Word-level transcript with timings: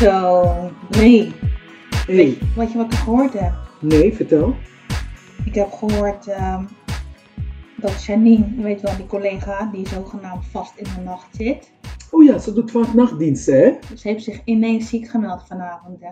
Zo, 0.00 0.44
nee. 0.98 1.32
Hé, 2.06 2.14
Weet, 2.14 2.38
weet 2.54 2.72
je 2.72 2.78
wat 2.78 2.92
ik 2.92 2.98
gehoord 2.98 3.32
heb? 3.32 3.52
nee, 3.80 4.14
vertel. 4.14 4.54
Ik 5.44 5.54
heb 5.54 5.72
gehoord 5.72 6.26
ehm, 6.26 6.64
dat 7.76 8.04
Janine, 8.04 8.46
je 8.56 8.62
weet 8.62 8.80
wel, 8.80 8.96
die 8.96 9.06
collega 9.06 9.68
die 9.72 9.88
zogenaamd 9.88 10.46
vast 10.46 10.76
in 10.76 10.84
de 10.96 11.00
nacht 11.04 11.36
zit. 11.36 11.72
Oh 12.10 12.24
ja, 12.24 12.38
ze 12.38 12.52
doet 12.52 12.70
vaak 12.70 12.94
nachtdiensten, 12.94 13.58
hè? 13.60 13.96
Ze 13.96 14.08
heeft 14.08 14.24
zich 14.24 14.40
ineens 14.44 14.88
ziek 14.88 15.08
gemeld 15.08 15.42
vanavond, 15.46 16.00
hè? 16.00 16.10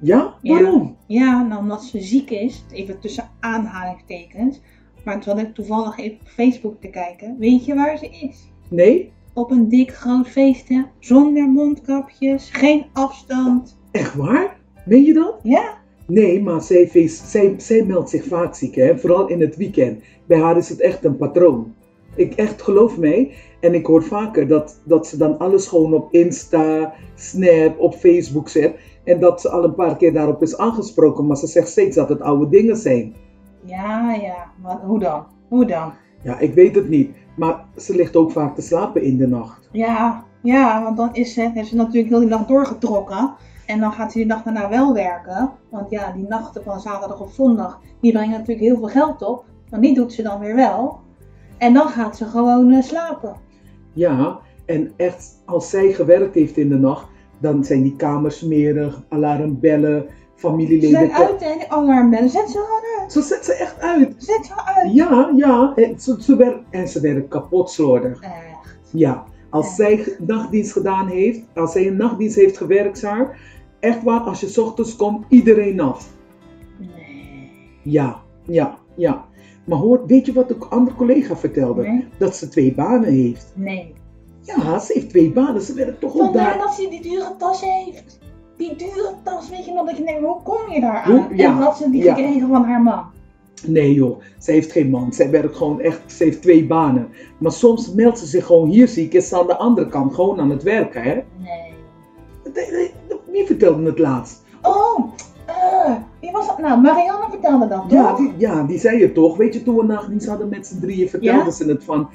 Ja? 0.00 0.34
Ja. 0.42 0.60
Waarom? 0.60 0.96
Ja, 1.06 1.42
nou 1.42 1.60
omdat 1.60 1.84
ze 1.84 2.00
ziek 2.00 2.30
is, 2.30 2.64
even 2.70 3.00
tussen 3.00 3.30
aanhalingstekens. 3.40 4.60
Maar 5.04 5.20
toen 5.20 5.36
had 5.36 5.46
ik 5.46 5.54
toevallig 5.54 5.98
even 5.98 6.18
op 6.20 6.28
Facebook 6.28 6.80
te 6.80 6.88
kijken. 6.88 7.36
Weet 7.38 7.64
je 7.64 7.74
waar 7.74 7.98
ze 7.98 8.08
is? 8.08 8.48
Nee? 8.68 9.12
Op 9.34 9.50
een 9.50 9.68
dik 9.68 9.94
groot 9.94 10.28
feest, 10.28 10.68
hè? 10.68 10.82
Zonder 10.98 11.48
mondkapjes, 11.48 12.50
geen 12.52 12.84
afstand. 12.92 13.78
Echt 13.90 14.14
waar? 14.14 14.56
Meen 14.84 15.04
je 15.04 15.12
dat? 15.12 15.34
Ja? 15.42 15.78
Nee, 16.06 16.42
maar 16.42 16.62
zij, 16.62 16.88
feest- 16.88 17.28
zij, 17.28 17.54
zij 17.56 17.84
meldt 17.84 18.10
zich 18.10 18.24
vaak 18.24 18.54
ziek, 18.54 18.74
hè? 18.74 18.98
Vooral 18.98 19.26
in 19.28 19.40
het 19.40 19.56
weekend. 19.56 20.02
Bij 20.26 20.38
haar 20.38 20.56
is 20.56 20.68
het 20.68 20.80
echt 20.80 21.04
een 21.04 21.16
patroon. 21.16 21.74
Ik 22.14 22.34
echt 22.34 22.62
geloof 22.62 22.98
mij. 22.98 23.32
En 23.60 23.74
ik 23.74 23.86
hoor 23.86 24.02
vaker 24.02 24.48
dat, 24.48 24.80
dat 24.84 25.06
ze 25.06 25.16
dan 25.16 25.38
alles 25.38 25.66
gewoon 25.66 25.94
op 25.94 26.12
Insta, 26.12 26.92
Snap, 27.14 27.78
op 27.78 27.94
Facebook 27.94 28.48
zet. 28.48 28.74
En 29.04 29.20
dat 29.20 29.40
ze 29.40 29.48
al 29.50 29.64
een 29.64 29.74
paar 29.74 29.96
keer 29.96 30.12
daarop 30.12 30.42
is 30.42 30.56
aangesproken. 30.58 31.26
Maar 31.26 31.36
ze 31.36 31.46
zegt 31.46 31.68
steeds 31.68 31.96
dat 31.96 32.08
het 32.08 32.20
oude 32.20 32.48
dingen 32.48 32.76
zijn. 32.76 33.14
Ja, 33.64 34.14
ja. 34.14 34.50
Wat, 34.62 34.78
hoe 34.84 34.98
dan? 34.98 35.24
Hoe 35.48 35.64
dan? 35.64 35.92
Ja, 36.22 36.38
ik 36.38 36.54
weet 36.54 36.74
het 36.74 36.88
niet. 36.88 37.10
Maar 37.40 37.64
ze 37.76 37.94
ligt 37.94 38.16
ook 38.16 38.30
vaak 38.30 38.54
te 38.54 38.62
slapen 38.62 39.02
in 39.02 39.16
de 39.16 39.26
nacht. 39.26 39.68
Ja, 39.72 40.24
ja, 40.42 40.82
want 40.82 40.96
dan 40.96 41.14
is 41.14 41.34
ze, 41.34 41.50
heeft 41.54 41.68
ze 41.68 41.76
natuurlijk 41.76 42.08
heel 42.08 42.18
die 42.20 42.28
nacht 42.28 42.48
doorgetrokken. 42.48 43.34
En 43.66 43.80
dan 43.80 43.92
gaat 43.92 44.12
ze 44.12 44.18
die 44.18 44.26
nacht 44.26 44.44
daarna 44.44 44.68
wel 44.68 44.94
werken. 44.94 45.50
Want 45.70 45.90
ja, 45.90 46.12
die 46.12 46.26
nachten 46.28 46.62
van 46.62 46.80
zaterdag 46.80 47.20
of 47.20 47.32
zondag, 47.32 47.80
die 48.00 48.12
brengen 48.12 48.30
natuurlijk 48.30 48.60
heel 48.60 48.76
veel 48.76 48.88
geld 48.88 49.22
op. 49.22 49.44
Maar 49.70 49.80
die 49.80 49.94
doet 49.94 50.12
ze 50.12 50.22
dan 50.22 50.40
weer 50.40 50.54
wel. 50.54 51.00
En 51.58 51.74
dan 51.74 51.88
gaat 51.88 52.16
ze 52.16 52.24
gewoon 52.24 52.72
eh, 52.72 52.82
slapen. 52.82 53.36
Ja, 53.92 54.38
en 54.66 54.92
echt, 54.96 55.42
als 55.44 55.70
zij 55.70 55.92
gewerkt 55.92 56.34
heeft 56.34 56.56
in 56.56 56.68
de 56.68 56.78
nacht, 56.78 57.06
dan 57.38 57.64
zijn 57.64 57.82
die 57.82 57.96
kamers 57.96 58.38
smerig, 58.38 59.02
alarmbellen, 59.08 60.06
Ze 60.40 60.46
familieleden. 60.46 60.90
zijn 60.90 61.12
uit 61.12 61.42
en 61.42 61.58
die 61.58 61.72
alarmbellen. 61.72 62.30
Zet 62.30 62.50
ze 62.50 62.58
gewoon 62.58 63.00
uit. 63.02 63.12
Zo 63.12 63.20
zet 63.20 63.44
ze 63.44 63.54
echt 63.54 63.80
uit. 63.80 64.14
Zet 64.16 64.46
ze 64.46 64.52
uit. 64.64 64.92
Ja, 64.92 65.32
ja, 65.36 65.72
en 65.76 66.00
ze, 66.00 66.16
ze 66.20 66.60
en 66.70 66.88
ze 66.88 67.00
werkt 67.00 67.28
kapot 67.28 67.70
slordig. 67.70 68.20
Echt. 68.20 68.78
Ja, 68.90 69.24
als 69.50 69.74
zij 69.74 70.16
nachtdienst 70.18 70.72
gedaan 70.72 71.08
heeft, 71.08 71.40
als 71.54 71.72
zij 71.72 71.86
een 71.86 71.96
nachtdienst 71.96 72.36
heeft 72.36 72.56
gewerkt, 72.56 72.98
Saar, 72.98 73.38
echt 73.80 74.02
waar, 74.02 74.20
als 74.20 74.40
je 74.40 74.48
's 74.48 74.58
ochtends 74.58 74.96
komt, 74.96 75.24
iedereen 75.28 75.76
nat. 75.76 76.08
Nee. 76.78 77.50
Ja, 77.82 78.20
ja, 78.46 78.78
ja. 78.94 79.24
Maar 79.64 79.78
hoor, 79.78 80.06
weet 80.06 80.26
je 80.26 80.32
wat 80.32 80.48
de 80.48 80.56
andere 80.68 80.96
collega 80.96 81.36
vertelde? 81.36 81.82
Nee. 81.82 82.08
Dat 82.18 82.36
ze 82.36 82.48
twee 82.48 82.74
banen 82.74 83.12
heeft. 83.12 83.52
Nee. 83.54 83.94
Ja, 84.40 84.78
ze 84.78 84.92
heeft 84.92 85.08
twee 85.08 85.32
banen. 85.32 85.62
Ze 85.62 85.74
werkt 85.74 86.00
toch 86.00 86.12
ook 86.14 86.18
Vandaar 86.18 86.44
daar. 86.44 86.58
dat 86.58 86.74
ze 86.74 86.88
die 86.90 87.02
dure 87.02 87.34
tas 87.38 87.60
heeft. 87.60 88.18
Die 88.60 88.76
dure 88.76 89.14
tas, 89.22 89.48
weet 89.50 89.64
je 89.64 89.72
nog 89.72 89.86
dat 89.86 89.96
je 89.96 90.04
denkt, 90.04 90.20
hoe 90.22 90.42
kom 90.42 90.72
je 90.72 90.80
daar 90.80 91.00
aan? 91.02 91.26
ja, 91.36 91.44
En 91.44 91.52
had 91.56 91.76
ze 91.76 91.90
die 91.90 92.02
ja. 92.02 92.14
gekregen 92.14 92.48
van 92.48 92.64
haar 92.64 92.82
man. 92.82 93.02
Nee 93.66 93.94
joh, 93.94 94.20
ze 94.38 94.50
heeft 94.52 94.72
geen 94.72 94.90
man. 94.90 95.12
Zij 95.12 95.30
werkt 95.30 95.56
gewoon 95.56 95.80
echt, 95.80 96.00
ze 96.06 96.24
heeft 96.24 96.42
twee 96.42 96.66
banen. 96.66 97.08
Maar 97.38 97.52
soms 97.52 97.92
meldt 97.94 98.18
ze 98.18 98.26
zich 98.26 98.46
gewoon 98.46 98.68
hier 98.68 98.88
ziek 98.88 99.12
en 99.12 99.18
is 99.18 99.28
ze 99.28 99.38
aan 99.40 99.46
de 99.46 99.56
andere 99.56 99.88
kant 99.88 100.14
gewoon 100.14 100.40
aan 100.40 100.50
het 100.50 100.62
werken, 100.62 101.02
hè? 101.02 101.12
Nee. 101.14 101.72
De- 102.42 102.50
de- 102.52 102.90
de- 103.08 103.18
Wie 103.32 103.46
vertelde 103.46 103.82
het 103.82 103.98
laatst? 103.98 104.42
Oh, 104.62 105.04
eh, 105.46 105.92
wie 106.20 106.30
was 106.30 106.46
dat 106.46 106.58
nou? 106.58 106.80
Marianne 106.80 107.26
vertelde 107.30 107.68
dat, 107.68 107.80
toch? 107.88 107.90
Ja 107.92 108.16
die, 108.16 108.32
ja, 108.36 108.62
die 108.62 108.78
zei 108.78 109.02
het 109.02 109.14
toch. 109.14 109.36
Weet 109.36 109.54
je, 109.54 109.62
toen 109.62 109.76
we 109.76 109.84
nachtdienst 109.84 110.26
hadden 110.26 110.48
met 110.48 110.66
z'n 110.66 110.80
drieën, 110.80 111.08
vertelde 111.08 111.44
Ja? 111.44 111.50
ze 111.50 111.64
het 111.64 111.84
van... 111.84 112.08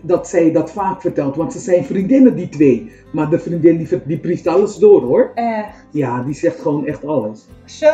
Dat 0.00 0.28
zij 0.28 0.52
dat 0.52 0.72
vaak 0.72 1.00
vertelt, 1.00 1.36
want 1.36 1.52
ze 1.52 1.58
zijn 1.58 1.84
vriendinnen 1.84 2.36
die 2.36 2.48
twee. 2.48 2.92
Maar 3.12 3.30
de 3.30 3.38
vriendin 3.38 3.76
die, 3.76 3.88
die 4.04 4.18
priest 4.18 4.46
alles 4.46 4.76
door 4.76 5.02
hoor. 5.02 5.30
Echt. 5.34 5.76
Ja, 5.90 6.22
die 6.22 6.34
zegt 6.34 6.60
gewoon 6.60 6.86
echt 6.86 7.06
alles. 7.06 7.46
Zo, 7.64 7.88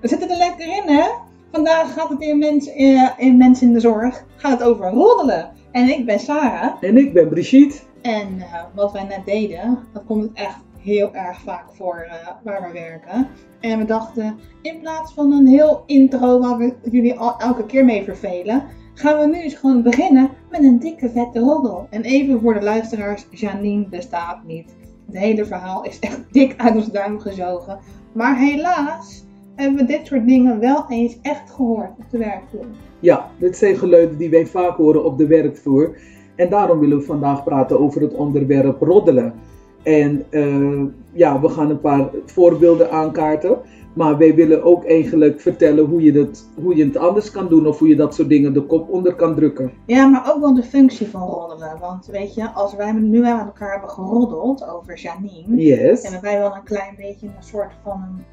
we 0.00 0.08
zitten 0.08 0.30
er 0.30 0.36
lekker 0.36 0.66
in, 0.66 0.96
hè? 0.96 1.08
Vandaag 1.52 1.92
gaat 1.92 2.08
het 2.08 2.20
in 2.20 2.38
Mens, 2.38 2.72
eh, 2.72 3.08
in 3.16 3.36
mens 3.36 3.62
in 3.62 3.72
de 3.72 3.80
Zorg 3.80 4.24
gaat 4.36 4.58
het 4.58 4.68
over 4.68 4.90
roddelen. 4.90 5.50
En 5.70 5.88
ik 5.88 6.06
ben 6.06 6.20
Sarah. 6.20 6.72
En 6.80 6.96
ik 6.96 7.12
ben 7.12 7.28
Brigitte. 7.28 7.78
En 8.02 8.40
eh, 8.40 8.62
wat 8.74 8.92
wij 8.92 9.04
net 9.04 9.24
deden, 9.24 9.78
dat 9.92 10.04
komt 10.06 10.30
echt 10.32 10.58
heel 10.78 11.14
erg 11.14 11.40
vaak 11.40 11.64
voor 11.72 12.06
eh, 12.10 12.28
waar 12.42 12.62
we 12.62 12.72
werken. 12.72 13.28
En 13.60 13.78
we 13.78 13.84
dachten, 13.84 14.38
in 14.62 14.80
plaats 14.80 15.12
van 15.12 15.32
een 15.32 15.46
heel 15.46 15.82
intro 15.86 16.40
waar 16.40 16.56
we 16.56 16.74
jullie 16.90 17.18
al 17.18 17.38
elke 17.38 17.66
keer 17.66 17.84
mee 17.84 18.04
vervelen, 18.04 18.64
gaan 18.94 19.18
we 19.18 19.26
nu 19.26 19.42
eens 19.42 19.54
gewoon 19.54 19.82
beginnen 19.82 20.30
met 20.50 20.62
een 20.62 20.78
dikke 20.78 21.10
vette 21.10 21.38
roddel. 21.38 21.86
En 21.90 22.02
even 22.02 22.40
voor 22.40 22.54
de 22.54 22.62
luisteraars, 22.62 23.26
Janine 23.30 23.88
bestaat 23.88 24.44
niet. 24.46 24.74
Het 25.06 25.16
hele 25.16 25.44
verhaal 25.44 25.84
is 25.84 25.98
echt 25.98 26.20
dik 26.32 26.54
uit 26.56 26.74
ons 26.74 26.90
duim 26.90 27.20
gezogen. 27.20 27.78
Maar 28.12 28.38
helaas 28.38 29.24
hebben 29.54 29.80
we 29.80 29.92
dit 29.92 30.06
soort 30.06 30.26
dingen 30.26 30.58
wel 30.58 30.84
eens 30.88 31.18
echt 31.22 31.50
gehoord 31.50 31.90
op 31.98 32.04
de 32.10 32.18
werkvloer. 32.18 32.66
Ja, 33.00 33.30
dit 33.38 33.56
zijn 33.56 33.76
geluiden 33.76 34.18
die 34.18 34.30
wij 34.30 34.46
vaak 34.46 34.76
horen 34.76 35.04
op 35.04 35.18
de 35.18 35.26
werkvloer. 35.26 35.96
En 36.36 36.50
daarom 36.50 36.78
willen 36.78 36.98
we 36.98 37.04
vandaag 37.04 37.44
praten 37.44 37.80
over 37.80 38.00
het 38.00 38.14
onderwerp 38.14 38.82
roddelen. 38.82 39.34
En 39.82 40.24
eh, 40.30 40.82
ja, 41.12 41.40
we 41.40 41.48
gaan 41.48 41.70
een 41.70 41.80
paar 41.80 42.10
voorbeelden 42.26 42.90
aankaarten. 42.90 43.58
Maar 43.92 44.18
wij 44.18 44.34
willen 44.34 44.62
ook 44.62 44.84
eigenlijk 44.84 45.40
vertellen 45.40 45.84
hoe 45.84 46.02
je, 46.02 46.12
dat, 46.12 46.48
hoe 46.62 46.76
je 46.76 46.84
het 46.84 46.96
anders 46.96 47.30
kan 47.30 47.48
doen. 47.48 47.66
Of 47.66 47.78
hoe 47.78 47.88
je 47.88 47.96
dat 47.96 48.14
soort 48.14 48.28
dingen 48.28 48.52
de 48.52 48.62
kop 48.62 48.88
onder 48.90 49.14
kan 49.14 49.34
drukken. 49.34 49.72
Ja, 49.86 50.06
maar 50.06 50.32
ook 50.34 50.40
wel 50.40 50.54
de 50.54 50.62
functie 50.62 51.06
van 51.06 51.28
roddelen. 51.28 51.78
Want 51.80 52.06
weet 52.06 52.34
je, 52.34 52.50
als 52.50 52.74
wij 52.74 52.92
nu 52.92 53.26
aan 53.26 53.46
elkaar 53.46 53.70
hebben 53.70 53.90
geroddeld 53.90 54.68
over 54.68 54.98
Janine, 54.98 55.56
Yes. 55.62 56.02
hebben 56.02 56.20
wij 56.22 56.38
wel 56.38 56.54
een 56.54 56.62
klein 56.64 56.94
beetje 56.96 57.26
een 57.26 57.42
soort 57.42 57.72
van 57.82 58.02
een, 58.02 58.24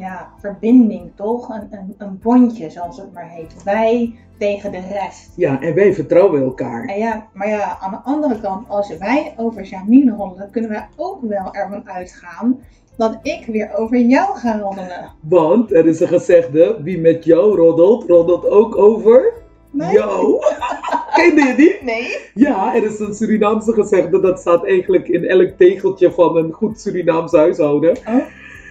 ja, 0.00 0.28
verbinding, 0.38 1.10
toch? 1.14 1.48
Een, 1.48 1.68
een, 1.70 1.94
een 1.98 2.18
bondje, 2.22 2.70
zoals 2.70 2.96
het 2.96 3.12
maar 3.12 3.28
heet. 3.28 3.62
Wij 3.64 4.14
tegen 4.38 4.72
de 4.72 4.80
rest. 4.92 5.32
Ja, 5.36 5.60
en 5.60 5.74
wij 5.74 5.94
vertrouwen 5.94 6.42
elkaar. 6.42 6.84
En 6.84 6.98
ja, 6.98 7.26
maar 7.32 7.48
ja, 7.48 7.78
aan 7.80 7.90
de 7.90 8.00
andere 8.04 8.40
kant, 8.40 8.68
als 8.68 8.96
wij 8.96 9.34
over 9.36 9.62
Janine 9.62 10.14
roddelen, 10.14 10.50
kunnen 10.50 10.70
wij 10.70 10.88
ook 10.96 11.22
wel 11.22 11.54
ervan 11.54 11.88
uitgaan 11.88 12.58
dat 12.98 13.18
ik 13.22 13.46
weer 13.46 13.74
over 13.76 13.98
jou 13.98 14.38
ga 14.38 14.58
roddelen. 14.58 15.12
Want 15.20 15.72
er 15.74 15.86
is 15.86 16.00
een 16.00 16.08
gezegde, 16.08 16.78
wie 16.82 16.98
met 16.98 17.24
jou 17.24 17.56
roddelt, 17.56 18.08
roddelt 18.08 18.48
ook 18.48 18.76
over 18.76 19.32
Nee? 19.70 19.92
jou. 19.92 20.38
Kende 21.14 21.42
je 21.42 21.54
die? 21.56 21.76
Nee? 21.82 22.18
Ja, 22.34 22.74
er 22.74 22.84
is 22.84 22.98
een 22.98 23.14
Surinaamse 23.14 23.72
gezegde, 23.72 24.20
dat 24.20 24.40
staat 24.40 24.64
eigenlijk 24.66 25.08
in 25.08 25.24
elk 25.24 25.50
tegeltje 25.56 26.12
van 26.12 26.36
een 26.36 26.52
goed 26.52 26.80
Surinaams 26.80 27.32
huishouden. 27.32 27.96
Oh, 28.06 28.14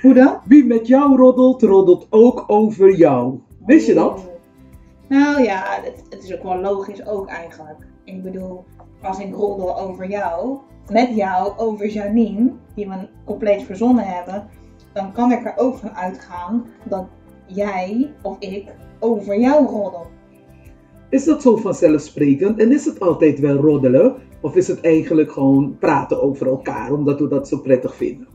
hoe 0.01 0.13
dan? 0.13 0.37
Wie 0.45 0.65
met 0.65 0.87
jou 0.87 1.17
roddelt, 1.17 1.61
roddelt 1.61 2.07
ook 2.09 2.43
over 2.47 2.95
jou. 2.95 3.39
Wist 3.65 3.87
je 3.87 3.93
dat? 3.93 4.29
Nou 5.07 5.43
ja, 5.43 5.63
het, 5.83 6.03
het 6.09 6.23
is 6.23 6.35
ook 6.35 6.43
wel 6.43 6.61
logisch 6.61 7.07
ook 7.07 7.27
eigenlijk. 7.27 7.77
Ik 8.03 8.23
bedoel, 8.23 8.63
als 9.01 9.19
ik 9.19 9.33
roddel 9.35 9.79
over 9.79 10.09
jou, 10.09 10.57
met 10.89 11.15
jou 11.15 11.57
over 11.57 11.89
Janine, 11.89 12.53
die 12.75 12.87
we 12.89 13.07
compleet 13.25 13.63
verzonnen 13.63 14.05
hebben, 14.05 14.47
dan 14.93 15.11
kan 15.11 15.31
ik 15.31 15.45
er 15.45 15.53
ook 15.57 15.77
van 15.77 15.95
uitgaan 15.95 16.65
dat 16.83 17.05
jij 17.45 18.13
of 18.21 18.35
ik 18.39 18.75
over 18.99 19.39
jou 19.39 19.65
roddel. 19.65 20.05
Is 21.09 21.25
dat 21.25 21.41
zo 21.41 21.55
vanzelfsprekend 21.55 22.59
en 22.59 22.71
is 22.71 22.85
het 22.85 22.99
altijd 22.99 23.39
wel 23.39 23.55
roddelen? 23.55 24.15
Of 24.41 24.55
is 24.55 24.67
het 24.67 24.81
eigenlijk 24.81 25.31
gewoon 25.31 25.77
praten 25.79 26.21
over 26.21 26.47
elkaar 26.47 26.91
omdat 26.91 27.19
we 27.19 27.27
dat 27.27 27.47
zo 27.47 27.57
prettig 27.57 27.95
vinden? 27.95 28.27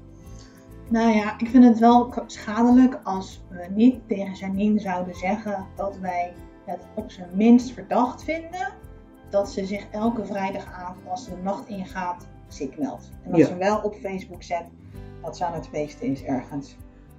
Nou 0.88 1.14
ja, 1.14 1.38
ik 1.38 1.48
vind 1.48 1.64
het 1.64 1.78
wel 1.78 2.14
schadelijk 2.26 3.00
als 3.04 3.44
we 3.48 3.66
niet 3.74 4.00
tegen 4.06 4.34
Janine 4.34 4.80
zouden 4.80 5.14
zeggen 5.14 5.66
dat 5.76 5.98
wij 6.00 6.32
het 6.64 6.80
op 6.94 7.10
zijn 7.10 7.28
minst 7.34 7.72
verdacht 7.72 8.24
vinden 8.24 8.72
dat 9.30 9.50
ze 9.50 9.66
zich 9.66 9.86
elke 9.90 10.24
vrijdagavond 10.24 11.08
als 11.08 11.24
ze 11.24 11.30
de 11.30 11.42
nacht 11.42 11.68
ingaat 11.68 12.28
ziek 12.52 12.78
meldt. 12.78 13.10
En 13.24 13.30
dat 13.30 13.40
Ja. 13.40 13.46
ze 13.46 13.56
wel 13.56 13.80
op 13.82 13.94
Facebook 13.94 14.42
zet 14.42 14.64
dat 15.22 15.36
ze 15.36 15.44
aan 15.44 15.54
het 15.54 15.68
feesten 15.72 16.06
is 16.06 16.22
ergens. 16.22 16.76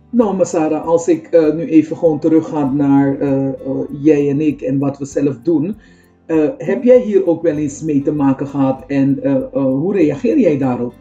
Nou, 0.10 0.36
maar 0.36 0.46
Sarah, 0.46 0.86
als 0.86 1.08
ik 1.08 1.28
eh, 1.28 1.54
nu 1.54 1.66
even 1.70 1.98
gewoon 1.98 2.20
terugga 2.20 2.72
naar 2.72 3.20
eh, 3.20 3.48
eh, 3.48 3.54
jij 3.92 4.30
en 4.30 4.42
ik 4.42 4.62
en 4.62 4.80
wat 4.80 4.98
we 4.98 5.06
zelf 5.06 5.40
doen. 5.42 5.78
heb 6.58 6.84
jij 6.84 7.00
hier 7.02 7.28
ook 7.28 7.42
wel 7.42 7.56
eens 7.56 7.82
mee 7.82 8.02
te 8.02 8.12
maken 8.12 8.48
gehad 8.48 8.84
en 8.88 9.20
hoe 9.52 9.94
reageer 9.94 10.40
jij 10.40 10.58
daarop? 10.58 10.94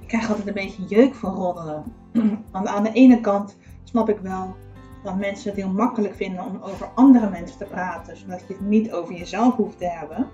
Ik 0.00 0.08
krijg 0.08 0.28
altijd 0.28 0.46
een 0.48 0.54
beetje 0.54 0.82
jeuk 0.88 1.14
van 1.14 1.34
roddelen. 1.34 1.82
Want 2.52 2.66
aan 2.66 2.82
de 2.82 2.92
ene 2.92 3.20
kant 3.20 3.56
snap 3.84 4.08
ik 4.08 4.18
wel 4.18 4.54
dat 5.04 5.18
mensen 5.18 5.50
het 5.50 5.60
heel 5.60 5.72
makkelijk 5.72 6.14
vinden 6.14 6.44
om 6.44 6.58
over 6.62 6.88
andere 6.94 7.30
mensen 7.30 7.58
te 7.58 7.64
praten, 7.64 8.16
zodat 8.16 8.40
je 8.48 8.54
het 8.54 8.68
niet 8.68 8.92
over 8.92 9.14
jezelf 9.14 9.54
hoeft 9.54 9.78
te 9.78 9.86
hebben. 9.86 10.26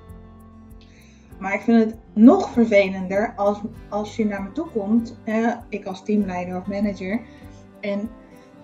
Maar 1.45 1.55
ik 1.55 1.61
vind 1.61 1.85
het 1.85 1.97
nog 2.13 2.51
vervelender 2.51 3.33
als, 3.37 3.61
als 3.89 4.17
je 4.17 4.27
naar 4.27 4.43
me 4.43 4.53
toe 4.53 4.67
komt, 4.73 5.17
eh, 5.25 5.53
ik 5.69 5.87
als 5.87 6.05
teamleider 6.05 6.57
of 6.57 6.67
manager, 6.67 7.21
en 7.81 8.09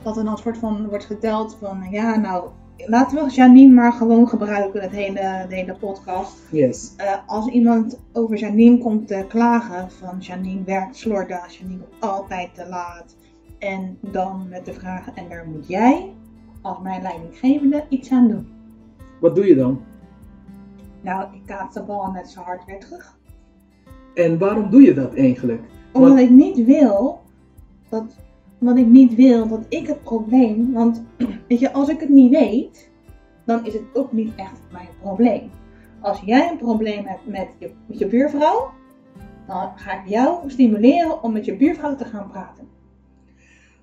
dat 0.02 0.16
er 0.16 0.24
dan 0.24 0.32
een 0.32 0.38
soort 0.38 0.58
van 0.58 0.88
wordt 0.88 1.04
geteld 1.04 1.56
van, 1.60 1.86
ja 1.90 2.16
nou, 2.16 2.48
laten 2.76 3.24
we 3.24 3.30
Janine 3.30 3.74
maar 3.74 3.92
gewoon 3.92 4.28
gebruiken, 4.28 4.80
het 4.80 4.90
hele, 4.90 5.44
de 5.48 5.54
hele 5.54 5.76
podcast. 5.80 6.32
Yes. 6.50 6.92
Eh, 6.96 7.16
als 7.26 7.48
iemand 7.48 8.00
over 8.12 8.36
Janine 8.36 8.78
komt 8.78 9.06
te 9.06 9.24
klagen 9.28 9.90
van 9.90 10.18
Janine 10.18 10.64
werkt 10.64 10.96
slordig, 10.96 11.52
Janine 11.58 11.78
komt 11.78 12.12
altijd 12.12 12.54
te 12.54 12.68
laat. 12.68 13.16
En 13.58 13.98
dan 14.00 14.46
met 14.48 14.64
de 14.64 14.72
vraag, 14.72 15.14
en 15.14 15.28
daar 15.28 15.46
moet 15.52 15.68
jij 15.68 16.12
als 16.60 16.78
mijn 16.82 17.02
leidinggevende 17.02 17.84
iets 17.88 18.10
aan 18.10 18.28
doen. 18.28 18.48
Wat 19.20 19.34
doe 19.34 19.46
je 19.46 19.54
dan? 19.54 19.80
Nou, 21.00 21.34
ik 21.34 21.40
kaats 21.46 21.74
de 21.74 21.82
bal 21.82 22.10
net 22.10 22.30
zo 22.30 22.40
hard 22.40 22.64
weer 22.64 22.78
terug. 22.78 23.18
En 24.14 24.38
waarom 24.38 24.70
doe 24.70 24.82
je 24.82 24.94
dat 24.94 25.14
eigenlijk? 25.14 25.62
Omdat 25.92 26.18
ik 26.18 26.30
niet 26.30 26.64
wil 26.64 27.20
dat, 27.88 28.16
omdat 28.60 28.76
ik 28.76 28.86
niet 28.86 29.14
wil 29.14 29.48
dat 29.48 29.64
ik 29.68 29.86
het 29.86 30.02
probleem, 30.02 30.72
want 30.72 31.02
weet 31.48 31.60
je, 31.60 31.72
als 31.72 31.88
ik 31.88 32.00
het 32.00 32.08
niet 32.08 32.30
weet, 32.30 32.90
dan 33.44 33.66
is 33.66 33.72
het 33.72 33.82
ook 33.92 34.12
niet 34.12 34.32
echt 34.36 34.60
mijn 34.72 34.88
probleem. 35.02 35.50
Als 36.00 36.20
jij 36.20 36.50
een 36.50 36.58
probleem 36.58 37.04
hebt 37.04 37.26
met 37.26 37.48
je, 37.58 37.70
met 37.86 37.98
je 37.98 38.06
buurvrouw, 38.06 38.70
dan 39.46 39.70
ga 39.76 40.02
ik 40.02 40.08
jou 40.08 40.50
stimuleren 40.50 41.22
om 41.22 41.32
met 41.32 41.44
je 41.44 41.56
buurvrouw 41.56 41.96
te 41.96 42.04
gaan 42.04 42.28
praten. 42.30 42.68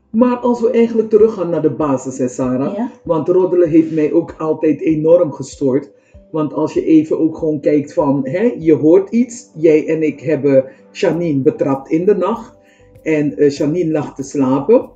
Maar 0.10 0.38
als 0.38 0.62
we 0.62 0.72
eigenlijk 0.72 1.10
teruggaan 1.10 1.50
naar 1.50 1.62
de 1.62 1.72
basis, 1.72 2.18
hè, 2.18 2.28
Sarah. 2.28 2.76
Ja? 2.76 2.90
Want 3.04 3.28
roddelen 3.28 3.70
heeft 3.70 3.92
mij 3.92 4.14
ook 4.14 4.36
altijd 4.38 4.82
enorm 4.82 5.32
gestoord. 5.32 5.92
Want 6.32 6.54
als 6.54 6.74
je 6.74 6.86
even 6.86 7.20
ook 7.20 7.38
gewoon 7.38 7.60
kijkt 7.60 7.94
van, 7.94 8.28
hè, 8.28 8.54
je 8.58 8.74
hoort 8.74 9.10
iets. 9.10 9.52
Jij 9.56 9.88
en 9.88 10.04
ik 10.04 10.20
hebben 10.20 10.66
Janine 10.92 11.42
betrapt 11.42 11.90
in 11.90 12.06
de 12.06 12.16
nacht. 12.16 12.58
En 13.02 13.38
eh, 13.38 13.50
Janine 13.50 13.92
lag 13.92 14.16
te 14.16 14.24
slapen. 14.24 14.90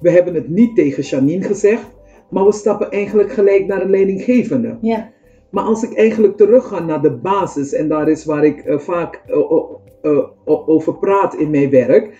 We 0.00 0.10
hebben 0.10 0.34
het 0.34 0.48
niet 0.48 0.74
tegen 0.74 1.02
Janine 1.02 1.44
gezegd. 1.44 1.90
Maar 2.30 2.44
we 2.44 2.52
stappen 2.52 2.90
eigenlijk 2.90 3.32
gelijk 3.32 3.66
naar 3.66 3.82
een 3.82 3.90
leidinggevende. 3.90 4.78
Ja. 4.80 5.10
Maar 5.50 5.64
als 5.64 5.82
ik 5.82 5.94
eigenlijk 5.94 6.36
terug 6.36 6.68
ga 6.68 6.80
naar 6.84 7.02
de 7.02 7.16
basis, 7.16 7.72
en 7.72 7.88
daar 7.88 8.08
is 8.08 8.24
waar 8.24 8.44
ik 8.44 8.58
eh, 8.58 8.78
vaak 8.78 9.22
eh, 10.02 10.24
over 10.44 10.98
praat 10.98 11.34
in 11.34 11.50
mijn 11.50 11.70
werk, 11.70 12.14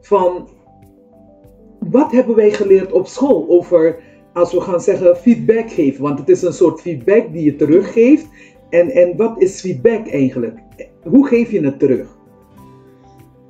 van 0.00 0.48
wat 1.90 2.12
hebben 2.12 2.36
wij 2.36 2.50
geleerd 2.50 2.92
op 2.92 3.06
school 3.06 3.48
over, 3.48 4.02
als 4.36 4.52
we 4.52 4.60
gaan 4.60 4.80
zeggen, 4.80 5.16
feedback 5.16 5.70
geven? 5.70 6.02
Want 6.02 6.18
het 6.18 6.28
is 6.28 6.42
een 6.42 6.52
soort 6.52 6.80
feedback 6.80 7.32
die 7.32 7.44
je 7.44 7.56
teruggeeft. 7.56 8.26
En, 8.70 8.90
en 8.90 9.16
wat 9.16 9.42
is 9.42 9.60
feedback 9.60 10.08
eigenlijk? 10.08 10.58
Hoe 11.02 11.26
geef 11.26 11.50
je 11.50 11.60
het 11.60 11.78
terug? 11.78 12.16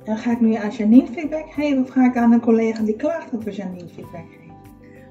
En 0.03 0.17
ga 0.17 0.31
ik 0.31 0.39
nu 0.39 0.53
aan 0.53 0.69
Janine 0.69 1.07
feedback 1.07 1.51
geven 1.51 1.83
of 1.83 1.89
ga 1.89 2.05
ik 2.05 2.15
aan 2.15 2.31
een 2.31 2.39
collega 2.39 2.83
die 2.83 2.95
klaagt 2.95 3.35
over 3.35 3.51
Janine 3.51 3.87
feedback 3.95 4.25
geven? 4.31 4.55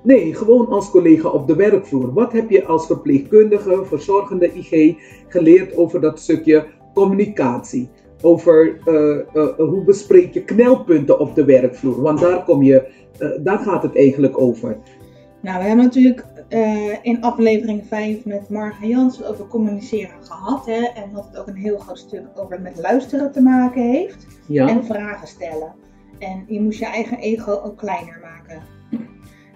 Nee, 0.03 0.35
gewoon 0.35 0.69
als 0.69 0.91
collega 0.91 1.29
op 1.29 1.47
de 1.47 1.57
werkvloer. 1.57 2.13
Wat 2.13 2.33
heb 2.33 2.51
je 2.51 2.65
als 2.65 2.87
verpleegkundige, 2.87 3.85
verzorgende 3.85 4.51
IG 4.55 4.97
geleerd 5.29 5.77
over 5.77 6.01
dat 6.01 6.21
stukje 6.21 6.67
communicatie? 6.95 7.89
Over 8.23 8.79
eh, 8.85 9.19
eh, 9.19 9.57
hoe 9.57 9.85
bespreek 9.85 10.35
je 10.35 10.45
knelpunten 10.45 11.19
op 11.19 11.35
de 11.35 11.45
werkvloer? 11.45 12.03
Want 12.03 12.21
daar, 12.21 12.45
kom 12.45 12.63
je, 12.63 12.87
eh, 13.19 13.29
daar 13.41 13.59
gaat 13.59 13.83
het 13.83 13.97
eigenlijk 13.97 14.39
over. 14.41 14.79
Nou, 15.47 15.59
we 15.59 15.65
hebben 15.65 15.85
natuurlijk 15.85 16.25
eh, 16.49 17.05
in 17.05 17.23
aflevering 17.23 17.87
5 17.87 18.25
met 18.25 18.49
Marga 18.49 18.87
Jansen 18.87 19.29
over 19.29 19.47
communiceren 19.47 20.25
gehad. 20.25 20.67
Hè, 20.67 20.85
en 20.85 21.13
dat 21.13 21.27
het 21.27 21.37
ook 21.37 21.47
een 21.47 21.57
heel 21.57 21.79
groot 21.79 21.99
stuk 21.99 22.23
over 22.35 22.61
met 22.61 22.79
luisteren 22.79 23.33
te 23.33 23.41
maken 23.41 23.83
heeft. 23.83 24.27
Ja, 24.47 24.69
En 24.69 24.85
vragen 24.85 25.29
stellen. 25.29 25.75
En 26.19 26.45
je 26.47 26.61
moest 26.61 26.79
je 26.79 26.87
eigen 26.87 27.19
ego 27.19 27.61
ook 27.65 27.77
kleiner 27.77 28.19
maken. 28.23 28.63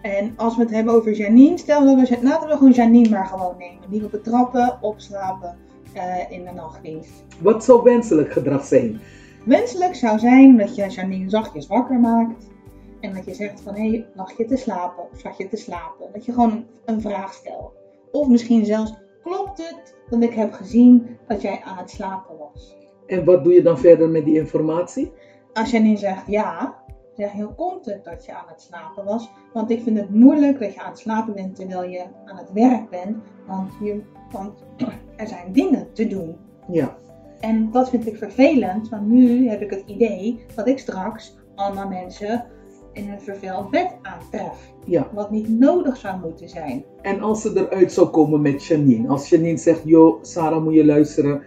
En 0.03 0.33
als 0.37 0.57
we 0.57 0.63
het 0.63 0.71
hebben 0.71 0.95
over 0.95 1.13
Janine, 1.13 1.59
stel 1.59 1.85
dat 1.85 2.09
we, 2.09 2.19
laten 2.23 2.49
we 2.49 2.57
gewoon 2.57 2.73
Janine 2.73 3.09
maar 3.09 3.27
gewoon 3.27 3.55
nemen. 3.59 3.91
Die 3.91 4.01
we 4.01 4.09
betrappen, 4.09 4.79
opslapen 4.81 5.57
eh, 5.93 6.31
in 6.31 6.45
de 6.45 6.53
nachtdienst. 6.55 7.25
wat 7.41 7.65
zou 7.65 7.83
wenselijk 7.83 8.33
gedrag 8.33 8.65
zijn? 8.65 9.01
Wenselijk 9.45 9.95
zou 9.95 10.19
zijn 10.19 10.57
dat 10.57 10.75
je 10.75 10.89
Janine 10.89 11.31
zachtjes 11.31 11.67
wakker 11.67 11.99
maakt. 11.99 12.50
En 13.01 13.15
dat 13.15 13.25
je 13.25 13.35
zegt 13.35 13.61
van, 13.61 13.75
hé, 13.75 13.89
hey, 13.89 14.07
lag 14.15 14.37
je 14.37 14.45
te 14.45 14.57
slapen? 14.57 15.03
Of 15.13 15.21
zag 15.21 15.39
je 15.39 15.49
te 15.49 15.57
slapen? 15.57 16.07
Dat 16.13 16.25
je 16.25 16.33
gewoon 16.33 16.67
een 16.85 17.01
vraag 17.01 17.33
stelt. 17.35 17.73
Of 18.13 18.29
misschien 18.29 18.65
zelfs, 18.65 18.95
klopt 19.23 19.59
het 19.59 19.95
dat 20.11 20.23
ik 20.23 20.33
heb 20.33 20.53
gezien 20.53 21.19
dat 21.27 21.43
jij 21.43 21.61
aan 21.65 21.77
het 21.77 21.91
slapen 21.91 22.39
was? 22.39 22.77
En 23.07 23.25
wat 23.25 23.45
doe 23.45 23.53
je 23.53 23.63
dan 23.63 23.79
verder 23.79 24.09
met 24.09 24.25
die 24.25 24.39
informatie? 24.39 25.13
Als 25.53 25.71
Janine 25.71 25.97
zegt 25.97 26.27
ja, 26.27 26.83
zeg 27.17 27.33
je, 27.33 27.43
hoe 27.43 27.55
komt 27.55 27.85
het 27.85 28.05
dat 28.05 28.25
je 28.25 28.35
aan 28.35 28.49
het 28.49 28.61
slapen 28.61 29.05
was? 29.05 29.31
Want 29.53 29.71
ik 29.71 29.83
vind 29.83 29.99
het 29.99 30.11
moeilijk 30.11 30.61
dat 30.61 30.75
je 30.75 30.81
aan 30.81 30.91
het 30.91 30.99
slapen 30.99 31.35
bent 31.35 31.57
terwijl 31.57 31.91
je 31.91 32.05
aan 32.25 32.37
het 32.37 32.53
werk 32.53 32.91
bent. 32.91 33.17
Want, 33.47 33.73
je, 33.83 34.01
want 34.31 34.65
er 35.17 35.27
zijn 35.27 35.53
dingen 35.53 35.93
te 35.93 36.07
doen. 36.07 36.37
Ja, 36.69 36.97
En 37.41 37.71
dat 37.71 37.91
vind 37.91 38.07
ik 38.07 38.17
vervelend, 38.17 38.89
want 38.89 39.07
nu 39.07 39.49
heb 39.49 39.61
ik 39.61 39.71
het 39.71 39.83
idee 39.87 40.45
dat 40.55 40.69
ik 40.69 40.79
straks 40.79 41.39
allemaal 41.55 41.89
mensen 41.89 42.45
in 42.93 43.11
een 43.11 43.21
vervuild 43.21 43.71
bed 43.71 43.95
aantref. 44.03 44.73
ja. 44.87 45.11
Wat 45.13 45.31
niet 45.31 45.49
nodig 45.49 45.97
zou 45.97 46.21
moeten 46.21 46.49
zijn. 46.49 46.85
En 47.03 47.21
als 47.21 47.43
ze 47.43 47.53
eruit 47.55 47.93
zou 47.93 48.09
komen 48.09 48.41
met 48.43 48.65
Janine. 48.65 49.09
Als 49.09 49.29
Janine 49.29 49.57
zegt, 49.57 49.81
joh, 49.85 50.23
Sarah 50.23 50.63
moet 50.65 50.75
je 50.75 50.85
luisteren. 50.85 51.43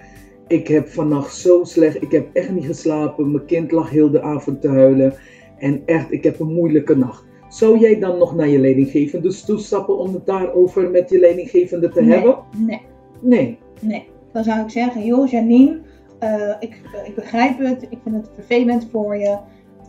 Ik 0.48 0.68
heb 0.68 0.88
vannacht 0.88 1.36
zo 1.36 1.64
slecht, 1.64 2.02
ik 2.02 2.12
heb 2.12 2.30
echt 2.34 2.50
niet 2.52 2.66
geslapen. 2.66 3.32
Mijn 3.32 3.46
kind 3.46 3.72
lag 3.72 3.90
heel 3.90 4.12
de 4.12 4.22
avond 4.22 4.62
te 4.62 4.68
huilen. 4.68 5.14
En 5.58 5.82
echt, 5.86 6.12
ik 6.12 6.24
heb 6.24 6.40
een 6.40 6.54
moeilijke 6.54 6.96
nacht. 6.96 7.24
Zou 7.50 7.80
jij 7.80 8.00
dan 8.00 8.18
nog 8.18 8.36
naar 8.36 8.48
je 8.48 8.60
leidinggevende 8.60 9.42
toestappen 9.46 9.98
om 9.98 10.14
het 10.14 10.26
daarover 10.26 10.90
met 10.90 11.10
je 11.10 11.20
leidinggevende 11.20 11.90
te 11.90 12.04
hebben? 12.04 12.38
Nee, 12.58 12.82
Nee. 13.20 13.58
nee. 13.82 14.08
Dan 14.32 14.44
zou 14.44 14.60
ik 14.62 14.70
zeggen, 14.70 15.06
joh 15.06 15.28
Janine, 15.28 15.80
eh, 16.20 16.56
ik, 16.60 16.82
eh, 16.96 17.08
ik 17.08 17.16
begrijp 17.16 17.60
het, 17.60 17.84
ik 17.90 17.98
vind 18.04 18.16
het 18.16 18.30
vervelend 18.36 18.88
voor 18.92 19.18
je. 19.18 19.38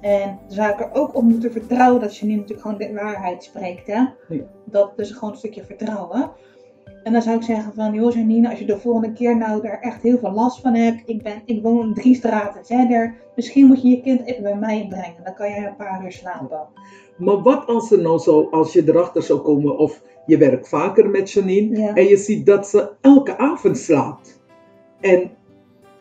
En 0.05 0.39
zou 0.49 0.73
ik 0.73 0.81
er 0.81 0.91
ook 0.93 1.15
op 1.15 1.23
moeten 1.23 1.53
vertrouwen 1.53 2.01
dat 2.01 2.17
Janine 2.17 2.41
natuurlijk 2.41 2.67
gewoon 2.67 2.79
de 2.79 2.93
waarheid 2.93 3.45
spreekt. 3.45 3.87
Hè? 3.87 3.99
Ja. 4.29 4.45
Dat 4.65 4.97
dus 4.97 5.11
gewoon 5.11 5.31
een 5.31 5.37
stukje 5.37 5.65
vertrouwen. 5.65 6.31
En 7.03 7.13
dan 7.13 7.23
zou 7.23 7.37
ik 7.37 7.43
zeggen 7.43 7.75
van, 7.75 7.95
joh 7.95 8.13
Janine, 8.13 8.51
als 8.51 8.59
je 8.59 8.65
de 8.65 8.79
volgende 8.79 9.13
keer 9.13 9.37
nou 9.37 9.63
daar 9.63 9.81
echt 9.81 10.03
heel 10.03 10.19
veel 10.19 10.33
last 10.33 10.61
van 10.61 10.75
hebt. 10.75 11.03
Ik, 11.07 11.23
ben, 11.23 11.43
ik 11.45 11.63
woon 11.63 11.95
drie 11.95 12.15
straten 12.15 12.67
verder. 12.67 13.15
Misschien 13.37 13.67
moet 13.67 13.83
je 13.83 13.89
je 13.89 14.01
kind 14.01 14.25
even 14.25 14.43
bij 14.43 14.57
mij 14.57 14.87
brengen. 14.89 15.25
Dan 15.25 15.35
kan 15.35 15.49
jij 15.49 15.67
een 15.67 15.77
paar 15.77 16.05
uur 16.05 16.13
slapen. 16.13 16.67
Maar 17.17 17.43
wat 17.43 17.67
als 17.67 17.91
er 17.91 18.01
nou 18.01 18.19
zo, 18.19 18.49
als 18.51 18.73
je 18.73 18.89
erachter 18.89 19.23
zou 19.23 19.41
komen 19.41 19.79
of 19.79 20.03
je 20.27 20.39
werkt 20.39 20.69
vaker 20.69 21.09
met 21.11 21.31
Janine. 21.31 21.79
Ja. 21.79 21.95
En 21.95 22.05
je 22.05 22.17
ziet 22.17 22.47
dat 22.47 22.69
ze 22.69 22.91
elke 23.01 23.39
avond 23.39 23.79
slaapt. 23.79 24.43
En 25.01 25.31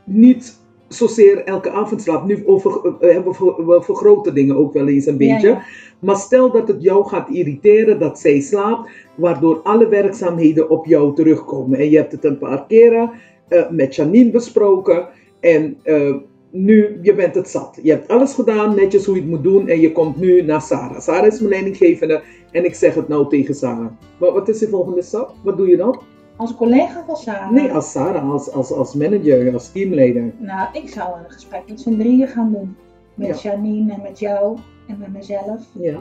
niet 0.03 0.61
zozeer 0.93 1.43
elke 1.43 1.69
avond 1.71 2.01
slaapt. 2.01 2.25
Nu 2.25 2.43
over, 2.45 2.71
eh, 2.99 3.13
hebben 3.13 3.31
we 3.31 3.37
ver- 3.37 3.65
we 3.67 3.81
vergroten 3.81 4.33
dingen 4.33 4.55
ook 4.55 4.73
wel 4.73 4.87
eens 4.87 5.05
een 5.05 5.17
beetje. 5.17 5.47
ja. 5.47 5.63
Maar 5.99 6.15
stel 6.17 6.51
dat 6.51 6.67
het 6.67 6.83
jou 6.83 7.07
gaat 7.07 7.29
irriteren 7.29 7.99
dat 7.99 8.19
zij 8.19 8.39
slaapt, 8.39 8.89
waardoor 9.15 9.59
alle 9.63 9.87
werkzaamheden 9.87 10.69
op 10.69 10.85
jou 10.85 11.15
terugkomen. 11.15 11.79
En 11.79 11.89
je 11.89 11.97
hebt 11.97 12.11
het 12.11 12.23
een 12.23 12.37
paar 12.37 12.65
keren 12.67 13.11
eh, 13.47 13.69
met 13.69 13.95
Janine 13.95 14.31
besproken. 14.31 15.07
En 15.39 15.77
eh, 15.83 16.15
nu, 16.51 16.99
je 17.01 17.13
bent 17.15 17.35
het 17.35 17.49
zat. 17.49 17.79
Je 17.81 17.91
hebt 17.91 18.07
alles 18.07 18.33
gedaan, 18.33 18.75
netjes 18.75 19.05
hoe 19.05 19.15
je 19.15 19.21
het 19.21 19.29
moet 19.29 19.43
doen. 19.43 19.67
En 19.67 19.79
je 19.79 19.91
komt 19.91 20.17
nu 20.19 20.41
naar 20.41 20.61
Sarah. 20.61 20.99
Sarah 20.99 21.25
is 21.27 21.37
mijn 21.39 21.49
leidinggevende. 21.49 22.21
En 22.51 22.65
ik 22.65 22.75
zeg 22.75 22.95
het 22.95 23.07
nou 23.07 23.29
tegen 23.29 23.55
Sarah. 23.55 23.91
Maar 24.17 24.31
wat 24.31 24.49
is 24.49 24.59
de 24.59 24.67
volgende 24.69 25.01
stap? 25.01 25.33
Wat 25.43 25.57
doe 25.57 25.67
je 25.67 25.77
dan? 25.77 25.99
Als 26.35 26.55
collega 26.55 27.03
van 27.05 27.15
Sarah. 27.15 27.51
Nee, 27.51 27.71
als 27.71 27.91
Sarah, 27.91 28.31
als, 28.31 28.51
als, 28.51 28.71
als 28.71 28.93
manager, 28.93 29.53
als 29.53 29.71
teamleider. 29.71 30.33
Nou, 30.37 30.67
ik 30.73 30.89
zou 30.89 31.19
een 31.19 31.31
gesprek 31.31 31.63
met 31.67 31.81
z'n 31.81 31.97
drieën 31.97 32.27
gaan 32.27 32.51
doen. 32.51 32.75
Met 33.13 33.41
Ja. 33.41 33.51
Janine 33.51 33.93
en 33.93 34.01
met 34.01 34.19
jou 34.19 34.57
en 34.87 34.97
met 34.97 35.13
mezelf. 35.13 35.61
Ja. 35.71 35.99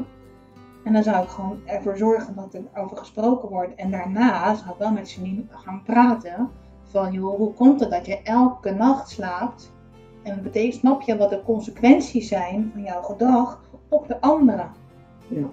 En 0.85 0.93
dan 0.93 1.03
zou 1.03 1.23
ik 1.23 1.29
gewoon 1.29 1.59
ervoor 1.65 1.97
zorgen 1.97 2.35
dat 2.35 2.55
er 2.55 2.83
over 2.83 2.97
gesproken 2.97 3.49
wordt. 3.49 3.75
En 3.75 3.91
daarna 3.91 4.55
zou 4.55 4.71
ik 4.71 4.79
wel 4.79 4.91
met 4.93 5.12
Janine 5.12 5.43
gaan 5.51 5.83
praten. 5.85 6.51
Van 6.83 7.12
joh, 7.12 7.37
hoe 7.37 7.53
komt 7.53 7.81
het 7.81 7.91
dat 7.91 8.07
je 8.07 8.21
elke 8.23 8.71
nacht 8.71 9.11
slaapt? 9.11 9.73
En 10.23 10.43
betekent, 10.43 10.75
snap 10.75 11.03
je 11.03 11.17
wat 11.17 11.31
de 11.31 11.43
consequenties 11.45 12.29
zijn 12.29 12.71
van 12.73 12.83
jouw 12.83 13.03
gedrag 13.03 13.61
op 13.89 14.09
de 14.09 14.21
anderen? 14.21 14.71
Ja. 15.29 15.47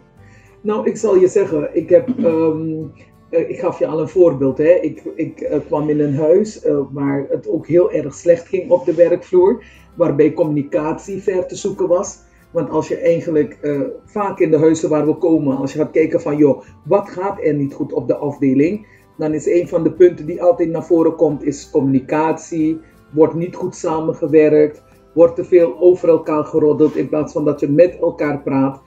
Nou, 0.61 0.87
ik 0.87 0.97
zal 0.97 1.15
je 1.15 1.27
zeggen, 1.27 1.75
ik 1.75 1.89
heb, 1.89 2.07
ehm, 2.17 2.71
eh, 2.71 3.05
ik 3.29 3.59
gaf 3.59 3.79
je 3.79 3.87
al 3.87 3.99
een 3.99 4.09
voorbeeld. 4.09 4.57
Hè. 4.57 4.71
Ik, 4.73 5.03
ik 5.15 5.39
eh, 5.39 5.59
kwam 5.67 5.89
in 5.89 5.99
een 5.99 6.15
huis 6.15 6.61
eh, 6.61 6.79
waar 6.91 7.25
het 7.29 7.49
ook 7.49 7.67
heel 7.67 7.91
erg 7.91 8.13
slecht 8.13 8.47
ging 8.47 8.71
op 8.71 8.85
de 8.85 8.93
werkvloer, 8.93 9.63
waarbij 9.95 10.33
communicatie 10.33 11.21
ver 11.21 11.47
te 11.47 11.55
zoeken 11.55 11.87
was. 11.87 12.19
Want 12.51 12.69
als 12.69 12.87
je 12.87 12.97
eigenlijk 12.97 13.57
eh, 13.61 13.81
vaak 14.05 14.39
in 14.39 14.51
de 14.51 14.57
huizen 14.57 14.89
waar 14.89 15.05
we 15.05 15.15
komen, 15.15 15.57
als 15.57 15.73
je 15.73 15.79
gaat 15.79 15.91
kijken 15.91 16.21
van 16.21 16.37
joh, 16.37 16.63
wat 16.83 17.09
gaat 17.09 17.39
er 17.43 17.53
niet 17.53 17.73
goed 17.73 17.93
op 17.93 18.07
de 18.07 18.15
afdeling, 18.15 18.87
dan 19.17 19.33
is 19.33 19.45
een 19.45 19.67
van 19.67 19.83
de 19.83 19.91
punten 19.91 20.25
die 20.25 20.43
altijd 20.43 20.69
naar 20.69 20.85
voren 20.85 21.15
komt, 21.15 21.43
is 21.43 21.69
communicatie, 21.69 22.79
wordt 23.13 23.33
niet 23.33 23.55
goed 23.55 23.75
samengewerkt, 23.75 24.83
wordt 25.13 25.35
te 25.35 25.43
veel 25.43 25.79
over 25.79 26.09
elkaar 26.09 26.43
geroddeld 26.43 26.95
in 26.95 27.09
plaats 27.09 27.33
van 27.33 27.45
dat 27.45 27.59
je 27.59 27.69
met 27.69 27.97
elkaar 27.99 28.41
praat. 28.41 28.81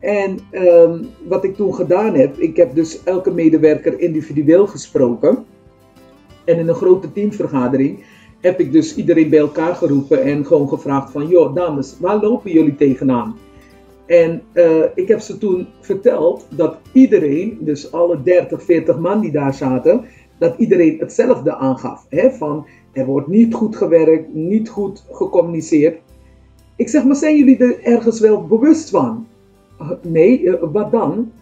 En 0.00 0.38
ehm, 0.50 1.02
wat 1.26 1.44
ik 1.44 1.56
toen 1.56 1.74
gedaan 1.74 2.14
heb, 2.14 2.38
ik 2.38 2.56
heb 2.56 2.74
dus 2.74 3.02
elke 3.04 3.30
medewerker 3.30 4.00
individueel 4.00 4.66
gesproken. 4.66 5.44
En 6.44 6.58
in 6.58 6.68
een 6.68 6.74
grote 6.74 7.12
teamvergadering 7.12 8.04
heb 8.40 8.60
ik 8.60 8.72
dus 8.72 8.96
iedereen 8.96 9.28
bij 9.28 9.38
elkaar 9.38 9.74
geroepen 9.74 10.22
en 10.22 10.46
gewoon 10.46 10.68
gevraagd 10.68 11.10
van, 11.10 11.28
joh 11.28 11.54
dames, 11.54 11.96
waar 11.98 12.20
lopen 12.20 12.50
jullie 12.50 12.76
tegenaan? 12.76 13.36
En 14.06 14.42
uh, 14.52 14.84
ik 14.94 15.08
heb 15.08 15.20
ze 15.20 15.38
toen 15.38 15.66
verteld 15.80 16.46
dat 16.50 16.76
iedereen, 16.92 17.58
dus 17.60 17.92
alle 17.92 18.22
30, 18.22 18.62
40 18.62 18.98
man 18.98 19.20
die 19.20 19.32
daar 19.32 19.54
zaten, 19.54 20.04
dat 20.38 20.54
iedereen 20.58 20.98
hetzelfde 20.98 21.56
aangaf. 21.56 22.06
Hè? 22.08 22.30
Van 22.30 22.66
er 22.92 23.06
wordt 23.06 23.28
niet 23.28 23.54
goed 23.54 23.76
gewerkt, 23.76 24.34
niet 24.34 24.68
goed 24.68 25.04
gecommuniceerd. 25.10 26.00
Ik 26.76 26.88
zeg, 26.88 27.04
maar 27.04 27.16
zijn 27.16 27.36
jullie 27.36 27.56
er 27.58 27.82
ergens 27.82 28.20
wel 28.20 28.46
bewust 28.46 28.90
van? 28.90 29.26
Nee, 30.02 30.42
uh, 30.42 30.54
wat 30.72 30.92
dan? 30.92 31.32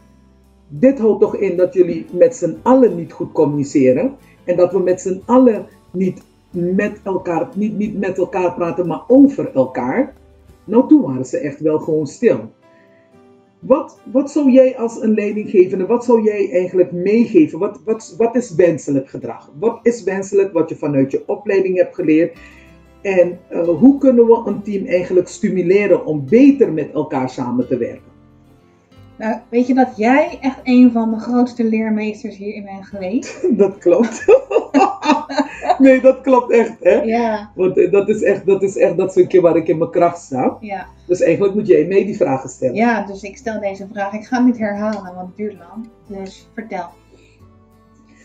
Dit 0.69 0.99
houdt 0.99 1.21
toch 1.21 1.37
in 1.37 1.57
dat 1.57 1.75
jullie 1.75 2.07
met 2.13 2.37
z'n 2.37 2.59
allen 2.63 2.97
niet 2.97 3.13
goed 3.13 3.33
communiceren 3.33 4.17
en 4.45 4.57
dat 4.57 4.73
we 4.73 4.79
met 4.79 5.01
z'n 5.01 5.23
allen 5.27 5.67
niet 5.91 6.23
met 6.51 7.01
elkaar, 7.03 7.49
niet, 7.55 7.77
niet 7.77 7.99
met 7.99 8.19
elkaar 8.19 8.55
praten, 8.55 8.87
maar 8.87 9.03
over 9.07 9.51
elkaar. 9.55 10.15
Nou, 10.65 10.89
toen 10.89 11.03
waren 11.03 11.25
ze 11.25 11.39
echt 11.39 11.61
wel 11.61 11.79
gewoon 11.79 12.07
stil. 12.07 12.51
Wat, 13.59 14.01
wat 14.13 14.31
zou 14.31 14.51
jij 14.51 14.79
als 14.79 15.03
een 15.03 15.15
leidinggevende, 15.15 15.87
wat 15.87 16.05
zou 16.05 16.23
jij 16.23 16.51
eigenlijk 16.53 16.93
meegeven? 16.93 17.59
Wat, 17.59 17.81
wat, 17.85 18.15
wat 18.19 18.37
is 18.37 18.55
wenselijk 18.55 19.09
gedrag? 19.09 19.53
Wat 19.59 19.79
is 19.83 20.03
wenselijk 20.03 20.53
wat 20.53 20.69
je 20.69 20.77
vanuit 20.77 21.11
je 21.11 21.23
opleiding 21.27 21.77
hebt 21.77 21.95
geleerd? 21.95 22.39
En 23.03 23.39
uh, 23.53 23.69
hoe 23.69 23.99
kunnen 23.99 24.27
we 24.27 24.43
een 24.45 24.63
team 24.63 24.87
eigenlijk 24.87 25.29
stimuleren 25.29 26.07
om 26.07 26.25
beter 26.29 26.73
met 26.73 26.93
elkaar 26.93 27.31
samen 27.31 27.69
te 27.69 27.77
werken? 27.77 28.08
Nou, 29.19 29.39
weet 29.49 29.67
je 29.67 29.75
dat 29.75 29.97
jij 29.97 30.39
echt 30.41 30.61
een 30.63 30.93
van 30.93 31.11
de 31.11 31.19
grootste 31.19 31.65
leermeesters 31.65 32.37
hierin 32.37 32.65
bent 32.65 32.87
geweest? 32.87 33.49
dat 33.59 33.79
klopt. 33.79 34.25
nee, 35.79 36.01
dat 36.01 36.21
klopt 36.21 36.53
echt, 36.53 36.77
hè? 36.81 36.95
Ja. 37.03 37.51
Want 37.55 37.79
eh, 37.79 37.91
dat 37.91 38.09
is 38.09 38.23
echt 38.23 38.47
dat, 38.47 38.63
is 38.63 38.77
echt 38.77 38.97
dat 38.97 39.11
stukje 39.11 39.41
waar 39.41 39.57
ik 39.57 39.69
in 39.69 39.79
mijn 39.79 39.91
kracht 39.91 40.19
sta. 40.19 40.57
Ja. 40.61 40.87
Dus 41.07 41.21
eigenlijk 41.21 41.55
moet 41.55 41.67
jij 41.67 41.87
mee 41.87 42.05
die 42.05 42.17
vragen 42.17 42.49
stellen. 42.49 42.75
Ja, 42.75 43.07
dus 43.07 43.23
ik 43.23 43.37
stel 43.37 43.61
deze 43.61 43.87
vraag. 43.93 44.13
Ik 44.13 44.27
ga 44.27 44.37
hem 44.37 44.47
niet 44.47 44.59
herhalen, 44.59 45.15
want 45.15 45.29
het 45.29 45.37
duurt 45.37 45.57
lang. 45.59 45.89
Dus 46.07 46.49
vertel. 46.55 46.89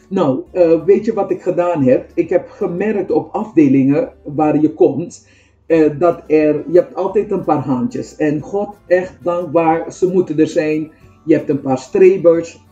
Nou, 0.09 0.43
uh, 0.53 0.83
weet 0.83 1.05
je 1.05 1.13
wat 1.13 1.31
ik 1.31 1.41
gedaan 1.41 1.83
heb? 1.83 2.09
Ik 2.13 2.29
heb 2.29 2.49
gemerkt 2.49 3.11
op 3.11 3.33
afdelingen 3.33 4.11
waar 4.23 4.61
je 4.61 4.73
komt, 4.73 5.27
uh, 5.67 5.99
dat 5.99 6.23
er, 6.27 6.63
je 6.71 6.79
hebt 6.79 6.95
altijd 6.95 7.31
een 7.31 7.43
paar 7.43 7.65
handjes. 7.65 8.15
En 8.15 8.41
God, 8.41 8.75
echt 8.87 9.17
dankbaar, 9.21 9.91
ze 9.91 10.11
moeten 10.11 10.39
er 10.39 10.47
zijn. 10.47 10.91
Je 11.25 11.33
hebt 11.33 11.49
een 11.49 11.61
paar 11.61 11.77
strebers, 11.77 12.63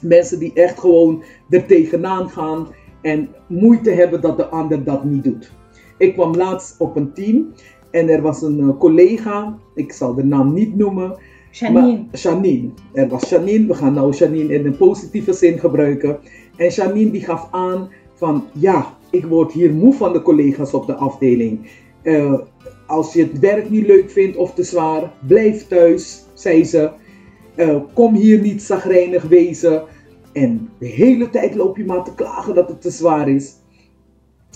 mensen 0.00 0.38
die 0.38 0.52
echt 0.54 0.80
gewoon 0.80 1.22
er 1.48 1.66
tegenaan 1.66 2.30
gaan 2.30 2.68
en 3.02 3.28
moeite 3.46 3.90
hebben 3.90 4.20
dat 4.20 4.36
de 4.36 4.46
ander 4.46 4.84
dat 4.84 5.04
niet 5.04 5.24
doet. 5.24 5.52
Ik 5.98 6.12
kwam 6.12 6.34
laatst 6.34 6.80
op 6.80 6.96
een 6.96 7.12
team 7.12 7.52
en 7.90 8.08
er 8.08 8.22
was 8.22 8.42
een 8.42 8.58
uh, 8.58 8.78
collega, 8.78 9.58
ik 9.74 9.92
zal 9.92 10.14
de 10.14 10.24
naam 10.24 10.52
niet 10.52 10.76
noemen. 10.76 11.18
Janine. 11.50 12.04
Janine. 12.12 12.70
Er 12.92 13.08
was 13.08 13.28
Janine, 13.28 13.66
we 13.66 13.74
gaan 13.74 13.92
nou 13.92 14.12
Janine 14.12 14.54
in 14.54 14.66
een 14.66 14.76
positieve 14.76 15.32
zin 15.32 15.58
gebruiken. 15.58 16.18
En 16.56 16.68
Janine 16.68 17.10
die 17.10 17.24
gaf 17.24 17.48
aan 17.50 17.88
van 18.14 18.44
ja, 18.52 18.96
ik 19.10 19.26
word 19.26 19.52
hier 19.52 19.72
moe 19.72 19.92
van 19.92 20.12
de 20.12 20.22
collega's 20.22 20.74
op 20.74 20.86
de 20.86 20.94
afdeling. 20.94 21.70
Uh, 22.02 22.40
als 22.86 23.12
je 23.12 23.22
het 23.22 23.38
werk 23.38 23.70
niet 23.70 23.86
leuk 23.86 24.10
vindt 24.10 24.36
of 24.36 24.54
te 24.54 24.62
zwaar, 24.62 25.12
blijf 25.26 25.66
thuis, 25.66 26.24
zei 26.34 26.64
ze. 26.64 26.90
Uh, 27.56 27.76
kom 27.94 28.14
hier 28.14 28.40
niet 28.40 28.62
zagrijnig 28.62 29.22
wezen. 29.22 29.82
En 30.32 30.68
de 30.78 30.86
hele 30.86 31.30
tijd 31.30 31.54
loop 31.54 31.76
je 31.76 31.84
maar 31.84 32.04
te 32.04 32.14
klagen 32.14 32.54
dat 32.54 32.68
het 32.68 32.80
te 32.80 32.90
zwaar 32.90 33.28
is. 33.28 33.54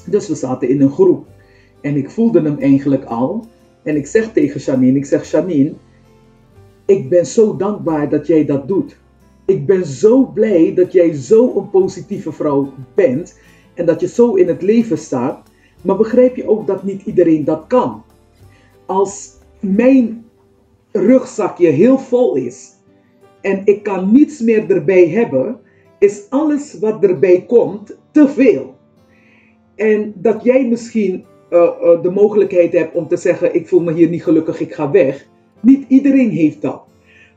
Dus 0.06 0.28
we 0.28 0.34
zaten 0.34 0.68
in 0.68 0.80
een 0.80 0.90
groep. 0.90 1.26
En 1.80 1.96
ik 1.96 2.10
voelde 2.10 2.42
hem 2.42 2.58
eigenlijk 2.58 3.04
al. 3.04 3.46
En 3.82 3.96
ik 3.96 4.06
zeg 4.06 4.32
tegen 4.32 4.60
Janine, 4.60 4.98
ik 4.98 5.04
zeg 5.04 5.30
Janine, 5.30 5.72
ik 6.86 7.08
ben 7.08 7.26
zo 7.26 7.56
dankbaar 7.56 8.08
dat 8.08 8.26
jij 8.26 8.44
dat 8.44 8.68
doet. 8.68 8.96
Ik 9.44 9.66
ben 9.66 9.86
zo 9.86 10.26
blij 10.26 10.74
dat 10.74 10.92
jij 10.92 11.12
zo 11.12 11.56
een 11.56 11.70
positieve 11.70 12.32
vrouw 12.32 12.72
bent 12.94 13.38
en 13.74 13.86
dat 13.86 14.00
je 14.00 14.08
zo 14.08 14.34
in 14.34 14.48
het 14.48 14.62
leven 14.62 14.98
staat. 14.98 15.50
Maar 15.84 15.96
begrijp 15.96 16.36
je 16.36 16.48
ook 16.48 16.66
dat 16.66 16.82
niet 16.82 17.02
iedereen 17.02 17.44
dat 17.44 17.64
kan? 17.66 18.02
Als 18.86 19.32
mijn 19.60 20.24
rugzakje 20.92 21.68
heel 21.68 21.98
vol 21.98 22.34
is 22.34 22.72
en 23.40 23.62
ik 23.64 23.82
kan 23.82 24.12
niets 24.12 24.40
meer 24.40 24.70
erbij 24.70 25.08
hebben, 25.08 25.60
is 25.98 26.26
alles 26.28 26.78
wat 26.78 27.04
erbij 27.04 27.44
komt 27.46 27.98
te 28.10 28.28
veel. 28.28 28.74
En 29.74 30.12
dat 30.16 30.44
jij 30.44 30.68
misschien 30.68 31.24
uh, 31.50 31.60
uh, 31.60 32.02
de 32.02 32.10
mogelijkheid 32.10 32.72
hebt 32.72 32.94
om 32.94 33.08
te 33.08 33.16
zeggen: 33.16 33.54
Ik 33.54 33.68
voel 33.68 33.80
me 33.80 33.92
hier 33.92 34.08
niet 34.08 34.22
gelukkig, 34.22 34.60
ik 34.60 34.74
ga 34.74 34.90
weg. 34.90 35.26
Niet 35.60 35.84
iedereen 35.88 36.30
heeft 36.30 36.62
dat. 36.62 36.83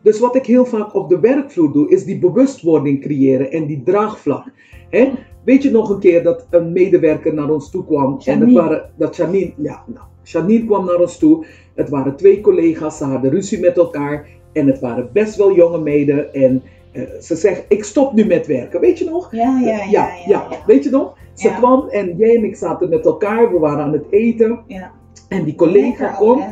Dus 0.07 0.19
wat 0.19 0.35
ik 0.35 0.45
heel 0.45 0.65
vaak 0.65 0.93
op 0.93 1.09
de 1.09 1.19
werkvloer 1.19 1.71
doe, 1.71 1.89
is 1.89 2.05
die 2.05 2.19
bewustwording 2.19 3.01
creëren 3.01 3.51
en 3.51 3.65
die 3.65 3.83
draagvlak. 3.83 4.45
Hè? 4.89 5.11
Weet 5.43 5.63
je 5.63 5.71
nog 5.71 5.89
een 5.89 5.99
keer 5.99 6.23
dat 6.23 6.47
een 6.49 6.71
medewerker 6.71 7.33
naar 7.33 7.49
ons 7.49 7.71
toe 7.71 7.85
kwam? 7.85 8.15
Janine. 8.19 8.45
En 8.45 8.51
het 8.51 8.63
waren, 8.63 8.89
dat 8.97 9.15
Janine, 9.15 9.53
ja, 9.57 9.83
nou, 9.85 10.05
Janine 10.23 10.65
kwam 10.65 10.85
naar 10.85 10.99
ons 10.99 11.17
toe. 11.17 11.45
Het 11.75 11.89
waren 11.89 12.15
twee 12.15 12.41
collega's, 12.41 12.97
ze 12.97 13.03
hadden 13.03 13.31
ruzie 13.31 13.59
met 13.59 13.77
elkaar. 13.77 14.27
En 14.53 14.67
het 14.67 14.79
waren 14.79 15.09
best 15.13 15.35
wel 15.35 15.55
jonge 15.55 15.79
meiden. 15.79 16.33
En 16.33 16.63
uh, 16.93 17.03
ze 17.21 17.35
zegt, 17.35 17.65
ik 17.67 17.83
stop 17.83 18.13
nu 18.13 18.25
met 18.25 18.47
werken. 18.47 18.79
Weet 18.79 18.99
je 18.99 19.05
nog? 19.05 19.31
Ja, 19.31 19.59
ja, 19.59 19.67
ja. 19.67 19.83
ja, 19.89 20.09
ja, 20.27 20.47
ja. 20.49 20.57
Weet 20.65 20.83
je 20.83 20.89
nog? 20.89 21.17
Ze 21.33 21.53
kwam 21.57 21.87
en 21.89 22.17
jij 22.17 22.35
en 22.35 22.43
ik 22.43 22.55
zaten 22.55 22.89
met 22.89 23.05
elkaar. 23.05 23.51
We 23.51 23.59
waren 23.59 23.83
aan 23.83 23.93
het 23.93 24.05
eten. 24.09 24.63
ja. 24.67 24.91
En 25.27 25.43
die 25.43 25.55
collega 25.55 25.87
Lekker, 25.87 26.17
komt. 26.17 26.43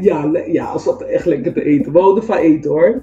Ja, 0.00 0.26
le- 0.26 0.44
ja, 0.46 0.78
ze 0.78 0.90
had 0.90 1.02
echt 1.02 1.24
lekker 1.26 1.52
te 1.52 1.64
eten. 1.64 1.92
We 1.92 1.98
houden 1.98 2.24
van 2.24 2.36
eten 2.36 2.70
hoor. 2.70 3.02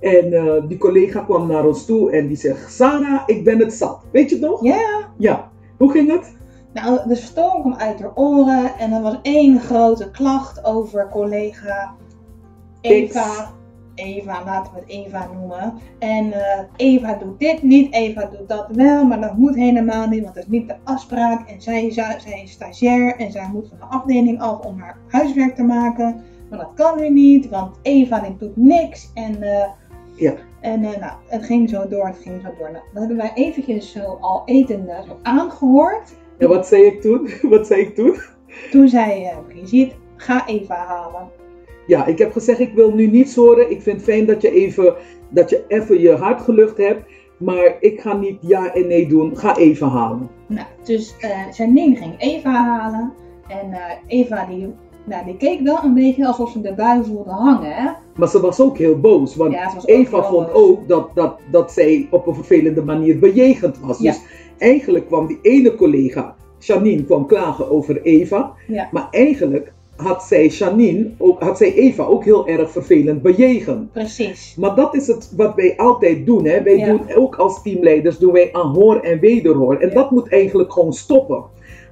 En 0.00 0.32
eh, 0.32 0.68
die 0.68 0.78
collega 0.78 1.20
kwam 1.20 1.46
naar 1.46 1.66
ons 1.66 1.84
toe 1.84 2.10
en 2.10 2.26
die 2.26 2.36
zegt: 2.36 2.72
Sarah, 2.72 3.22
ik 3.26 3.44
ben 3.44 3.58
het 3.58 3.72
zat. 3.72 4.00
Weet 4.12 4.30
je 4.30 4.36
het 4.36 4.44
nog? 4.44 4.62
Ja. 4.64 5.08
Ja. 5.16 5.50
Hoe 5.78 5.90
ging 5.90 6.10
het? 6.10 6.36
Nou, 6.72 7.08
de 7.08 7.14
stoom 7.14 7.60
kwam 7.60 7.74
uit 7.74 8.00
haar 8.00 8.14
oren 8.14 8.78
en 8.78 8.92
er 8.92 9.02
was 9.02 9.18
één 9.22 9.60
grote 9.60 10.10
klacht 10.10 10.64
over 10.64 11.08
collega 11.10 11.94
Eva. 12.80 13.50
Eva, 13.94 14.44
laten 14.44 14.72
we 14.74 14.78
het 14.80 14.88
Eva 14.88 15.28
noemen. 15.32 15.74
En 15.98 16.32
eh, 16.32 16.64
Eva 16.76 17.14
doet 17.14 17.38
dit 17.38 17.62
niet, 17.62 17.92
Eva 17.94 18.24
doet 18.24 18.48
dat 18.48 18.66
wel, 18.72 19.04
maar 19.04 19.20
dat 19.20 19.36
moet 19.36 19.54
helemaal 19.54 20.08
niet, 20.08 20.22
want 20.22 20.34
dat 20.34 20.44
is 20.44 20.50
niet 20.50 20.68
de 20.68 20.76
afspraak. 20.84 21.48
En 21.48 21.60
zij, 21.60 21.90
zij, 21.90 22.20
zij 22.20 22.42
is 22.42 22.50
stagiair 22.50 23.16
en 23.16 23.32
zij 23.32 23.48
moet 23.52 23.68
van 23.68 23.78
de 23.78 23.96
afdeling 23.96 24.40
af 24.40 24.64
om 24.64 24.78
haar 24.80 24.96
huiswerk 25.08 25.54
te 25.54 25.62
maken. 25.62 26.22
Maar 26.50 26.58
dat 26.58 26.70
kan 26.74 27.00
nu 27.00 27.10
niet, 27.10 27.48
want 27.48 27.78
Eva 27.82 28.34
doet 28.38 28.56
niks. 28.56 29.10
En, 29.14 29.42
eh, 29.42 29.68
Ja. 30.14 30.34
en 30.60 30.84
eh, 30.84 31.00
nou, 31.00 31.12
het 31.26 31.44
ging 31.44 31.68
zo 31.70 31.88
door, 31.88 32.06
het 32.06 32.18
ging 32.18 32.40
zo 32.40 32.48
door. 32.58 32.70
Nou, 32.70 32.84
dat 32.92 32.98
hebben 32.98 33.16
wij 33.16 33.32
eventjes 33.34 33.92
zo 33.92 34.18
al 34.20 34.42
etende 34.44 35.02
zo 35.06 35.18
aangehoord. 35.22 36.14
En 36.38 36.48
wat 36.48 36.66
zei 36.66 36.82
ik 36.82 37.00
toen? 37.00 37.30
Wat 37.50 37.66
zei 37.66 37.80
ik 37.80 37.94
toen? 37.94 38.16
Toen 38.70 38.88
zei 38.88 39.28
Brigitte, 39.48 39.94
ga 40.16 40.46
Eva 40.46 40.74
halen. 40.74 41.28
Ja, 41.86 42.06
ik 42.06 42.18
heb 42.18 42.32
gezegd: 42.32 42.60
ik 42.60 42.72
wil 42.74 42.94
nu 42.94 43.06
niets 43.06 43.34
horen. 43.34 43.70
Ik 43.70 43.82
vind 43.82 43.96
het 43.96 44.04
fijn 44.04 44.26
dat 44.26 44.42
je 44.42 44.50
even, 44.52 44.94
dat 45.28 45.50
je 45.50 45.64
even 45.68 46.00
je 46.00 46.10
hart 46.10 46.40
gelucht 46.40 46.76
hebt. 46.76 47.02
Maar 47.36 47.76
ik 47.80 48.00
ga 48.00 48.12
niet 48.16 48.36
ja 48.40 48.74
en 48.74 48.86
nee 48.86 49.06
doen. 49.08 49.36
Ga 49.36 49.56
even 49.56 49.86
halen. 49.88 50.28
Nou, 50.46 50.66
dus 50.82 51.14
eh 51.20 51.50
Janine 51.52 51.96
ging 51.96 52.14
Eva 52.18 52.50
halen. 52.52 53.12
En 53.48 53.72
eh, 53.72 53.80
Eva 54.06 54.46
die, 54.50 54.66
nou, 55.04 55.24
die 55.24 55.36
keek 55.36 55.60
wel 55.60 55.78
een 55.84 55.94
beetje 55.94 56.26
alsof 56.26 56.50
ze 56.50 56.60
de 56.60 56.74
bui 56.74 57.04
voelde 57.04 57.30
hangen. 57.30 57.72
Hè? 57.74 57.90
Maar 58.16 58.28
ze 58.28 58.40
was 58.40 58.60
ook 58.60 58.78
heel 58.78 59.00
boos. 59.00 59.36
Want 59.36 59.52
Ja, 59.52 59.72
Eva 59.84 60.22
vond 60.22 60.52
boos. 60.52 60.62
ook 60.62 60.88
dat, 60.88 61.10
dat, 61.14 61.38
dat 61.50 61.72
zij 61.72 62.06
op 62.10 62.26
een 62.26 62.34
vervelende 62.34 62.82
manier 62.82 63.18
bejegend 63.18 63.78
was. 63.78 63.98
Ja. 63.98 64.10
Dus 64.12 64.20
eigenlijk 64.58 65.06
kwam 65.06 65.26
die 65.26 65.38
ene 65.42 65.74
collega, 65.74 66.34
Janine, 66.58 67.04
kwam 67.04 67.26
klagen 67.26 67.70
over 67.70 68.02
Eva. 68.02 68.52
Ja. 68.66 68.88
Maar 68.92 69.08
eigenlijk 69.10 69.72
had 70.00 70.22
zij 70.22 70.46
Janine, 70.46 71.10
ook, 71.18 71.40
had 71.42 71.56
zij 71.56 71.74
Eva 71.74 72.04
ook 72.04 72.24
heel 72.24 72.46
erg 72.46 72.70
vervelend 72.70 73.22
bejegend. 73.22 73.92
Precies. 73.92 74.54
Maar 74.58 74.74
dat 74.74 74.94
is 74.94 75.06
het 75.06 75.32
wat 75.36 75.54
wij 75.54 75.76
altijd 75.76 76.26
doen. 76.26 76.44
Hè? 76.46 76.62
Wij 76.62 76.76
Ja. 76.76 76.86
doen 76.86 77.00
ook 77.14 77.36
als 77.36 77.62
teamleiders 77.62 78.18
doen 78.18 78.32
wij 78.32 78.48
aanhoor 78.52 79.00
en 79.00 79.20
wederhoor. 79.20 79.76
En 79.76 79.88
Ja. 79.88 79.94
dat 79.94 80.10
moet 80.10 80.28
eigenlijk 80.28 80.72
gewoon 80.72 80.92
stoppen. 80.92 81.42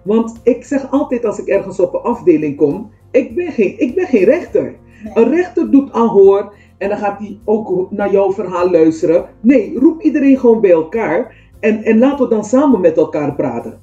Want 0.02 0.40
ik 0.42 0.64
zeg 0.64 0.90
altijd 0.90 1.24
als 1.24 1.38
ik 1.38 1.46
ergens 1.46 1.80
op 1.80 1.94
een 1.94 2.00
afdeling 2.00 2.56
kom, 2.56 2.90
ik 3.10 3.34
ben 3.34 3.52
geen, 3.52 3.74
ik 3.80 3.94
ben 3.94 4.06
geen 4.06 4.24
rechter. 4.24 4.62
Nee. 5.04 5.24
Een 5.24 5.30
rechter 5.34 5.70
doet 5.70 5.92
aanhoor 5.92 6.52
en 6.78 6.88
dan 6.88 6.98
gaat 6.98 7.18
hij 7.18 7.38
ook 7.44 7.86
naar 7.90 8.12
jouw 8.12 8.32
verhaal 8.32 8.70
luisteren. 8.70 9.24
Nee, 9.40 9.78
roep 9.78 10.00
iedereen 10.02 10.38
gewoon 10.38 10.60
bij 10.60 10.70
elkaar 10.70 11.36
en, 11.60 11.82
en 11.82 11.98
laten 11.98 12.24
we 12.28 12.34
dan 12.34 12.44
samen 12.44 12.80
met 12.80 12.96
elkaar 12.96 13.34
praten. 13.34 13.80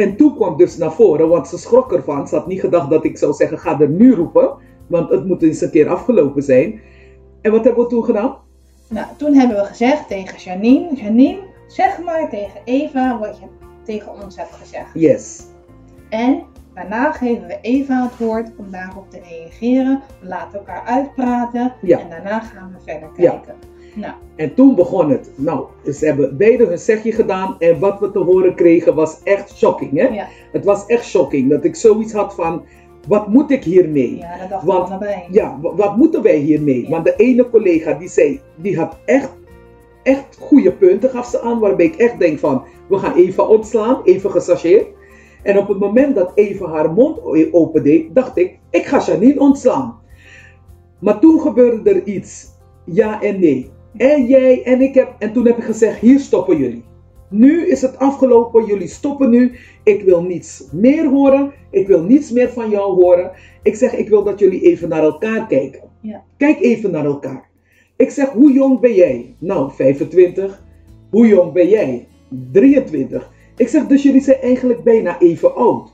En 0.00 0.16
toen 0.16 0.34
kwam 0.34 0.56
dus 0.56 0.76
naar 0.76 0.92
voren, 0.92 1.28
want 1.28 1.48
ze 1.48 1.58
schrok 1.58 1.92
ervan. 1.92 2.28
Ze 2.28 2.34
had 2.34 2.46
niet 2.46 2.60
gedacht 2.60 2.90
dat 2.90 3.04
ik 3.04 3.18
zou 3.18 3.32
zeggen, 3.32 3.58
ga 3.58 3.80
er 3.80 3.88
nu 3.88 4.14
roepen. 4.14 4.54
Want 4.86 5.10
het 5.10 5.26
moet 5.26 5.42
eens 5.42 5.60
een 5.60 5.70
keer 5.70 5.88
afgelopen 5.88 6.42
zijn. 6.42 6.80
En 7.42 7.52
wat 7.52 7.64
hebben 7.64 7.84
we 7.84 7.90
toen 7.90 8.04
gedaan? 8.04 8.36
Nou, 8.88 9.06
toen 9.16 9.34
hebben 9.34 9.56
we 9.56 9.64
gezegd 9.64 10.08
tegen 10.08 10.38
Janine, 10.38 10.94
Janine, 10.94 11.38
zeg 11.68 12.02
maar 12.02 12.30
tegen 12.30 12.60
Eva 12.64 13.18
wat 13.18 13.38
je 13.38 13.44
tegen 13.84 14.22
ons 14.22 14.36
hebt 14.36 14.52
gezegd. 14.54 14.90
Yes. 14.94 15.42
En 16.08 16.42
daarna 16.74 17.12
geven 17.12 17.46
we 17.46 17.58
Eva 17.60 18.02
het 18.02 18.18
woord 18.18 18.50
om 18.56 18.70
daarop 18.70 19.10
te 19.10 19.18
reageren. 19.28 20.02
We 20.20 20.26
laten 20.28 20.58
elkaar 20.58 20.82
uitpraten 20.84 21.72
Ja. 21.82 21.98
en 22.00 22.10
daarna 22.10 22.40
gaan 22.40 22.74
we 22.76 22.92
verder 22.92 23.08
Ja. 23.16 23.40
Nou, 24.00 24.14
En 24.36 24.54
toen 24.54 24.74
begon 24.74 25.10
het. 25.10 25.30
Nou, 25.36 25.64
ze 25.92 26.06
hebben 26.06 26.36
beide 26.36 26.66
hun 26.66 26.78
zegje 26.78 27.12
gedaan. 27.12 27.56
En 27.58 27.78
wat 27.78 28.00
we 28.00 28.10
te 28.10 28.18
horen 28.18 28.54
kregen 28.54 28.94
was 28.94 29.20
echt 29.24 29.56
shocking. 29.56 29.98
Hè? 29.98 30.06
ja, 30.06 30.26
Het 30.52 30.64
was 30.64 30.86
echt 30.86 31.04
shocking. 31.04 31.50
Dat 31.50 31.64
ik 31.64 31.74
zoiets 31.76 32.12
had 32.12 32.34
van, 32.34 32.62
wat 33.08 33.28
moet 33.28 33.50
ik 33.50 33.64
hiermee? 33.64 34.16
ja 34.16 34.38
dat 34.38 34.48
dachten 34.66 34.98
Want-. 34.98 35.26
Ja, 35.30 35.58
wa- 35.62 35.74
wat 35.74 35.96
moeten 35.96 36.22
wij 36.22 36.36
hiermee? 36.36 36.82
Ja. 36.82 36.88
Want 36.90 37.04
de 37.04 37.14
ene 37.16 37.50
collega 37.50 37.92
die 37.94 38.08
zei, 38.08 38.40
die 38.56 38.78
had 38.78 38.96
echt, 39.04 39.30
echt 40.02 40.36
goede 40.40 40.72
punten, 40.72 41.10
gaf 41.10 41.26
ze 41.26 41.40
aan, 41.40 41.58
waarbij 41.58 41.86
ik 41.86 41.96
echt 41.96 42.18
denk 42.18 42.38
van, 42.38 42.62
we 42.88 42.98
gaan 42.98 43.14
Eva 43.14 43.42
ontslaan, 43.42 44.00
even 44.04 44.30
gesachet. 44.30 44.86
En 45.42 45.58
op 45.58 45.68
het 45.68 45.78
moment 45.78 46.14
dat 46.14 46.32
Eva 46.34 46.66
haar 46.68 46.92
mond 46.92 47.18
opendeed, 47.52 48.14
dacht 48.14 48.36
ik, 48.38 48.58
ik 48.70 48.86
ga 48.86 49.00
Janine 49.06 49.40
ontslaan. 49.40 49.98
Maar 50.98 51.18
toen 51.20 51.40
gebeurde 51.40 51.90
er 51.90 52.04
iets, 52.04 52.46
ja 52.84 53.22
en 53.22 53.40
nee. 53.40 53.70
En 53.96 54.26
jij 54.26 54.62
en 54.62 54.80
ik 54.80 54.94
heb, 54.94 55.14
en 55.18 55.32
toen 55.32 55.46
heb 55.46 55.56
ik 55.56 55.64
gezegd, 55.64 56.00
hier 56.00 56.18
stoppen 56.18 56.56
jullie. 56.56 56.84
Nu 57.30 57.66
is 57.66 57.82
het 57.82 57.98
afgelopen, 57.98 58.64
jullie 58.64 58.88
stoppen 58.88 59.30
nu. 59.30 59.52
Ik 59.84 60.02
wil 60.02 60.22
niets 60.22 60.68
meer 60.72 61.08
horen. 61.08 61.52
Ik 61.70 61.86
wil 61.86 62.02
niets 62.02 62.30
meer 62.30 62.48
van 62.48 62.70
jou 62.70 62.92
horen. 62.92 63.30
Ik 63.62 63.74
zeg, 63.74 63.96
ik 63.96 64.08
wil 64.08 64.24
dat 64.24 64.38
jullie 64.38 64.60
even 64.60 64.88
naar 64.88 65.02
elkaar 65.02 65.46
kijken. 65.46 65.80
Ja. 66.00 66.24
Kijk 66.36 66.60
even 66.60 66.90
naar 66.90 67.04
elkaar. 67.04 67.48
Ik 67.96 68.10
zeg, 68.10 68.28
hoe 68.28 68.52
jong 68.52 68.80
ben 68.80 68.94
jij? 68.94 69.34
Nou, 69.38 69.72
25. 69.72 70.62
Hoe 71.10 71.26
jong 71.26 71.52
ben 71.52 71.68
jij? 71.68 72.06
23. 72.52 73.30
Ik 73.56 73.68
zeg, 73.68 73.86
dus 73.86 74.02
jullie 74.02 74.20
zijn 74.20 74.40
eigenlijk 74.40 74.82
bijna 74.82 75.20
even 75.20 75.54
oud. 75.54 75.90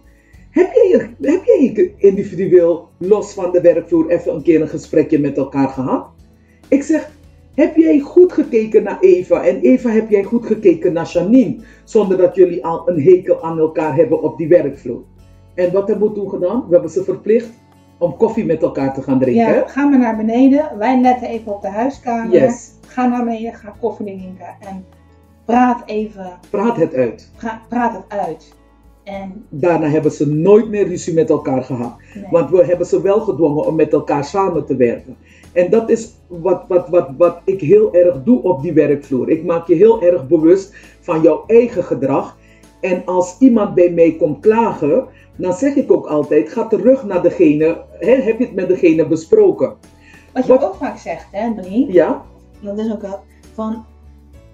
Heb 0.51 0.73
jij, 0.73 1.11
heb 1.21 1.45
jij 1.45 1.93
individueel, 1.97 2.89
los 2.99 3.33
van 3.33 3.53
de 3.53 3.61
werkvloer, 3.61 4.09
even 4.09 4.35
een 4.35 4.43
keer 4.43 4.61
een 4.61 4.69
gesprekje 4.69 5.19
met 5.19 5.37
elkaar 5.37 5.69
gehad? 5.69 6.07
Ik 6.69 6.83
zeg, 6.83 7.16
heb 7.57 7.77
jij 7.77 7.99
goed 7.99 8.33
gekeken 8.33 8.83
naar 8.83 9.01
Eva 9.01 9.45
en 9.45 9.61
Eva 9.61 9.91
heb 9.91 10.11
jij 10.11 10.23
goed 10.23 10.47
gekeken 10.47 10.93
naar 10.93 11.07
Janine, 11.07 11.57
zonder 11.85 12.17
dat 12.17 12.35
jullie 12.35 12.65
al 12.65 12.89
een 12.89 13.03
hekel 13.03 13.43
aan 13.43 13.59
elkaar 13.59 13.95
hebben 13.97 14.23
op 14.23 14.39
die 14.39 14.49
werkvloer? 14.49 15.03
En 15.55 15.73
wat 15.73 15.89
hebben 15.89 16.09
we 16.09 16.15
toen 16.15 16.29
gedaan? 16.31 16.65
We 16.69 16.73
hebben 16.73 16.91
ze 16.91 17.05
verplicht 17.05 17.51
om 17.99 18.17
koffie 18.17 18.45
met 18.45 18.63
elkaar 18.63 18.95
te 18.95 19.03
gaan 19.03 19.19
drinken. 19.19 19.55
Ja, 19.55 19.67
ga 19.67 19.89
maar 19.89 19.99
naar 19.99 20.17
beneden. 20.17 20.79
Wij 20.79 21.01
letten 21.01 21.29
even 21.29 21.55
op 21.55 21.63
de 21.63 21.69
huiskamer. 21.69 22.33
Yes. 22.41 22.73
Ga 22.87 23.07
naar 23.07 23.25
beneden, 23.25 23.55
ga 23.55 23.75
koffie 23.81 24.07
drinken 24.07 24.57
en 24.61 24.85
praat 25.45 25.83
even, 25.87 26.39
Praat 26.51 26.77
het 26.77 26.95
uit. 26.95 27.31
praat 27.69 27.93
het 27.93 28.05
uit. 28.09 28.55
En 29.07 29.45
Daarna 29.49 29.87
hebben 29.89 30.11
ze 30.13 30.29
nooit 30.29 30.69
meer 30.69 30.87
ruzie 30.89 31.15
met 31.15 31.31
elkaar 31.31 31.63
gehad. 31.63 31.93
nee. 32.15 32.25
Want 32.31 32.51
we 32.51 32.65
hebben 32.65 32.87
ze 32.87 33.03
wel 33.03 33.21
gedwongen 33.21 33.67
om 33.67 33.75
met 33.75 33.93
elkaar 33.93 34.25
samen 34.25 34.67
te 34.67 34.77
werken. 34.77 35.17
En 35.53 35.71
dat 35.71 35.91
is 35.91 36.15
wat, 36.27 36.65
wat, 36.69 36.89
wat, 36.89 37.09
wat 37.19 37.39
ik 37.45 37.61
heel 37.61 37.95
erg 37.95 38.23
doe 38.23 38.43
op 38.43 38.63
die 38.63 38.73
werkvloer. 38.73 39.31
Ik 39.31 39.45
maak 39.45 39.67
je 39.67 39.75
heel 39.75 40.03
erg 40.03 40.27
bewust 40.29 40.75
van 41.01 41.23
jouw 41.23 41.45
eigen 41.47 41.85
gedrag. 41.85 42.37
En 42.81 43.03
als 43.05 43.37
iemand 43.39 43.75
bij 43.75 43.91
mij 43.91 44.17
komt 44.19 44.41
klagen, 44.41 45.05
dan 45.37 45.53
zeg 45.53 45.75
ik 45.75 45.93
ook 45.93 46.07
altijd: 46.07 46.49
ga 46.49 46.67
terug 46.67 47.05
naar 47.05 47.23
degene. 47.23 47.83
Hè, 47.99 48.11
heb 48.15 48.39
je 48.39 48.45
het 48.45 48.55
met 48.55 48.69
degene 48.69 49.07
besproken? 49.07 49.75
Wat 50.33 50.47
je 50.47 50.53
wat- 50.53 50.65
ook 50.65 50.75
vaak 50.75 50.99
zegt, 50.99 51.27
hè, 51.33 51.55
Drie? 51.63 51.93
Ja? 51.93 52.23
Dat 52.61 52.79
is 52.79 52.93
ook 52.93 53.03
wel 53.03 53.19
van. 53.55 53.85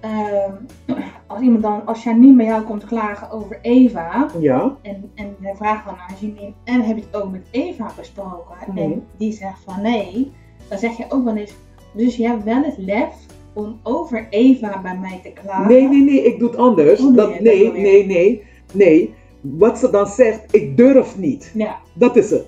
Ehm, 0.02 0.52
als 1.26 1.40
iemand 1.40 1.62
dan, 1.62 1.86
als 1.86 2.02
Janine 2.02 2.36
bij 2.36 2.46
jou 2.46 2.62
komt 2.62 2.84
klagen 2.84 3.30
over 3.30 3.58
Eva. 3.62 4.30
Ja? 4.40 4.76
En, 4.82 5.10
en 5.14 5.36
hij 5.40 5.54
vraagt 5.54 5.84
dan 5.84 5.94
naar 5.94 6.16
Janine. 6.20 6.52
En 6.64 6.80
heb 6.82 6.96
je 6.96 7.02
het 7.10 7.22
ook 7.22 7.30
met 7.30 7.46
Eva 7.50 7.90
besproken? 7.96 8.56
Mhm. 8.66 8.78
En 8.78 9.04
die 9.16 9.32
zegt 9.32 9.58
van 9.64 9.82
nee. 9.82 10.32
Dan 10.68 10.78
zeg 10.78 10.96
je 10.96 11.04
ook 11.08 11.24
wel 11.24 11.36
eens. 11.36 11.54
Dus 11.94 12.16
je 12.16 12.26
hebt 12.26 12.44
wel 12.44 12.62
het 12.62 12.78
lef 12.78 13.14
om 13.52 13.80
over 13.82 14.26
Eva 14.30 14.80
bij 14.82 14.98
mij 14.98 15.20
te 15.22 15.32
klagen. 15.42 15.68
Nee, 15.68 15.88
nee, 15.88 16.02
nee, 16.02 16.24
ik 16.24 16.38
doe 16.38 16.48
het 16.48 16.58
anders. 16.58 17.00
Oh, 17.00 17.06
nee, 17.06 17.16
dat, 17.16 17.40
nee, 17.40 17.72
nee, 17.72 18.06
nee, 18.06 18.42
nee. 18.72 19.14
Wat 19.40 19.78
ze 19.78 19.90
dan 19.90 20.06
zegt, 20.06 20.54
ik 20.54 20.76
durf 20.76 21.18
niet. 21.18 21.52
Ja, 21.54 21.78
Dat 21.94 22.16
is 22.16 22.30
het. 22.30 22.44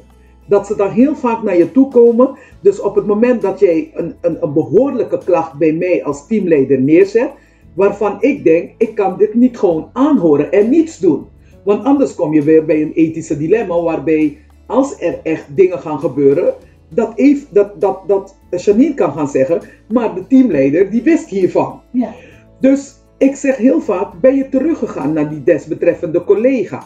Dat 0.47 0.67
ze 0.67 0.77
dan 0.77 0.91
heel 0.91 1.17
vaak 1.17 1.43
naar 1.43 1.57
je 1.57 1.73
toe 1.73 1.89
komen. 1.89 2.31
Dus 2.61 2.81
op 2.81 2.95
het 2.95 3.07
moment 3.07 3.43
dat 3.43 3.61
jij 3.61 3.91
een, 3.95 4.15
een, 4.21 4.37
een 4.41 4.53
behoorlijke 4.53 5.19
klacht 5.19 5.55
bij 5.55 5.73
mij 5.73 6.05
als 6.05 6.27
teamleider 6.27 6.81
neerzet, 6.81 7.31
waarvan 7.75 8.17
ik 8.21 8.45
denk, 8.45 8.71
ik 8.79 8.95
kan 8.95 9.17
dit 9.19 9.35
niet 9.35 9.59
gewoon 9.59 9.91
aanhoren 9.93 10.53
en 10.53 10.71
niets 10.71 10.99
doen. 10.99 11.27
Want 11.65 11.85
anders 11.85 12.15
kom 12.15 12.35
je 12.35 12.43
weer 12.43 12.65
bij 12.65 12.83
een 12.83 12.93
ethische 12.93 13.37
dilemma 13.37 13.81
waarbij 13.81 14.39
als 14.67 15.01
er 15.01 15.21
echt 15.23 15.57
dingen 15.57 15.79
gaan 15.79 15.99
gebeuren, 15.99 16.55
dat, 16.89 17.13
Eve, 17.15 17.47
dat, 17.51 17.81
dat, 17.81 18.07
dat 18.07 18.37
Janine 18.51 18.95
kan 18.95 19.13
gaan 19.13 19.29
zeggen, 19.29 19.61
maar 19.89 20.15
de 20.15 20.27
teamleider 20.27 20.91
die 20.91 21.03
wist 21.03 21.29
hiervan. 21.29 21.81
ja. 21.91 22.15
Dus 22.61 22.95
ik 23.19 23.37
zeg 23.37 23.57
heel 23.57 23.81
vaak, 23.81 24.21
ben 24.21 24.35
je 24.35 24.49
teruggegaan 24.49 25.13
naar 25.13 25.31
die 25.31 25.43
desbetreffende 25.43 26.25
collega? 26.25 26.83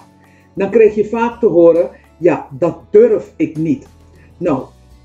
Dan 0.55 0.71
krijg 0.71 0.95
je 0.95 1.05
vaak 1.05 1.41
te 1.41 1.47
horen, 1.47 1.91
ja, 2.19 2.49
dat 2.59 2.79
durf 2.91 3.33
ik 3.37 3.57
niet. 3.57 3.87
Nou, 4.39 4.63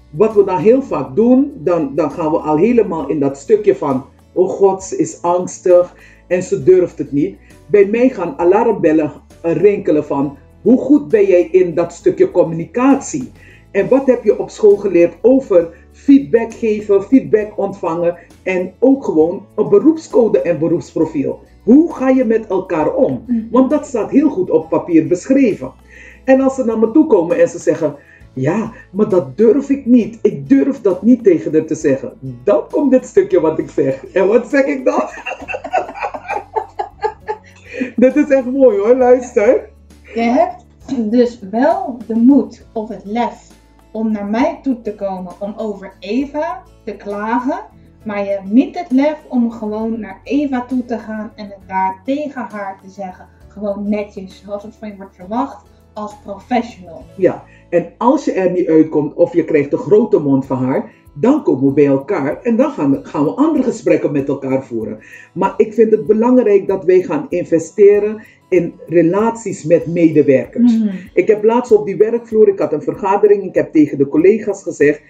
wat 0.09 0.33
we 0.33 0.43
dan 0.43 0.57
heel 0.57 0.81
vaak 0.81 1.15
doen, 1.15 1.51
dan, 1.55 1.91
dan 1.95 2.11
gaan 2.11 2.31
we 2.31 2.37
al 2.37 2.57
helemaal 2.57 3.07
in 3.09 3.19
dat 3.19 3.37
stukje 3.37 3.75
van, 3.75 4.05
oh 4.33 4.49
god, 4.49 4.83
ze 4.83 4.97
is 4.97 5.21
angstig 5.21 5.95
en 6.27 6.43
ze 6.43 6.63
durft 6.63 6.97
het 6.97 7.11
niet. 7.11 7.37
Bij 7.67 7.85
mij 7.85 8.09
gaan 8.09 8.37
alarmbellen 8.37 9.11
rinkelen 9.41 10.05
van, 10.05 10.37
hoe 10.61 10.77
goed 10.77 11.07
ben 11.07 11.25
jij 11.25 11.47
in 11.51 11.73
dat 11.73 11.93
stukje 11.93 12.31
communicatie? 12.31 13.31
En 13.71 13.89
wat 13.89 14.05
heb 14.05 14.23
je 14.23 14.39
op 14.39 14.49
school 14.49 14.75
geleerd 14.75 15.15
over 15.21 15.69
feedback 15.91 16.53
geven, 16.53 17.03
feedback 17.03 17.57
ontvangen 17.57 18.17
en 18.43 18.73
ook 18.79 19.05
gewoon 19.05 19.45
een 19.55 19.69
beroepscode 19.69 20.41
en 20.41 20.59
beroepsprofiel? 20.59 21.39
Hoe 21.63 21.93
ga 21.93 22.09
je 22.09 22.25
met 22.25 22.47
elkaar 22.47 22.93
om? 22.93 23.23
Mhm. 23.27 23.39
Want 23.51 23.69
dat 23.69 23.85
staat 23.85 24.11
heel 24.11 24.29
goed 24.29 24.49
op 24.49 24.69
papier 24.69 25.07
beschreven. 25.07 25.71
En 26.23 26.41
als 26.41 26.55
ze 26.55 26.65
naar 26.65 26.79
me 26.79 26.91
toe 26.91 27.07
komen 27.07 27.41
en 27.41 27.49
ze 27.49 27.59
zeggen: 27.59 27.95
Ja, 28.33 28.71
maar 28.91 29.09
dat 29.09 29.37
durf 29.37 29.69
ik 29.69 29.85
niet. 29.85 30.19
Ik 30.21 30.49
durf 30.49 30.81
dat 30.81 31.01
niet 31.01 31.23
tegen 31.23 31.53
haar 31.53 31.65
te 31.65 31.75
zeggen. 31.75 32.13
Dan 32.43 32.63
komt 32.71 32.91
dit 32.91 33.05
stukje 33.05 33.39
wat 33.39 33.59
ik 33.59 33.69
zeg. 33.69 34.05
En 34.05 34.27
wat 34.27 34.49
zeg 34.49 34.65
ik 34.65 34.85
dan? 34.85 35.03
dit 37.95 38.15
is 38.15 38.29
echt 38.29 38.45
mooi 38.45 38.77
hoor, 38.77 38.95
luister. 38.95 39.69
Je 40.15 40.21
hebt 40.21 40.65
dus 41.11 41.39
wel 41.39 41.97
de 42.07 42.15
moed 42.15 42.65
of 42.73 42.89
het 42.89 43.05
lef 43.05 43.51
om 43.91 44.11
naar 44.11 44.25
mij 44.25 44.59
toe 44.61 44.81
te 44.81 44.95
komen 44.95 45.33
om 45.39 45.53
over 45.57 45.93
Eva 45.99 46.63
te 46.83 46.95
klagen. 46.95 47.59
Maar 48.05 48.23
je 48.23 48.29
hebt 48.29 48.51
niet 48.51 48.79
het 48.79 48.91
lef 48.91 49.17
om 49.27 49.51
gewoon 49.51 49.99
naar 49.99 50.19
Eva 50.23 50.65
toe 50.65 50.85
te 50.85 50.99
gaan 50.99 51.31
en 51.35 51.45
het 51.45 51.67
daar 51.67 52.01
tegen 52.05 52.47
haar 52.51 52.79
te 52.83 52.89
zeggen. 52.89 53.27
Gewoon 53.47 53.89
netjes, 53.89 54.41
zoals 54.45 54.63
het 54.63 54.75
van 54.75 54.87
je 54.87 54.95
wordt 54.95 55.15
verwacht, 55.15 55.65
als 55.93 56.15
professional. 56.23 57.03
Ja, 57.17 57.43
en 57.73 57.93
als 57.97 58.25
je 58.25 58.31
er 58.31 58.51
niet 58.51 58.67
uitkomt 58.67 59.13
of 59.13 59.33
je 59.33 59.43
krijgt 59.43 59.73
een 59.73 59.79
grote 59.79 60.19
mond 60.19 60.45
van 60.45 60.57
haar, 60.57 60.91
dan 61.13 61.43
komen 61.43 61.65
we 61.65 61.73
bij 61.73 61.85
elkaar 61.85 62.41
en 62.41 62.55
dan 62.55 62.71
gaan 62.71 62.91
we, 62.91 62.99
gaan 63.03 63.23
we 63.23 63.29
andere 63.29 63.63
gesprekken 63.63 64.11
met 64.11 64.27
elkaar 64.27 64.65
voeren. 64.65 64.99
Maar 65.33 65.53
ik 65.57 65.73
vind 65.73 65.91
het 65.91 66.07
belangrijk 66.07 66.67
dat 66.67 66.85
wij 66.85 67.01
gaan 67.01 67.25
investeren 67.29 68.21
in 68.49 68.73
relaties 68.87 69.63
met 69.63 69.87
medewerkers. 69.87 70.79
Ik 71.13 71.27
heb 71.27 71.43
laatst 71.43 71.71
op 71.71 71.85
die 71.85 71.97
werkvloer, 71.97 72.47
ik 72.47 72.59
had 72.59 72.73
een 72.73 72.81
vergadering, 72.81 73.43
ik 73.43 73.55
heb 73.55 73.71
tegen 73.71 73.97
de 73.97 74.07
collega's 74.07 74.63
gezegd, 74.63 75.01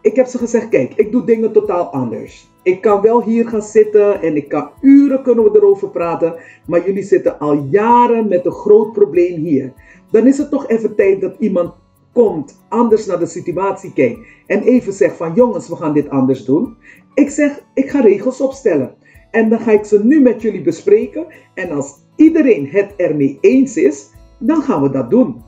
ik 0.00 0.16
heb 0.16 0.26
ze 0.26 0.38
gezegd, 0.38 0.68
kijk, 0.68 0.94
ik 0.94 1.12
doe 1.12 1.24
dingen 1.24 1.52
totaal 1.52 1.84
anders. 1.84 2.52
Ik 2.62 2.80
kan 2.80 3.00
wel 3.00 3.22
hier 3.22 3.48
gaan 3.48 3.62
zitten 3.62 4.22
en 4.22 4.36
ik 4.36 4.48
kan 4.48 4.70
uren 4.80 5.22
kunnen 5.22 5.44
we 5.44 5.58
erover 5.58 5.88
praten, 5.88 6.34
maar 6.66 6.86
jullie 6.86 7.02
zitten 7.02 7.38
al 7.38 7.66
jaren 7.70 8.28
met 8.28 8.46
een 8.46 8.52
groot 8.52 8.92
probleem 8.92 9.40
hier. 9.40 9.72
Dan 10.10 10.26
is 10.26 10.38
het 10.38 10.50
toch 10.50 10.68
even 10.68 10.94
tijd 10.94 11.20
dat 11.20 11.36
iemand 11.38 11.74
komt, 12.12 12.64
anders 12.68 13.06
naar 13.06 13.18
de 13.18 13.26
situatie 13.26 13.92
kijkt 13.92 14.18
en 14.46 14.62
even 14.62 14.92
zegt 14.92 15.16
van 15.16 15.32
jongens, 15.34 15.68
we 15.68 15.76
gaan 15.76 15.92
dit 15.92 16.10
anders 16.10 16.44
doen. 16.44 16.76
Ik 17.14 17.30
zeg, 17.30 17.64
ik 17.74 17.90
ga 17.90 18.00
regels 18.00 18.40
opstellen 18.40 18.94
en 19.30 19.48
dan 19.48 19.60
ga 19.60 19.70
ik 19.70 19.84
ze 19.84 20.04
nu 20.04 20.20
met 20.20 20.42
jullie 20.42 20.62
bespreken 20.62 21.26
en 21.54 21.70
als 21.70 21.94
iedereen 22.16 22.68
het 22.68 22.94
ermee 22.96 23.38
eens 23.40 23.76
is, 23.76 24.10
dan 24.38 24.62
gaan 24.62 24.82
we 24.82 24.90
dat 24.90 25.10
doen. 25.10 25.42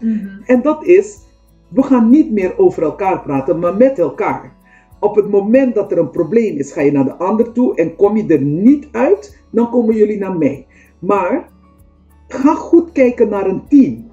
En 0.46 0.62
dat 0.62 0.84
is, 0.84 1.18
we 1.68 1.82
gaan 1.82 2.10
niet 2.10 2.30
meer 2.30 2.58
over 2.58 2.82
elkaar 2.82 3.22
praten, 3.22 3.58
maar 3.58 3.76
met 3.76 3.98
elkaar. 3.98 4.54
Op 5.00 5.14
het 5.14 5.30
moment 5.30 5.74
dat 5.74 5.92
er 5.92 5.98
een 5.98 6.10
probleem 6.10 6.56
is, 6.56 6.72
ga 6.72 6.80
je 6.80 6.92
naar 6.92 7.04
de 7.04 7.16
ander 7.16 7.52
toe 7.52 7.76
en 7.76 7.96
kom 7.96 8.16
je 8.16 8.26
er 8.26 8.42
niet 8.42 8.88
uit, 8.92 9.38
dan 9.50 9.70
komen 9.70 9.94
jullie 9.94 10.18
naar 10.18 10.36
mij. 10.36 10.66
Maar 10.98 11.48
ga 12.28 12.54
goed 12.54 12.92
kijken 12.92 13.28
naar 13.28 13.46
een 13.46 13.62
team. 13.68 14.05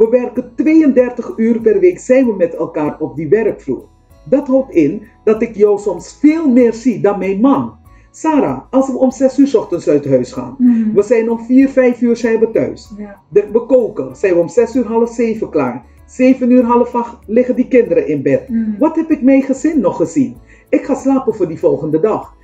We 0.00 0.08
werken 0.08 0.52
32 0.56 1.32
uur 1.36 1.60
per 1.60 1.78
week 1.80 1.98
zijn 1.98 2.26
we 2.26 2.34
met 2.34 2.54
elkaar 2.54 2.96
op 2.98 3.16
die 3.16 3.28
werkvloer. 3.28 3.84
Dat 4.24 4.46
houdt 4.46 4.74
in 4.74 5.02
dat 5.24 5.42
ik 5.42 5.56
jou 5.56 5.78
soms 5.78 6.18
veel 6.20 6.48
meer 6.48 6.72
zie 6.74 7.00
dan 7.00 7.18
mijn 7.18 7.40
man. 7.40 7.78
Sarah, 8.10 8.60
als 8.70 8.86
we 8.90 8.96
om 8.98 9.10
6 9.10 9.38
uur 9.38 9.46
's 9.46 9.54
ochtends 9.54 9.88
uit 9.88 10.08
huis 10.08 10.32
gaan, 10.32 10.54
Mhm. 10.58 10.94
we 10.94 11.02
zijn 11.02 11.30
om 11.30 11.38
4, 11.40 11.68
5 11.68 12.00
uur 12.00 12.16
zijn 12.16 12.38
we 12.38 12.50
thuis. 12.50 12.92
Ja. 12.98 13.20
We 13.28 13.64
koken, 13.66 14.16
zijn 14.16 14.34
we 14.34 14.40
om 14.40 14.48
6 14.48 14.74
uur 14.74 14.86
half 14.86 15.10
7 15.10 15.50
klaar. 15.50 15.84
7 16.06 16.50
uur 16.50 16.64
half 16.64 16.94
8 16.94 17.16
liggen 17.26 17.56
die 17.56 17.68
kinderen 17.68 18.06
in 18.06 18.22
bed. 18.22 18.48
Mhm. 18.48 18.78
Wat 18.78 18.96
heb 18.96 19.10
ik 19.10 19.22
mijn 19.22 19.42
gezin 19.42 19.80
nog 19.80 19.96
gezien? 19.96 20.36
Ik 20.68 20.84
ga 20.84 20.94
slapen 20.94 21.34
voor 21.34 21.48
die 21.48 21.58
volgende 21.58 22.00
dag. 22.00 22.34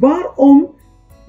Waarom 0.00 0.68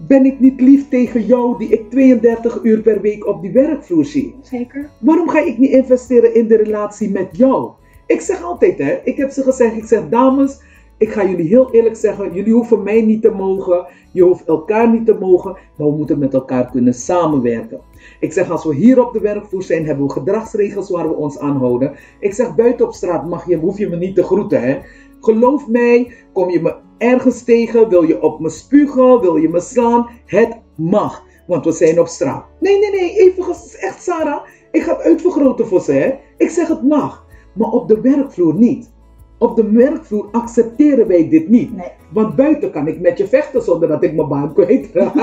ben 0.08 0.26
ik 0.26 0.40
niet 0.40 0.62
lief 0.62 0.90
tegen 0.90 1.26
jou 1.26 1.58
die 1.58 1.70
ik 1.70 1.90
32 1.90 2.60
uur 2.64 2.82
per 2.82 3.02
week 3.02 3.28
op 3.28 3.42
die 3.42 3.52
werkvloer 3.52 4.06
zie? 4.06 4.36
Zeker. 4.42 4.90
Waarom 5.00 5.30
ga 5.30 5.40
ik 5.40 5.58
niet 5.58 5.72
investeren 5.72 6.36
in 6.36 6.48
de 6.48 6.56
relatie 6.56 7.12
met 7.12 7.28
jou? 7.32 7.72
Ik 8.06 8.22
zeg 8.22 8.44
altijd, 8.44 8.78
hè, 8.78 9.00
ik 9.04 9.18
heb 9.18 9.32
ze 9.32 9.44
gezegd, 9.44 9.78
ik 9.78 9.86
zeg 9.86 10.10
dames, 10.10 10.62
ik 10.98 11.12
ga 11.12 11.26
jullie 11.26 11.48
heel 11.48 11.72
eerlijk 11.72 11.96
zeggen, 11.96 12.34
jullie 12.34 12.54
hoeven 12.54 12.84
mij 12.84 13.02
niet 13.02 13.22
te 13.22 13.30
mogen, 13.30 13.86
je 14.12 14.22
hoeft 14.22 14.48
elkaar 14.48 14.92
niet 14.92 15.06
te 15.06 15.18
mogen, 15.20 15.58
maar 15.76 15.88
we 15.88 15.96
moeten 15.96 16.20
met 16.20 16.34
elkaar 16.34 16.72
kunnen 16.72 16.94
samenwerken. 16.94 17.80
Ik 18.20 18.34
zeg, 18.34 18.50
als 18.50 18.64
we 18.64 18.76
hier 18.76 19.06
op 19.06 19.14
de 19.14 19.20
werkvloer 19.20 19.64
zijn, 19.64 19.86
hebben 19.86 20.06
we 20.06 20.12
gedragsregels 20.12 20.90
waar 20.90 21.08
we 21.08 21.16
ons 21.16 21.40
aan 21.40 21.58
houden. 21.58 21.94
Ik 22.20 22.34
zeg, 22.34 22.56
buiten 22.56 22.86
op 22.86 22.94
straat 22.94 23.30
mag 23.30 23.48
je, 23.48 23.58
hoef 23.58 23.78
je 23.78 23.90
me 23.90 23.96
niet 23.96 24.16
te 24.16 24.24
groeten, 24.24 24.62
hè. 24.62 24.80
Geloof 25.22 25.68
mij, 25.68 26.14
kom 26.34 26.50
je 26.50 26.62
me 26.62 26.76
ergens 26.98 27.44
tegen, 27.44 27.90
wil 27.90 28.04
je 28.04 28.22
op 28.22 28.40
me 28.40 28.50
spugen, 28.50 29.22
wil 29.22 29.36
je 29.36 29.50
me 29.50 29.60
slaan, 29.60 30.10
het 30.26 30.58
mag. 30.76 31.24
Want 31.48 31.66
we 31.66 31.72
zijn 31.72 32.00
op 32.00 32.08
straat. 32.08 32.46
Nee, 32.60 32.80
nee, 32.80 32.92
nee, 32.92 33.20
even 33.20 33.46
echt 33.80 34.04
Sarah, 34.04 34.42
ik 34.72 34.82
ga 34.84 34.92
het 34.96 35.02
uitvergroten 35.02 35.68
voor 35.68 35.82
ze, 35.82 35.92
hè. 35.92 36.14
Ik 36.38 36.50
zeg 36.50 36.68
het 36.68 36.84
mag, 36.84 37.26
maar 37.54 37.70
op 37.70 37.88
de 37.88 38.02
werkvloer 38.02 38.54
niet. 38.54 38.92
Op 39.38 39.56
de 39.56 39.72
werkvloer 39.72 40.28
accepteren 40.32 41.08
wij 41.08 41.30
dit 41.30 41.50
niet. 41.50 41.76
Nee. 41.76 41.92
Want 42.14 42.36
buiten 42.36 42.72
kan 42.72 42.88
ik 42.88 43.00
met 43.00 43.18
je 43.18 43.28
vechten 43.28 43.62
zonder 43.62 43.88
dat 43.88 44.04
ik 44.04 44.16
mijn 44.16 44.28
baan 44.28 44.54
kwijtraak. 44.56 45.16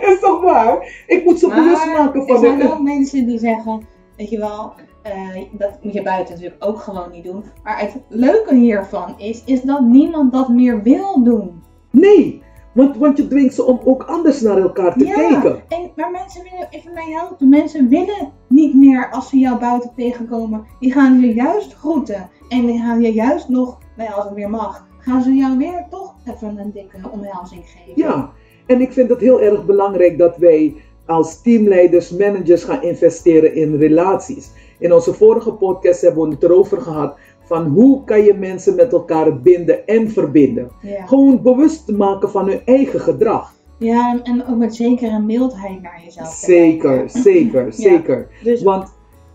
Is 0.00 0.20
toch 0.20 0.42
waar? 0.42 1.04
Ik 1.06 1.24
moet 1.24 1.38
ze 1.38 1.48
bewust 1.48 1.86
maken 1.86 2.20
er 2.20 2.26
van 2.26 2.38
zijn 2.38 2.58
de... 2.58 2.72
ook 2.72 2.80
mensen 2.80 3.26
die 3.26 3.38
zeggen, 3.38 3.86
weet 4.16 4.30
je 4.30 4.38
wel, 4.38 4.72
eh, 5.04 5.42
dat 5.52 5.78
moet 5.82 5.92
je 5.92 6.02
buiten 6.02 6.34
natuurlijk 6.34 6.64
ook 6.64 6.78
gewoon 6.78 7.10
niet 7.10 7.24
doen. 7.24 7.44
Maar 7.62 7.80
het 7.80 7.96
leuke 8.08 8.54
hiervan 8.54 9.14
is, 9.18 9.42
is 9.44 9.62
dat 9.62 9.80
niemand 9.80 10.32
dat 10.32 10.48
meer 10.48 10.82
wil 10.82 11.22
doen. 11.24 11.62
Nee, 11.90 12.42
want, 12.72 12.96
want 12.96 13.16
je 13.16 13.28
dwingt 13.28 13.54
ze 13.54 13.64
om 13.64 13.80
ook 13.84 14.02
anders 14.02 14.40
naar 14.40 14.58
elkaar 14.58 14.92
te 14.96 15.06
Ja. 15.06 15.14
kijken. 15.14 15.62
En, 15.68 15.90
maar 15.96 16.10
mensen 16.10 16.42
willen, 16.42 16.66
even 16.70 16.92
mij 16.94 17.10
helpen, 17.10 17.48
mensen 17.48 17.88
willen 17.88 18.32
niet 18.48 18.74
meer 18.74 19.10
als 19.10 19.28
ze 19.28 19.38
jou 19.38 19.58
buiten 19.58 19.90
tegenkomen. 19.96 20.64
Die 20.80 20.92
gaan 20.92 21.20
je 21.20 21.34
juist 21.34 21.74
groeten. 21.74 22.28
En 22.48 22.66
die 22.66 22.78
gaan 22.78 23.00
je 23.00 23.12
juist 23.12 23.48
nog, 23.48 23.78
nou 23.96 24.08
ja, 24.08 24.14
als 24.14 24.24
het 24.24 24.34
weer 24.34 24.50
mag, 24.50 24.86
gaan 24.98 25.22
ze 25.22 25.32
jou 25.34 25.58
weer 25.58 25.86
toch 25.90 26.14
even 26.34 26.58
een 26.58 26.72
dikke 26.72 26.96
omhelzing 27.10 27.62
geven. 27.66 27.92
Ja, 28.02 28.30
en 28.66 28.80
ik 28.80 28.92
vind 28.92 29.08
het 29.08 29.20
heel 29.20 29.40
erg 29.40 29.64
belangrijk 29.64 30.18
dat 30.18 30.36
wij 30.36 30.74
als 31.06 31.42
teamleiders, 31.42 32.10
managers 32.10 32.64
gaan 32.64 32.82
investeren 32.82 33.54
in 33.54 33.76
relaties. 33.76 34.50
In 34.78 34.92
onze 34.92 35.14
vorige 35.14 35.52
podcast 35.52 36.00
hebben 36.00 36.22
we 36.28 36.34
het 36.34 36.42
erover 36.42 36.80
gehad 36.80 37.14
van 37.42 37.66
hoe 37.66 38.04
kan 38.04 38.22
je 38.24 38.34
mensen 38.34 38.74
met 38.74 38.92
elkaar 38.92 39.40
binden 39.40 39.86
en 39.86 40.10
verbinden. 40.10 40.70
Ja. 40.82 41.06
Gewoon 41.06 41.42
bewust 41.42 41.92
maken 41.92 42.30
van 42.30 42.48
hun 42.48 42.60
eigen 42.64 43.00
gedrag. 43.00 43.52
Ja, 43.78 44.20
en- 44.22 44.46
ook 44.50 44.56
met 44.56 44.74
zekere 44.74 45.18
mildheid 45.20 45.82
naar 45.82 46.00
jezelf. 46.04 46.28
Zeker, 46.34 47.10
zeker, 47.30 47.72
zeker. 47.72 48.28
Dus 48.42 48.62
Want 48.62 48.92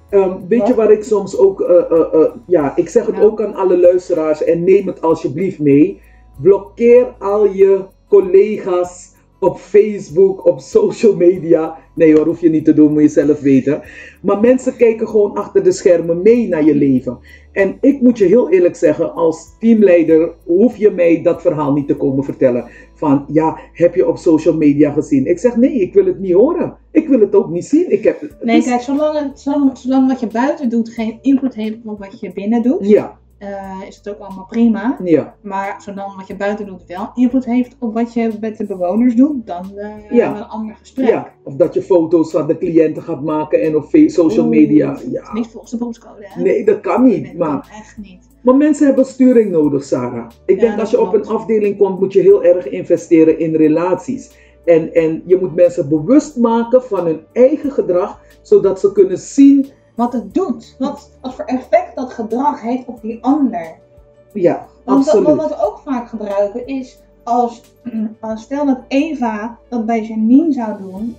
ehm, 0.10 0.34
weet 0.48 0.60
je 0.62 0.66
Wat? 0.68 0.76
waar 0.76 0.92
ik 0.92 1.04
soms 1.04 1.38
ook, 1.38 1.62
eh, 1.62 1.76
eh, 1.92 2.14
eh, 2.14 2.30
ja, 2.48 2.76
ik 2.76 2.90
zeg 2.90 3.06
het 3.06 3.16
Ja. 3.16 3.22
ook 3.22 3.42
aan 3.42 3.56
alle 3.56 3.80
luisteraars 3.80 4.44
en 4.44 4.64
neem 4.64 4.88
het 4.88 5.02
alsjeblieft 5.02 5.60
mee. 5.60 6.02
Blokkeer 6.42 7.08
al 7.20 7.46
je 7.46 7.82
collega's 8.08 9.09
op 9.40 9.58
Facebook, 9.58 10.46
op 10.46 10.60
social 10.60 11.16
media. 11.16 11.78
Nee 11.96 12.16
hoor, 12.16 12.26
hoef 12.26 12.42
je 12.42 12.50
niet 12.50 12.66
te 12.66 12.74
doen, 12.74 12.92
moet 12.94 13.02
je 13.02 13.08
zelf 13.08 13.40
weten. 13.42 13.82
Maar 14.22 14.40
mensen 14.40 14.76
kijken 14.76 15.08
gewoon 15.08 15.34
achter 15.34 15.64
de 15.64 15.72
schermen 15.72 16.22
mee 16.22 16.48
naar 16.48 16.64
je 16.64 16.76
leven. 16.76 17.18
En 17.52 17.78
ik 17.82 18.02
moet 18.02 18.18
je 18.18 18.26
heel 18.26 18.50
eerlijk 18.50 18.76
zeggen, 18.76 19.14
als 19.14 19.56
teamleider 19.60 20.34
hoef 20.46 20.76
je 20.78 20.92
mij 20.92 21.22
dat 21.24 21.42
verhaal 21.42 21.74
niet 21.74 21.88
te 21.88 21.96
komen 21.96 22.24
vertellen. 22.24 22.66
Van 22.94 23.26
ja, 23.28 23.60
heb 23.74 23.96
je 23.96 24.08
op 24.08 24.18
social 24.18 24.58
media 24.58 24.92
gezien? 24.92 25.26
Ik 25.26 25.40
zeg 25.40 25.56
nee, 25.56 25.74
ik 25.82 25.94
wil 25.94 26.06
het 26.06 26.20
niet 26.20 26.34
horen. 26.34 26.78
Ik 26.92 27.08
wil 27.08 27.20
het 27.20 27.36
ook 27.36 27.50
niet 27.50 27.66
zien. 27.66 27.92
Ik 27.92 28.04
heb, 28.04 28.22
het 28.22 28.36
Nee, 28.44 28.58
is- 28.58 28.66
kijk, 28.66 28.82
zolang, 28.82 29.32
zolang, 29.34 29.78
zolang 29.78 30.08
wat 30.08 30.20
je 30.20 30.28
buiten 30.28 30.70
doet 30.70 30.90
geen 30.90 31.18
invloed 31.22 31.56
heeft 31.56 31.78
op 31.86 32.00
wat 32.00 32.20
je 32.20 32.32
binnen 32.34 32.62
doet, 32.62 32.88
Ja, 32.88 33.18
eh, 33.40 33.82
is 33.88 33.96
het 33.96 34.10
ook 34.10 34.20
allemaal 34.20 34.46
prima. 34.46 34.98
ja. 35.04 35.36
Maar 35.42 35.82
zolang 35.82 36.16
wat 36.16 36.28
je 36.28 36.36
buiten 36.36 36.66
doet 36.66 36.84
wel 36.88 37.12
invloed 37.16 37.46
heeft 37.46 37.76
op 37.80 37.94
wat 37.94 38.14
je 38.14 38.32
met 38.42 38.58
de 38.58 38.66
bewoners 38.66 39.16
doet, 39.16 39.48
dan 39.48 39.72
Ja. 40.10 40.34
we 40.34 40.38
een 40.40 40.44
ander 40.48 40.76
gesprek. 40.76 41.08
Ja, 41.08 41.32
of 41.44 41.56
dat 41.56 41.74
je 41.74 41.82
foto's 41.82 42.32
van 42.32 42.48
de 42.48 42.58
cliënten 42.58 43.04
gaat 43.04 43.24
maken 43.24 43.62
en 43.62 43.76
op 43.76 43.86
social 43.92 44.46
Oeh, 44.46 44.50
media. 44.50 44.94
is 44.94 45.04
Ja. 45.12 45.34
Niet 45.34 45.48
volgens 45.48 45.72
de 45.72 45.78
beroepscode, 45.78 46.16
hè? 46.28 46.42
Nee, 46.42 46.66
dat 46.66 46.80
kan 46.80 47.04
Nee, 47.04 47.18
niet. 47.22 47.26
dat 47.26 47.36
Maar, 47.36 47.60
kan 47.70 47.80
echt 47.80 47.98
niet. 47.98 48.28
maar 48.44 48.56
mensen 48.56 48.86
hebben 48.86 49.06
sturing 49.06 49.52
nodig, 49.52 49.84
Sarah. 49.84 50.30
Ik 50.46 50.56
Ja, 50.56 50.62
denk 50.62 50.72
dat 50.72 50.80
als 50.82 50.92
je 50.92 51.02
op 51.02 51.14
een 51.14 51.28
afdeling 51.28 51.78
komt, 51.78 52.00
moet 52.00 52.14
je 52.14 52.22
heel 52.22 52.44
erg 52.44 52.70
investeren 52.70 53.40
in 53.40 53.56
relaties. 53.56 54.32
En, 54.66 54.94
en 54.94 55.22
je 55.26 55.38
moet 55.38 55.56
mensen 55.56 55.90
bewust 55.90 56.38
maken 56.38 56.84
van 56.84 57.06
hun 57.06 57.20
eigen 57.34 57.72
gedrag, 57.72 58.22
zodat 58.42 58.80
ze 58.80 58.92
kunnen 58.92 59.18
zien. 59.18 59.66
Wat 60.00 60.14
het 60.14 60.34
doet, 60.34 60.76
wat, 60.78 61.10
wat 61.22 61.34
voor 61.36 61.46
effect 61.46 61.96
dat 61.96 62.14
gedrag 62.14 62.62
heeft 62.62 62.86
op 62.86 63.02
die 63.02 63.24
ander. 63.24 63.76
Ja, 64.34 64.68
Want 64.86 65.08
absoluut. 65.08 65.36
wat 65.36 65.50
we 65.50 65.66
ook 65.66 65.80
vaak 65.80 66.10
gebruiken 66.10 66.68
is, 66.68 67.00
als, 67.24 67.62
als 68.20 68.42
stel 68.42 68.66
dat 68.66 68.80
Eva 68.88 69.58
dat 69.70 69.86
bij 69.86 70.04
Janine 70.04 70.52
zou 70.54 70.78
doen, 70.78 71.16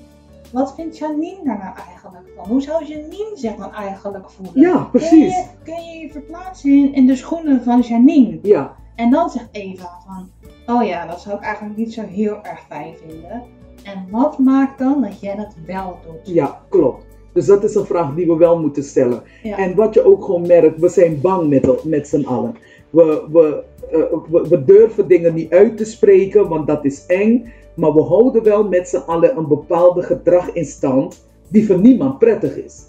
wat 0.52 0.74
vindt 0.74 0.98
Janine 0.98 1.40
daar 1.44 1.58
nou 1.58 1.76
eigenlijk 1.88 2.26
van? 2.36 2.48
Hoe 2.48 2.62
zou 2.62 2.84
Janine 2.84 3.30
zich 3.34 3.54
dan 3.54 3.72
eigenlijk 3.72 4.30
voelen? 4.30 4.60
Ja, 4.60 4.76
Kun 4.76 4.90
precies. 4.90 5.34
je, 5.36 5.44
kun 5.64 5.84
je 5.84 5.98
je 5.98 6.10
verplaatsen 6.12 6.70
in, 6.70 6.94
in 6.94 7.06
de 7.06 7.16
schoenen 7.16 7.62
van 7.62 7.80
Janine? 7.80 8.38
Ja, 8.42 8.74
En 8.96 9.10
dan 9.10 9.30
zegt 9.30 9.48
Eva 9.52 10.00
van, 10.06 10.30
oh 10.76 10.84
ja, 10.86 11.06
dat 11.06 11.20
zou 11.20 11.36
ik 11.36 11.42
eigenlijk 11.42 11.76
niet 11.76 11.92
zo 11.92 12.02
heel 12.02 12.38
erg 12.42 12.60
fijn 12.68 12.94
vinden. 13.06 13.42
En 13.84 14.06
wat 14.10 14.38
maakt 14.38 14.78
dan 14.78 15.00
dat 15.02 15.20
jij 15.20 15.36
dat 15.36 15.54
wel 15.66 15.98
doet? 16.06 16.34
ja, 16.34 16.60
klopt. 16.68 17.08
Dus 17.32 17.46
dat 17.46 17.64
is 17.64 17.74
een 17.74 17.84
vraag 17.84 18.14
die 18.14 18.26
we 18.26 18.36
wel 18.36 18.60
moeten 18.60 18.84
stellen. 18.84 19.22
Ja. 19.42 19.56
En 19.56 19.74
wat 19.74 19.94
je 19.94 20.04
ook 20.04 20.24
gewoon 20.24 20.46
merkt, 20.46 20.80
we 20.80 20.88
zijn 20.88 21.20
bang 21.20 21.48
met, 21.48 21.84
met 21.84 22.08
z'n 22.08 22.24
allen. 22.24 22.56
We, 22.90 23.26
we, 23.32 23.62
eh, 23.90 24.18
we, 24.30 24.48
we 24.48 24.64
durven 24.64 25.08
dingen 25.08 25.34
niet 25.34 25.52
uit 25.52 25.76
te 25.76 25.84
spreken, 25.84 26.48
want 26.48 26.66
dat 26.66 26.84
is 26.84 27.06
eng. 27.06 27.52
Maar 27.74 27.94
we 27.94 28.02
houden 28.02 28.42
wel 28.42 28.68
met 28.68 28.88
z'n 28.88 29.02
allen 29.06 29.36
een 29.36 29.48
bepaalde 29.48 30.02
gedrag 30.02 30.52
in 30.52 30.64
stand 30.64 31.24
die 31.48 31.66
voor 31.66 31.78
niemand 31.78 32.18
prettig 32.18 32.56
is. 32.56 32.84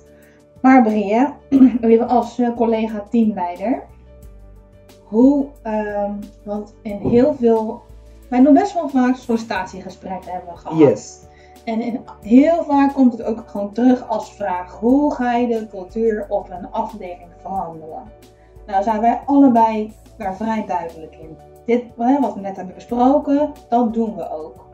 Maar 0.61 0.83
Brie, 0.83 1.27
even 1.91 2.07
als 2.07 2.39
eh, 2.39 2.55
collega 2.55 3.07
teamleider, 3.09 3.83
hoe, 5.03 5.45
ehm, 5.61 6.11
want 6.43 6.73
in 6.81 6.97
heel 6.97 7.35
veel, 7.39 7.81
wij 8.29 8.43
doen 8.43 8.53
best 8.53 8.73
wel 8.73 8.89
vaak 8.89 9.15
sollicitatiegesprekken 9.15 10.31
hebben 10.31 10.53
we 10.53 10.59
gehad. 10.59 10.77
Yes. 10.77 11.19
En 11.65 12.03
heel 12.21 12.63
vaak 12.63 12.93
komt 12.93 13.11
het 13.11 13.23
ook 13.23 13.43
gewoon 13.47 13.73
terug 13.73 14.07
als 14.07 14.33
vraag, 14.33 14.79
hoe 14.79 15.13
ga 15.13 15.35
je 15.35 15.47
de 15.47 15.67
cultuur 15.67 16.25
op 16.29 16.49
een 16.49 16.71
afdeling 16.71 17.29
veranderen? 17.37 18.03
Nou 18.65 18.83
zijn 18.83 19.01
wij 19.01 19.21
allebei 19.25 19.93
daar 20.17 20.35
vrij 20.35 20.65
duidelijk 20.65 21.15
in. 21.15 21.37
Dit, 21.65 21.83
wat 21.95 22.33
we 22.33 22.39
net 22.39 22.55
hebben 22.55 22.75
besproken, 22.75 23.51
dat 23.69 23.93
doen 23.93 24.15
we 24.15 24.31
ook. 24.31 24.65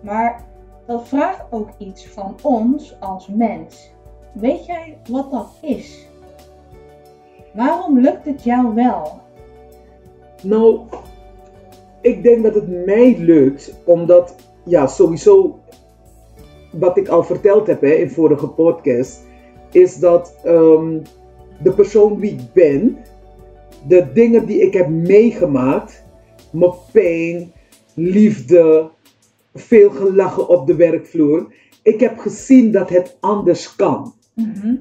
Maar 0.00 0.44
dat 0.86 1.08
vraagt 1.08 1.44
ook 1.50 1.68
iets 1.78 2.08
van 2.08 2.36
ons 2.42 2.96
als 3.00 3.26
mens. 3.28 3.92
Weet 4.32 4.66
jij 4.66 4.98
wat 5.10 5.30
dat 5.30 5.48
is? 5.60 6.06
Waarom 7.52 7.98
lukt 8.00 8.24
het 8.24 8.44
jou 8.44 8.74
wel? 8.74 9.20
Nou, 10.42 10.80
ik 12.00 12.22
denk 12.22 12.42
dat 12.42 12.54
het 12.54 12.86
mij 12.86 13.18
lukt, 13.18 13.74
omdat, 13.84 14.34
ja, 14.64 14.86
sowieso, 14.86 15.58
wat 16.78 16.96
ik 16.96 17.08
al 17.08 17.24
verteld 17.24 17.66
heb 17.66 17.80
hè, 17.80 17.92
in 17.92 18.10
vorige 18.10 18.48
podcast, 18.48 19.20
is 19.72 19.96
dat 19.96 20.36
ehm, 20.44 20.98
de 21.62 21.72
persoon 21.72 22.18
wie 22.18 22.30
ik 22.30 22.52
ben, 22.52 22.96
de 23.88 24.06
dingen 24.14 24.46
die 24.46 24.60
ik 24.60 24.72
heb 24.72 24.88
meegemaakt, 24.88 26.04
mijn 26.52 26.72
pijn, 26.92 27.52
liefde, 27.94 28.90
veel 29.54 29.90
gelachen 29.90 30.48
op 30.48 30.66
de 30.66 30.74
werkvloer, 30.74 31.54
ik 31.82 32.00
heb 32.00 32.18
gezien 32.18 32.72
dat 32.72 32.88
het 32.88 33.16
anders 33.20 33.76
kan. 33.76 34.12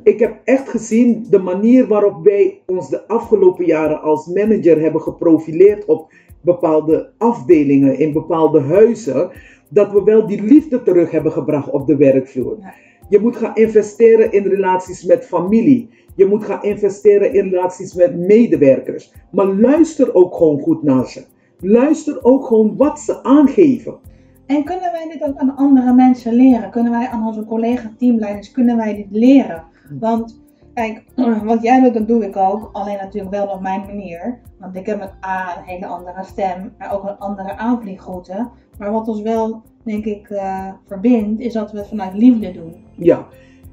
Ik 0.04 0.20
heb 0.20 0.42
echt 0.44 0.70
gezien 0.70 1.26
de 1.30 1.40
manier 1.40 1.88
waarop 1.88 2.24
wij 2.24 2.62
ons 2.66 2.90
de 2.90 3.08
afgelopen 3.08 3.66
jaren 3.66 4.02
als 4.02 4.28
manager 4.28 4.82
hebben 4.82 5.02
geprofileerd 5.02 5.86
op 5.86 6.12
bepaalde 6.42 7.12
afdelingen, 7.18 8.00
in 8.00 8.14
bepaalde 8.14 8.60
huizen, 8.60 9.32
dat 9.74 9.92
we 9.92 10.04
wel 10.04 10.28
die 10.28 10.44
liefde 10.44 10.84
terug 10.84 11.12
hebben 11.12 11.32
gebracht 11.32 11.70
op 11.70 11.88
de 11.88 11.96
werkvloer. 11.96 12.58
Ja. 12.60 12.74
Je 13.10 13.20
moet 13.20 13.36
gaan 13.36 13.56
investeren 13.56 14.32
in 14.32 14.44
relaties 14.44 15.04
met 15.04 15.26
familie. 15.26 15.90
Je 16.16 16.26
moet 16.26 16.44
gaan 16.44 16.64
investeren 16.64 17.34
in 17.34 17.50
relaties 17.50 17.94
met 17.94 18.18
medewerkers. 18.18 19.14
Maar 19.32 19.46
luister 19.46 20.16
ook 20.16 20.36
gewoon 20.36 20.60
goed 20.60 20.84
naar 20.84 21.08
ze. 21.08 21.26
Luister 21.60 22.24
ook 22.24 22.46
gewoon 22.46 22.78
wat 22.78 23.00
ze 23.00 23.24
aangeven. 23.24 23.96
En 24.46 24.64
kunnen 24.64 24.92
wij 24.92 25.08
dit 25.12 25.24
ook 25.30 25.38
aan 25.38 25.56
andere 25.56 25.94
mensen 25.94 26.34
leren? 26.34 26.70
Kunnen 26.70 26.92
wij 26.92 27.08
aan 27.08 27.28
onze 27.28 27.46
collega-teamleiders, 27.46 28.52
kunnen 28.52 28.78
wij 28.78 28.96
dit 28.96 29.08
leren? 29.10 29.64
Want 30.00 30.42
kijk, 30.74 31.04
wat 31.44 31.62
jij 31.62 31.82
doet, 31.82 31.94
dat 31.94 32.08
doe 32.08 32.26
ik 32.26 32.38
ook. 32.38 32.70
Alleen 32.72 32.98
natuurlijk 32.98 33.34
wel 33.34 33.48
op 33.48 33.62
mijn 33.62 33.82
manier. 33.82 34.40
Want 34.60 34.76
ik 34.76 34.86
heb 34.86 35.00
met 35.00 35.14
A 35.26 35.58
een 35.58 35.64
hele 35.64 35.86
andere 35.86 36.24
stem, 36.24 36.74
maar 36.78 36.94
ook 36.94 37.04
een 37.04 37.18
andere 37.18 37.58
aanvliegroute. 37.58 38.50
Maar 38.78 38.92
wat 38.92 39.08
ons 39.08 39.22
wel, 39.22 39.62
denk 39.84 40.06
ik, 40.06 40.30
eh, 40.30 40.68
verbindt, 40.88 41.42
is 41.42 41.54
dat 41.54 41.72
we 41.72 41.78
het 41.78 41.88
vanuit 41.88 42.14
liefde 42.14 42.52
doen. 42.52 42.76
Ja, 42.96 43.28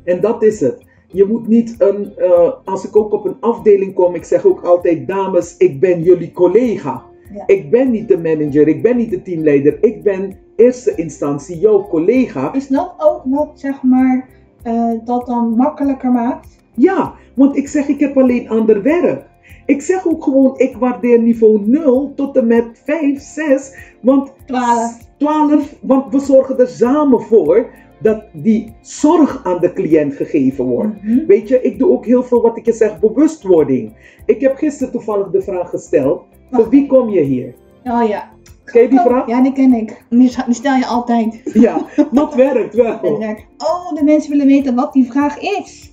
en 0.04 0.20
dat 0.20 0.42
is 0.42 0.60
het. 0.60 0.88
Je 1.06 1.24
moet 1.24 1.48
niet 1.48 1.74
een, 1.78 2.12
eh, 2.16 2.50
als 2.64 2.84
ik 2.84 2.96
ook 2.96 3.12
op 3.12 3.24
een 3.24 3.40
afdeling 3.40 3.94
kom, 3.94 4.14
ik 4.14 4.24
zeg 4.24 4.44
ook 4.44 4.62
altijd, 4.62 5.08
dames, 5.08 5.56
ik 5.56 5.80
ben 5.80 6.02
jullie 6.02 6.32
collega. 6.32 7.02
Ja. 7.34 7.46
Ik 7.46 7.70
ben 7.70 7.90
niet 7.90 8.08
de 8.08 8.18
manager, 8.18 8.68
ik 8.68 8.82
ben 8.82 8.96
niet 8.96 9.10
de 9.10 9.22
teamleider, 9.22 9.78
ik 9.80 10.02
ben 10.02 10.36
eerste 10.56 10.94
instantie 10.94 11.58
jouw 11.58 11.88
collega. 11.88 12.52
Is 12.52 12.68
dat 12.68 12.94
ook 12.98 13.22
wat, 13.24 13.50
zeg 13.54 13.82
maar, 13.82 14.28
eh, 14.62 14.92
dat 15.04 15.26
dan 15.26 15.54
makkelijker 15.56 16.10
maakt? 16.10 16.58
Ja, 16.74 17.14
want 17.34 17.56
ik 17.56 17.68
zeg, 17.68 17.88
ik 17.88 18.00
heb 18.00 18.18
alleen 18.18 18.48
ander 18.48 18.82
werk. 18.82 19.29
Ik 19.66 19.82
zeg 19.82 20.06
ook 20.06 20.24
gewoon, 20.24 20.58
ik 20.58 20.76
waardeer 20.76 21.20
niveau 21.20 21.60
0 21.64 22.12
tot 22.16 22.36
en 22.36 22.46
met 22.46 22.64
5, 22.84 23.20
6, 23.20 23.76
want 24.00 24.32
12. 24.46 24.98
12, 25.18 25.74
want 25.80 26.12
we 26.12 26.20
zorgen 26.20 26.58
er 26.58 26.68
samen 26.68 27.20
voor 27.20 27.70
dat 28.02 28.22
die 28.32 28.74
zorg 28.80 29.40
aan 29.44 29.60
de 29.60 29.72
cliënt 29.72 30.14
gegeven 30.14 30.64
wordt. 30.64 31.02
Mhm. 31.02 31.26
Weet 31.26 31.48
je, 31.48 31.62
ik 31.62 31.78
doe 31.78 31.90
ook 31.90 32.06
heel 32.06 32.22
veel 32.22 32.42
wat 32.42 32.56
ik 32.56 32.66
je 32.66 32.72
zeg, 32.72 33.00
bewustwording. 33.00 33.92
Ik 34.26 34.40
heb 34.40 34.56
gisteren 34.56 34.92
toevallig 34.92 35.30
de 35.30 35.42
vraag 35.42 35.70
gesteld, 35.70 36.22
voor 36.50 36.58
Wacht. 36.58 36.70
wie 36.70 36.86
kom 36.86 37.10
je 37.10 37.20
hier? 37.20 37.54
Oh 37.84 38.08
ja. 38.08 38.30
Ken 38.64 38.82
je 38.82 38.88
die 38.88 38.98
Oh, 38.98 39.04
vraag? 39.04 39.26
Ja, 39.28 39.42
die 39.42 39.52
ken 39.52 39.74
ik. 39.74 40.04
Die 40.08 40.30
stel 40.48 40.74
je 40.76 40.86
altijd. 40.86 41.40
Ja, 41.52 41.86
dat 42.12 42.34
werkt 42.34 42.74
wel. 42.74 42.98
oh, 43.68 43.94
de 43.94 44.04
mensen 44.04 44.30
willen 44.30 44.46
weten 44.46 44.74
wat 44.74 44.92
die 44.92 45.10
vraag 45.12 45.38
is. 45.38 45.92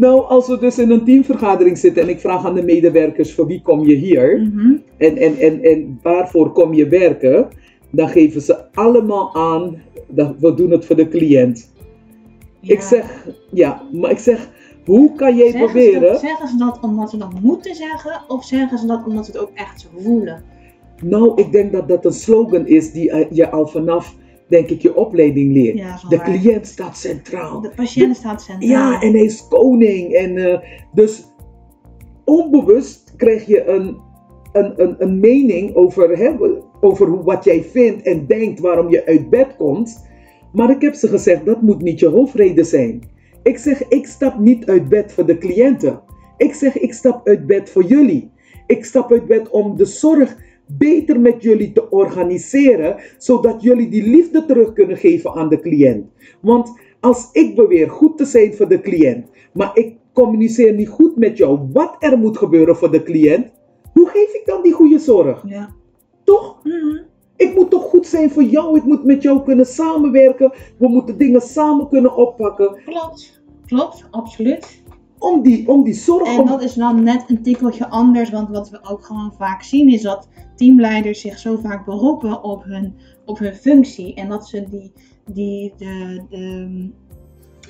Nou, 0.00 0.26
als 0.26 0.48
we 0.48 0.58
dus 0.58 0.78
in 0.78 0.90
een 0.90 1.04
teamvergadering 1.04 1.78
zitten 1.78 2.02
en 2.02 2.08
ik 2.08 2.20
vraag 2.20 2.46
aan 2.46 2.54
de 2.54 2.62
medewerkers, 2.62 3.34
voor 3.34 3.46
wie 3.46 3.62
kom 3.62 3.84
je 3.86 3.94
hier? 3.94 4.40
Mhm. 4.40 4.76
en, 4.96 5.16
en, 5.16 5.36
en, 5.36 5.62
en 5.62 5.98
waarvoor 6.02 6.52
kom 6.52 6.74
je 6.74 6.88
werken, 6.88 7.48
dan 7.90 8.08
geven 8.08 8.40
ze 8.40 8.72
allemaal 8.72 9.34
aan 9.34 9.82
dat 10.08 10.34
we 10.38 10.54
doen 10.54 10.70
het 10.70 10.84
voor 10.84 10.96
de 10.96 11.08
cliënt. 11.08 11.72
Ik 12.60 12.80
zeg, 12.80 13.26
ja, 13.50 13.82
maar 13.92 14.10
ik 14.10 14.18
zeg, 14.18 14.48
hoe 14.84 15.14
kan 15.14 15.36
jij 15.36 15.50
zeggen 15.50 15.68
ze, 15.68 15.74
proberen? 15.74 16.12
dat, 16.12 16.20
zeggen 16.20 16.48
ze 16.48 16.56
dat 16.56 16.78
omdat 16.82 17.10
ze 17.10 17.16
dat 17.16 17.40
moeten 17.40 17.74
zeggen? 17.74 18.20
Of 18.28 18.44
zeggen 18.44 18.78
ze 18.78 18.86
dat 18.86 19.06
omdat 19.06 19.24
ze 19.24 19.30
het 19.30 19.40
ook 19.40 19.52
echt 19.54 19.80
zo 19.80 19.88
voelen? 19.96 20.42
Nou, 21.02 21.32
ik 21.34 21.52
denk 21.52 21.72
dat 21.72 21.88
dat 21.88 22.04
een 22.04 22.12
slogan 22.12 22.66
is 22.66 22.92
die 22.92 23.10
eh, 23.10 23.26
je 23.30 23.50
al 23.50 23.66
vanaf, 23.66 24.16
denk 24.50 24.68
ik, 24.68 24.82
je 24.82 24.96
opleiding 24.96 25.52
leert. 25.52 25.78
Ja, 25.78 26.00
de 26.08 26.16
waar. 26.16 26.24
cliënt 26.24 26.66
staat 26.66 26.96
centraal. 26.96 27.60
De 27.60 27.70
patiënt 27.70 28.16
staat 28.16 28.42
centraal. 28.42 28.68
Ja, 28.68 29.00
en 29.00 29.12
hij 29.12 29.24
is 29.24 29.48
koning. 29.48 30.12
En, 30.12 30.36
eh, 30.36 30.58
dus 30.94 31.24
onbewust 32.24 33.14
krijg 33.16 33.46
je 33.46 33.66
een, 33.66 33.98
een, 34.52 34.82
een, 34.82 34.94
een 34.98 35.20
mening 35.20 35.74
over, 35.74 36.18
hè, 36.18 36.30
over 36.80 37.22
wat 37.22 37.44
jij 37.44 37.62
vindt 37.62 38.02
en 38.02 38.26
denkt 38.26 38.60
waarom 38.60 38.90
je 38.90 39.06
uit 39.06 39.30
bed 39.30 39.56
komt. 39.56 40.08
Maar 40.52 40.70
ik 40.70 40.80
heb 40.80 40.94
ze 40.94 41.08
gezegd, 41.08 41.44
dat 41.44 41.62
moet 41.62 41.82
niet 41.82 42.00
je 42.00 42.08
hoofdreden 42.08 42.64
zijn. 42.64 43.08
Ik 43.42 43.58
zeg, 43.58 43.88
ik 43.88 44.06
stap 44.06 44.38
niet 44.38 44.66
uit 44.66 44.88
bed 44.88 45.12
voor 45.12 45.26
de 45.26 45.38
cliënten. 45.38 46.00
Ik 46.36 46.54
zeg, 46.54 46.78
ik 46.78 46.92
stap 46.92 47.28
uit 47.28 47.46
bed 47.46 47.70
voor 47.70 47.84
jullie. 47.84 48.30
Ik 48.66 48.84
stap 48.84 49.12
uit 49.12 49.26
bed 49.26 49.50
om 49.50 49.76
de 49.76 49.84
zorg 49.84 50.36
beter 50.78 51.20
met 51.20 51.42
jullie 51.42 51.72
te 51.72 51.90
organiseren, 51.90 52.96
zodat 53.18 53.62
jullie 53.62 53.88
die 53.88 54.02
liefde 54.02 54.46
terug 54.46 54.72
kunnen 54.72 54.96
geven 54.96 55.34
aan 55.34 55.48
de 55.48 55.60
cliënt. 55.60 56.06
Want 56.40 56.72
als 57.00 57.28
ik 57.32 57.54
beweer 57.54 57.90
goed 57.90 58.16
te 58.16 58.24
zijn 58.24 58.54
voor 58.54 58.68
de 58.68 58.80
cliënt, 58.80 59.26
maar 59.52 59.70
ik 59.74 59.94
communiceer 60.12 60.74
niet 60.74 60.88
goed 60.88 61.16
met 61.16 61.36
jou 61.36 61.58
wat 61.72 61.96
er 61.98 62.18
moet 62.18 62.38
gebeuren 62.38 62.76
voor 62.76 62.90
de 62.90 63.02
cliënt, 63.02 63.52
hoe 63.92 64.08
geef 64.08 64.34
ik 64.34 64.42
dan 64.44 64.62
die 64.62 64.72
goede 64.72 64.98
zorg? 64.98 65.44
Ja. 65.46 65.74
Toch? 66.24 66.60
Mhm. 66.62 66.98
Ik 67.36 67.54
moet 67.54 67.70
toch 67.70 67.82
goed 67.82 68.06
zijn 68.06 68.30
voor 68.30 68.42
jou, 68.42 68.76
ik 68.76 68.84
moet 68.84 69.04
met 69.04 69.22
jou 69.22 69.42
kunnen 69.42 69.66
samenwerken, 69.66 70.52
we 70.78 70.88
moeten 70.88 71.18
dingen 71.18 71.40
samen 71.40 71.88
kunnen 71.88 72.16
oppakken 72.16 72.80
Klopt. 72.84 73.42
Klopt, 73.66 74.06
absoluut. 74.10 74.82
Om 75.20 75.42
die, 75.42 75.68
om 75.68 75.84
die 75.84 75.94
zorg. 75.94 76.28
En 76.28 76.40
om- 76.40 76.46
dat 76.46 76.62
is 76.62 76.74
dan 76.74 77.02
net 77.02 77.24
een 77.26 77.42
tikkeltje 77.42 77.88
anders, 77.88 78.30
want 78.30 78.48
wat 78.48 78.70
we 78.70 78.84
ook 78.84 79.04
gewoon 79.04 79.32
vaak 79.38 79.62
zien 79.62 79.88
is 79.88 80.02
dat 80.02 80.28
teamleiders 80.56 81.20
zich 81.20 81.38
zo 81.38 81.56
vaak 81.56 81.84
beroepen 81.84 82.42
op 82.42 82.64
hun, 82.64 82.94
op 83.24 83.38
hun 83.38 83.54
functie. 83.54 84.14
En 84.14 84.28
dat 84.28 84.48
ze 84.48 84.68
die, 84.70 84.92
die 85.32 85.72
de, 85.76 86.22
de 86.30 86.90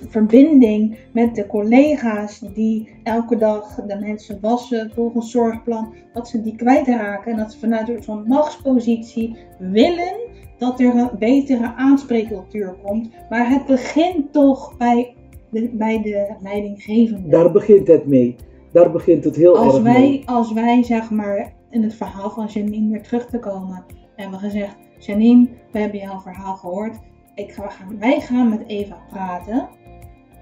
verbinding 0.08 0.98
met 1.12 1.34
de 1.34 1.46
collega's 1.46 2.42
die 2.54 2.88
elke 3.02 3.36
dag 3.36 3.74
de 3.74 3.96
mensen 3.98 4.38
wassen 4.40 4.90
volgens 4.94 5.30
zorgplan, 5.30 5.94
dat 6.12 6.28
ze 6.28 6.42
die 6.42 6.56
kwijtraken. 6.56 7.32
En 7.32 7.38
dat 7.38 7.52
ze 7.52 7.58
vanuit 7.58 8.04
zo'n 8.04 8.24
machtspositie 8.28 9.36
willen 9.58 10.14
dat 10.58 10.80
er 10.80 10.94
een 10.94 11.10
betere 11.18 11.74
aanspreekcultuur 11.74 12.76
komt. 12.82 13.08
Maar 13.30 13.50
het 13.50 13.66
begint 13.66 14.32
toch 14.32 14.76
bij 14.76 15.14
de, 15.50 15.70
bij 15.72 16.02
de 16.02 16.34
leidinggevende. 16.42 17.28
Daar 17.28 17.52
begint 17.52 17.88
het 17.88 18.06
mee. 18.06 18.36
Daar 18.72 18.90
begint 18.90 19.24
het 19.24 19.36
heel 19.36 19.56
Als 19.56 19.74
erg 19.74 19.82
wij, 19.82 20.00
mee. 20.00 20.22
als 20.26 20.52
wij 20.52 20.82
zeg 20.82 21.10
maar 21.10 21.52
in 21.70 21.82
het 21.82 21.94
verhaal 21.94 22.30
van 22.30 22.46
Janine 22.46 22.90
weer 22.90 23.02
terug 23.02 23.26
te 23.26 23.38
komen 23.38 23.84
en 24.16 24.30
we 24.30 24.36
gezegd, 24.36 24.76
Janine, 24.98 25.48
we 25.72 25.78
hebben 25.78 26.00
jouw 26.00 26.20
verhaal 26.20 26.56
gehoord. 26.56 26.98
Ik 27.34 27.52
ga, 27.52 27.70
wij 27.98 28.20
gaan 28.20 28.48
met 28.48 28.62
Eva 28.66 28.96
praten. 29.10 29.68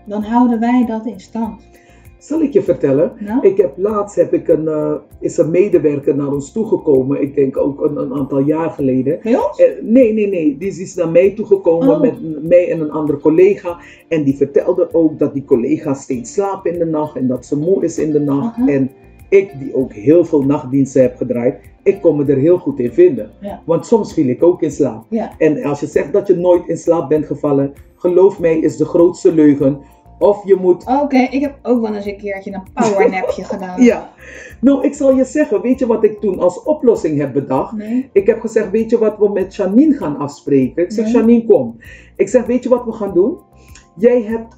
Dan 0.07 0.23
houden 0.23 0.61
wij 0.61 0.85
dat 0.87 1.07
in 1.07 1.21
stand. 1.21 1.69
Zal 2.19 2.41
ik 2.41 2.53
je 2.53 2.63
vertellen? 2.63 3.13
Nou, 3.19 3.47
Ik 3.47 3.57
heb 3.57 3.73
laatst 3.77 4.17
heb 4.17 4.33
ik 4.33 4.49
een, 4.49 4.69
eh, 4.69 4.93
is 5.21 5.37
een 5.37 5.51
medewerker 5.51 6.17
naar 6.17 6.33
ons 6.33 6.53
toegekomen. 6.53 7.23
Ik 7.23 7.35
denk 7.35 7.57
ook 7.57 7.85
een, 7.85 7.97
een 7.97 8.15
aantal 8.15 8.39
jaar 8.39 8.71
geleden. 8.71 9.19
bij 9.23 9.37
ons? 9.37 9.59
Eh, 9.61 9.67
nee, 9.83 10.13
nee, 10.13 10.27
nee. 10.29 10.57
Die 10.59 10.81
is 10.81 10.95
naar 10.95 11.09
mij 11.09 11.31
toegekomen 11.31 11.89
Oh. 11.89 12.01
met 12.01 12.45
mij 12.49 12.71
en 12.71 12.81
een 12.81 12.91
andere 12.91 13.19
collega. 13.19 13.77
En 14.09 14.25
die 14.25 14.37
vertelde 14.37 14.89
ook 14.95 15.19
dat 15.19 15.33
die 15.35 15.45
collega 15.45 15.95
steeds 15.95 16.33
slaapt 16.33 16.67
in 16.67 16.79
de 16.79 16.85
nacht 16.87 17.17
en 17.17 17.27
dat 17.27 17.47
ze 17.47 17.59
moe 17.59 17.85
is 17.85 17.99
in 17.99 18.11
de 18.13 18.21
nacht. 18.21 18.57
En 18.69 18.91
ik, 19.29 19.51
die 19.59 19.75
ook 19.75 19.93
heel 19.93 20.25
veel 20.25 20.43
nachtdiensten 20.43 21.03
heb 21.03 21.17
gedraaid, 21.17 21.57
ik 21.83 22.01
kon 22.01 22.17
me 22.17 22.25
er 22.25 22.37
heel 22.39 22.59
goed 22.59 22.79
in 22.79 22.93
vinden. 22.93 23.31
Ja. 23.41 23.63
Want 23.67 23.87
soms 23.87 24.13
viel 24.15 24.27
ik 24.29 24.43
ook 24.43 24.63
in 24.63 24.71
slaap. 24.71 25.05
Ja. 25.09 25.33
En 25.39 25.63
als 25.65 25.81
je 25.81 25.87
zegt 25.87 26.13
dat 26.13 26.27
je 26.27 26.37
nooit 26.37 26.69
in 26.69 26.77
slaap 26.77 27.09
bent 27.09 27.27
gevallen, 27.27 27.73
geloof 27.97 28.41
mij, 28.41 28.59
is 28.59 28.77
de 28.77 28.85
grootste 28.85 29.33
leugen. 29.35 29.79
Of 30.19 30.45
je 30.45 30.55
moet 30.55 30.87
Oké, 31.03 31.17
ik 31.17 31.41
heb 31.41 31.59
ook 31.63 31.81
wel 31.81 31.95
eens 31.95 32.07
een 32.07 32.17
keertje 32.17 32.53
een 32.53 32.63
powernapje 32.75 33.45
gedaan. 33.53 33.83
Ja, 33.83 34.11
nou 34.61 34.85
ik 34.85 34.95
zal 34.95 35.13
je 35.13 35.25
zeggen, 35.25 35.61
weet 35.61 35.79
je 35.79 35.87
wat 35.87 36.05
ik 36.05 36.21
toen 36.21 36.39
als 36.39 36.63
oplossing 36.63 37.19
heb 37.19 37.33
bedacht? 37.33 37.73
Nee? 37.73 38.11
Ik 38.13 38.27
heb 38.27 38.41
gezegd, 38.41 38.71
weet 38.71 38.91
je 38.91 38.99
wat 38.99 39.19
we 39.19 39.29
met 39.29 39.55
Janine 39.55 39.97
gaan 39.97 40.17
afspreken? 40.17 40.83
Ik 40.83 40.93
zeg, 40.93 41.05
Nee. 41.05 41.15
Janine 41.15 41.45
kom. 41.45 41.77
Ik 42.17 42.29
zeg, 42.29 42.47
weet 42.47 42.63
je 42.63 42.69
wat 42.69 42.85
we 42.85 42.93
gaan 42.93 43.15
doen? 43.15 43.39
Jij 43.97 44.23
hebt 44.23 44.57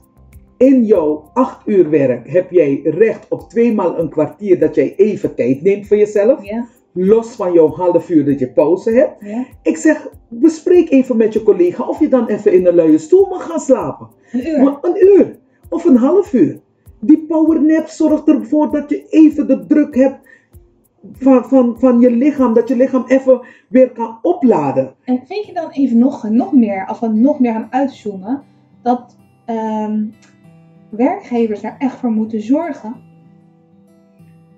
in 0.56 0.84
jouw 0.84 1.30
acht 1.32 1.68
uur 1.68 1.90
werk, 1.90 2.30
heb 2.30 2.50
jij 2.50 2.80
recht 2.84 3.26
op 3.28 3.48
tweemaal 3.48 3.98
een 3.98 4.08
kwartier 4.08 4.58
dat 4.58 4.74
jij 4.74 4.94
even 4.96 5.34
tijd 5.34 5.62
neemt 5.62 5.86
voor 5.86 5.96
jezelf. 5.96 6.44
Ja? 6.44 6.66
Los 6.92 7.28
van 7.34 7.52
jouw 7.52 7.68
half 7.68 8.08
uur 8.10 8.24
dat 8.24 8.38
je 8.38 8.52
pauze 8.52 8.90
hebt. 8.90 9.14
Ja? 9.20 9.44
Ik 9.62 9.76
zeg, 9.76 10.08
bespreek 10.28 10.90
even 10.90 11.16
met 11.16 11.32
je 11.32 11.42
collega 11.42 11.84
of 11.88 12.00
je 12.00 12.08
dan 12.08 12.26
even 12.26 12.52
in 12.52 12.66
een 12.66 12.74
luie 12.74 12.98
stoel 12.98 13.26
mag 13.26 13.46
gaan 13.46 13.60
slapen. 13.60 14.08
Een 14.32 14.48
uur. 14.48 14.62
Maar 14.62 14.78
een 14.80 15.04
uur 15.04 15.38
of 15.70 15.84
een 15.84 15.96
half 15.96 16.32
uur. 16.32 16.60
Die 17.00 17.26
powernap 17.26 17.86
zorgt 17.86 18.28
ervoor 18.28 18.70
dat 18.70 18.90
je 18.90 19.06
even 19.08 19.46
de 19.46 19.66
druk 19.66 19.94
hebt 19.94 20.28
van, 21.12 21.44
van, 21.44 21.78
van 21.78 22.00
je 22.00 22.10
lichaam. 22.10 22.54
Dat 22.54 22.68
je 22.68 22.76
lichaam 22.76 23.04
even 23.06 23.40
weer 23.68 23.92
kan 23.92 24.18
opladen. 24.22 24.94
En 25.04 25.22
vind 25.26 25.46
je 25.46 25.52
dan 25.52 25.70
even 25.70 25.98
nog, 25.98 26.28
nog 26.28 26.52
meer, 26.52 26.86
als 26.86 27.00
we 27.00 27.08
nog 27.08 27.40
meer 27.40 27.52
gaan 27.52 27.68
uitzoomen, 27.70 28.42
dat 28.82 29.16
ehm, 29.44 30.04
werkgevers 30.90 31.60
daar 31.60 31.76
echt 31.78 31.96
voor 31.96 32.10
moeten 32.10 32.40
zorgen? 32.40 32.94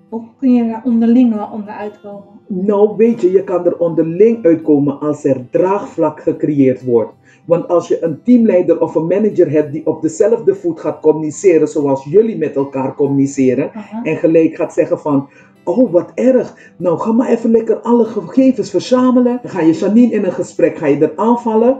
Of 0.09 0.23
kun 0.37 0.53
je 0.53 0.67
daar 0.67 0.83
onderling 0.83 1.33
wel 1.33 1.49
onder 1.51 1.73
uitkomen? 1.73 2.32
Nou 2.47 2.93
weet 2.97 3.21
je, 3.21 3.31
je 3.31 3.43
kan 3.43 3.65
er 3.65 3.77
onderling 3.77 4.45
uitkomen 4.45 4.99
als 4.99 5.23
er 5.23 5.45
draagvlak 5.51 6.21
gecreëerd 6.21 6.83
wordt. 6.85 7.11
Want 7.45 7.67
als 7.67 7.87
je 7.87 8.03
een 8.03 8.21
teamleider 8.23 8.81
of 8.81 8.95
een 8.95 9.07
manager 9.07 9.51
hebt 9.51 9.71
die 9.71 9.85
op 9.87 10.01
dezelfde 10.01 10.55
voet 10.55 10.79
gaat 10.79 10.99
communiceren 10.99 11.67
zoals 11.67 12.03
jullie 12.03 12.37
met 12.37 12.55
elkaar 12.55 12.95
communiceren. 12.95 13.71
Aha. 13.73 14.03
En 14.03 14.15
gelijk 14.17 14.55
gaat 14.55 14.73
zeggen 14.73 14.99
van, 14.99 15.29
Oh, 15.65 15.91
wat 15.91 16.11
erg. 16.15 16.73
Nou, 16.77 16.99
ga 16.99 17.11
maar 17.11 17.29
even 17.29 17.51
lekker 17.51 17.79
alle 17.79 18.05
gegevens 18.05 18.69
verzamelen. 18.69 19.39
Dan 19.41 19.51
ga 19.51 19.61
je 19.61 19.73
Janine 19.73 20.11
in 20.11 20.23
een 20.25 20.31
gesprek, 20.31 20.77
ga 20.77 20.85
je 20.87 20.97
er 20.97 21.13
aanvallen. 21.15 21.77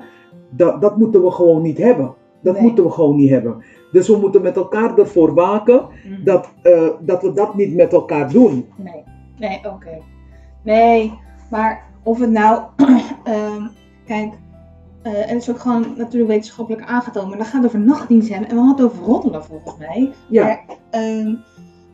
Dat, 0.49 0.82
dat 0.82 0.97
moeten 0.97 1.23
we 1.23 1.32
gewoon 1.32 1.62
niet 1.62 1.78
hebben. 1.78 2.13
Dat 2.41 2.54
Nee. 2.54 2.63
moeten 2.63 2.84
we 2.84 2.89
gewoon 2.89 3.15
niet 3.15 3.30
hebben. 3.30 3.63
Dus 3.91 4.08
we 4.08 4.17
moeten 4.17 4.41
met 4.41 4.56
elkaar 4.56 4.97
ervoor 4.97 5.34
waken 5.34 5.82
Mhm. 6.10 6.23
dat, 6.23 6.49
eh, 6.62 6.88
dat 7.02 7.21
we 7.21 7.34
dat 7.34 7.56
niet 7.56 7.76
met 7.76 7.93
elkaar 7.93 8.32
doen. 8.32 8.65
Nee, 8.78 9.04
nee, 9.39 9.60
oké. 9.73 10.02
Nee, 10.63 11.19
maar 11.49 11.84
of 12.04 12.19
het 12.19 12.30
nou, 12.30 12.63
ehm, 13.23 13.67
kijk, 14.06 14.34
eh, 15.02 15.13
en 15.13 15.34
het 15.34 15.41
is 15.41 15.49
ook 15.49 15.60
gewoon 15.60 15.93
natuurlijk 15.97 16.32
wetenschappelijk 16.32 16.88
aangetoond, 16.88 17.28
maar 17.28 17.38
dan 17.38 17.45
gaat 17.45 17.63
het 17.63 17.65
over 17.65 17.80
nachtdienst 17.80 18.30
hebben 18.30 18.49
en 18.49 18.56
we 18.56 18.62
hadden 18.62 18.86
het 18.86 18.95
over 18.95 19.06
roddelen 19.06 19.43
volgens 19.43 19.78
mij. 19.78 20.13
Ja, 20.30 20.43
Maar 20.43 20.63
ehm, 20.89 21.36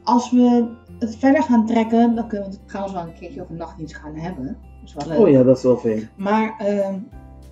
als 0.04 0.32
we 0.32 0.68
het 1.00 1.16
verder 1.16 1.44
gaan 1.44 1.66
trekken, 1.66 2.16
dan 2.16 2.28
kunnen 2.28 2.50
we 2.50 2.56
het 2.56 2.68
trouwens 2.68 2.96
wel 2.96 3.04
een 3.04 3.20
keertje 3.20 3.42
over 3.42 3.56
nachtdienst 3.56 3.96
gaan 3.96 4.16
hebben. 4.16 4.46
Dat 4.46 4.90
is 4.90 4.94
wel 4.94 5.08
leuk. 5.08 5.28
oh 5.28 5.30
ja, 5.30 5.44
dat 5.44 5.58
is 5.58 5.64
wel 5.64 5.78
fijn. 5.78 6.10
Maar 6.16 6.56
ehm, 6.58 6.96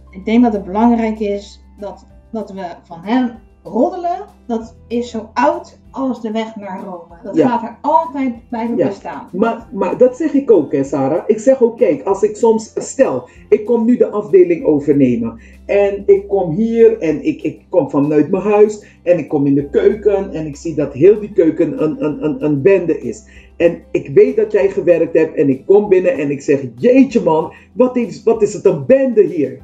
ik 0.09 0.25
denk 0.25 0.43
dat 0.43 0.53
het 0.53 0.63
belangrijk 0.63 1.19
is 1.19 1.61
dat, 1.79 2.05
dat 2.31 2.51
we 2.51 2.75
van 2.83 2.99
hem 3.03 3.31
roddelen, 3.67 4.25
dat 4.47 4.75
is 4.87 5.09
zo 5.09 5.29
oud 5.33 5.79
als 5.91 6.21
de 6.21 6.31
weg 6.31 6.55
naar 6.55 6.83
Rome. 6.83 7.15
Dat 7.23 7.35
Ja. 7.35 7.47
gaat 7.47 7.63
er 7.63 7.77
altijd 7.81 8.33
blijven 8.49 8.77
Ja. 8.77 8.87
bestaan. 8.87 9.27
Maar, 9.31 9.67
maar 9.73 9.97
dat 9.97 10.17
zeg 10.17 10.33
ik 10.33 10.51
ook, 10.51 10.71
hè, 10.71 10.83
Sarah. 10.83 11.23
Ik 11.27 11.39
zeg 11.39 11.61
ook, 11.61 11.77
kijk, 11.77 12.03
als 12.03 12.21
ik 12.23 12.35
soms, 12.35 12.71
stel, 12.75 13.27
ik 13.49 13.65
kom 13.65 13.85
nu 13.85 13.97
de 13.97 14.09
afdeling 14.09 14.65
overnemen. 14.65 15.39
En 15.65 16.03
ik 16.05 16.27
kom 16.27 16.51
hier 16.51 16.97
en 16.99 17.25
ik, 17.25 17.41
ik 17.41 17.61
kom 17.69 17.89
vanuit 17.89 18.29
mijn 18.31 18.43
huis 18.43 18.85
en 19.03 19.17
ik 19.17 19.27
kom 19.27 19.45
in 19.47 19.55
de 19.55 19.69
keuken 19.69 20.33
en 20.33 20.45
ik 20.45 20.55
zie 20.55 20.75
dat 20.75 20.93
heel 20.93 21.19
die 21.19 21.33
keuken 21.33 21.83
een, 21.83 22.03
een, 22.05 22.23
een, 22.23 22.43
een 22.43 22.61
bende 22.61 22.99
is. 22.99 23.23
En 23.57 23.81
ik 23.91 24.09
weet 24.13 24.35
dat 24.35 24.51
jij 24.51 24.69
gewerkt 24.69 25.17
hebt 25.17 25.35
en 25.35 25.49
ik 25.49 25.65
kom 25.65 25.89
binnen 25.89 26.13
en 26.17 26.31
ik 26.31 26.41
zeg, 26.41 26.61
jeetje 26.75 27.21
man, 27.21 27.53
wat 27.73 27.95
is, 27.97 28.23
wat 28.23 28.41
is 28.41 28.53
het 28.53 28.65
een 28.65 28.85
bende 28.85 29.23
hier? 29.23 29.59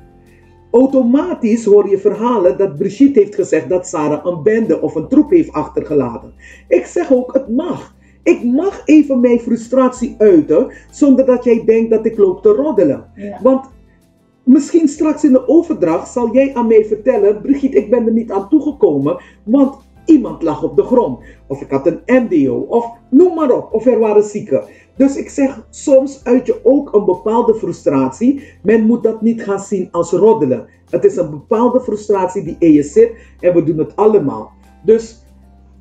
Automatisch 0.73 1.65
hoor 1.65 1.89
je 1.89 1.97
verhalen 1.97 2.57
dat 2.57 2.77
Brigitte 2.77 3.19
heeft 3.19 3.35
gezegd 3.35 3.69
dat 3.69 3.87
Sarah 3.87 4.25
een 4.25 4.43
bende 4.43 4.81
of 4.81 4.95
een 4.95 5.07
troep 5.07 5.29
heeft 5.29 5.51
achtergelaten. 5.51 6.33
Ik 6.67 6.85
zeg 6.85 7.11
ook, 7.11 7.33
het 7.33 7.49
mag. 7.49 7.95
Ik 8.23 8.43
mag 8.43 8.81
even 8.85 9.19
mijn 9.19 9.39
frustratie 9.39 10.15
uiten, 10.17 10.71
zonder 10.91 11.25
dat 11.25 11.43
jij 11.43 11.63
denkt 11.65 11.89
dat 11.89 12.05
ik 12.05 12.17
loop 12.17 12.41
te 12.41 12.49
roddelen. 12.49 13.05
Ja. 13.15 13.39
Want 13.41 13.65
misschien 14.43 14.87
straks 14.87 15.23
in 15.23 15.31
de 15.31 15.47
overdracht 15.47 16.11
zal 16.11 16.33
jij 16.33 16.53
aan 16.53 16.67
mij 16.67 16.85
vertellen: 16.85 17.41
Brigitte, 17.41 17.77
ik 17.77 17.89
ben 17.89 18.05
er 18.05 18.13
niet 18.13 18.31
aan 18.31 18.49
toegekomen, 18.49 19.21
want 19.43 19.75
iemand 20.05 20.41
lag 20.41 20.63
op 20.63 20.75
de 20.75 20.83
grond. 20.83 21.19
Of 21.47 21.61
ik 21.61 21.69
had 21.69 21.87
een 21.87 22.01
MDO, 22.05 22.55
of 22.55 22.85
noem 23.09 23.35
maar 23.35 23.51
op, 23.51 23.73
of 23.73 23.85
er 23.85 23.99
waren 23.99 24.23
zieken. 24.23 24.63
Dus 24.95 25.15
ik 25.15 25.29
zeg, 25.29 25.65
soms 25.69 26.23
uit 26.23 26.45
je 26.45 26.59
ook 26.63 26.93
een 26.93 27.05
bepaalde 27.05 27.55
frustratie. 27.55 28.43
Men 28.61 28.85
moet 28.85 29.03
dat 29.03 29.21
niet 29.21 29.43
gaan 29.43 29.59
zien 29.59 29.87
als 29.91 30.11
roddelen. 30.11 30.67
Het 30.89 31.03
is 31.03 31.15
een 31.15 31.29
bepaalde 31.29 31.81
frustratie 31.81 32.43
die 32.43 32.55
in 32.59 32.71
je 32.71 32.83
zit 32.83 33.11
en 33.39 33.53
we 33.53 33.63
doen 33.63 33.77
het 33.77 33.95
allemaal. 33.95 34.51
Dus 34.83 35.23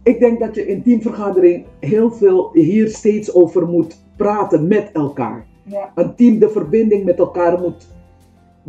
ik 0.03 0.19
denk 0.19 0.41
dat 0.41 0.55
je 0.55 0.67
in 0.67 0.83
teamvergadering 0.83 1.65
heel 1.81 2.11
veel 2.11 2.51
hier 2.53 2.89
steeds 2.89 3.35
over 3.35 3.69
moet 3.69 4.05
praten 4.17 4.69
met 4.69 4.91
elkaar. 4.93 5.47
Ja. 5.63 5.93
Een 5.95 6.15
team 6.15 6.39
de 6.39 6.49
verbinding 6.49 7.05
met 7.05 7.19
elkaar 7.19 7.61
moet. 7.61 7.87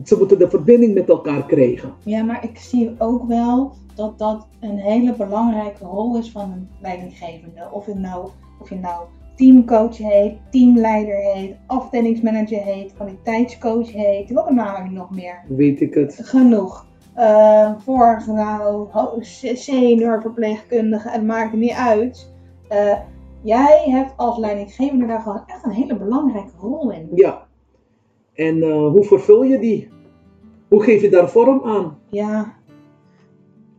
Ze 0.03 0.17
moeten 0.17 0.39
de 0.39 0.49
verbinding 0.49 0.93
met 0.93 1.09
elkaar 1.09 1.45
krijgen. 1.45 1.93
ja, 2.03 2.23
maar 2.23 2.43
ik 2.43 2.57
zie 2.57 2.95
ook 2.97 3.27
wel 3.27 3.71
dat 3.95 4.19
dat 4.19 4.47
een 4.59 4.77
hele 4.77 5.13
belangrijke 5.13 5.85
rol 5.85 6.17
is 6.17 6.31
van 6.31 6.51
een 6.51 6.67
leidinggevende. 6.81 7.67
Of, 7.71 7.85
het 7.85 7.99
nou, 7.99 8.27
of 8.59 8.69
je 8.69 8.75
nou 8.75 9.05
teamcoach 9.35 9.97
heet, 9.97 10.37
teamleider 10.49 11.15
heet, 11.15 11.55
afdelingsmanager 11.67 12.61
heet, 12.61 12.93
kwaliteitscoach 12.93 13.91
heet. 13.91 14.29
Welke 14.29 14.53
naam 14.53 14.75
heb 14.75 14.85
je 14.85 14.91
nog 14.91 15.11
meer? 15.11 15.43
Weet 15.47 15.81
ik 15.81 15.93
het. 15.93 16.19
genoeg. 16.23 16.85
Eh 17.13 17.71
voor 17.77 18.23
nou, 18.27 18.87
ho- 18.91 19.17
se- 19.19 19.55
senior 19.55 20.21
verpleegkundige, 20.21 21.09
het 21.09 21.23
maakt 21.23 21.53
niet 21.53 21.71
uit. 21.71 22.33
Eh, 22.67 22.97
jij 23.41 23.83
hebt 23.89 24.13
als 24.17 24.37
leidinggevende 24.37 25.05
daar 25.05 25.21
gewoon 25.21 25.43
echt 25.45 25.65
een 25.65 25.71
hele 25.71 25.97
belangrijke 25.97 26.57
rol 26.59 26.91
in. 26.91 27.09
Ja. 27.15 27.47
En 28.33 28.61
eh, 28.63 28.87
hoe 28.87 29.03
vervul 29.03 29.43
je 29.43 29.59
die? 29.59 29.89
Hoe 30.69 30.83
geef 30.83 31.01
je 31.01 31.09
daar 31.09 31.29
vorm 31.29 31.61
aan? 31.63 31.97
Ja. 32.09 32.53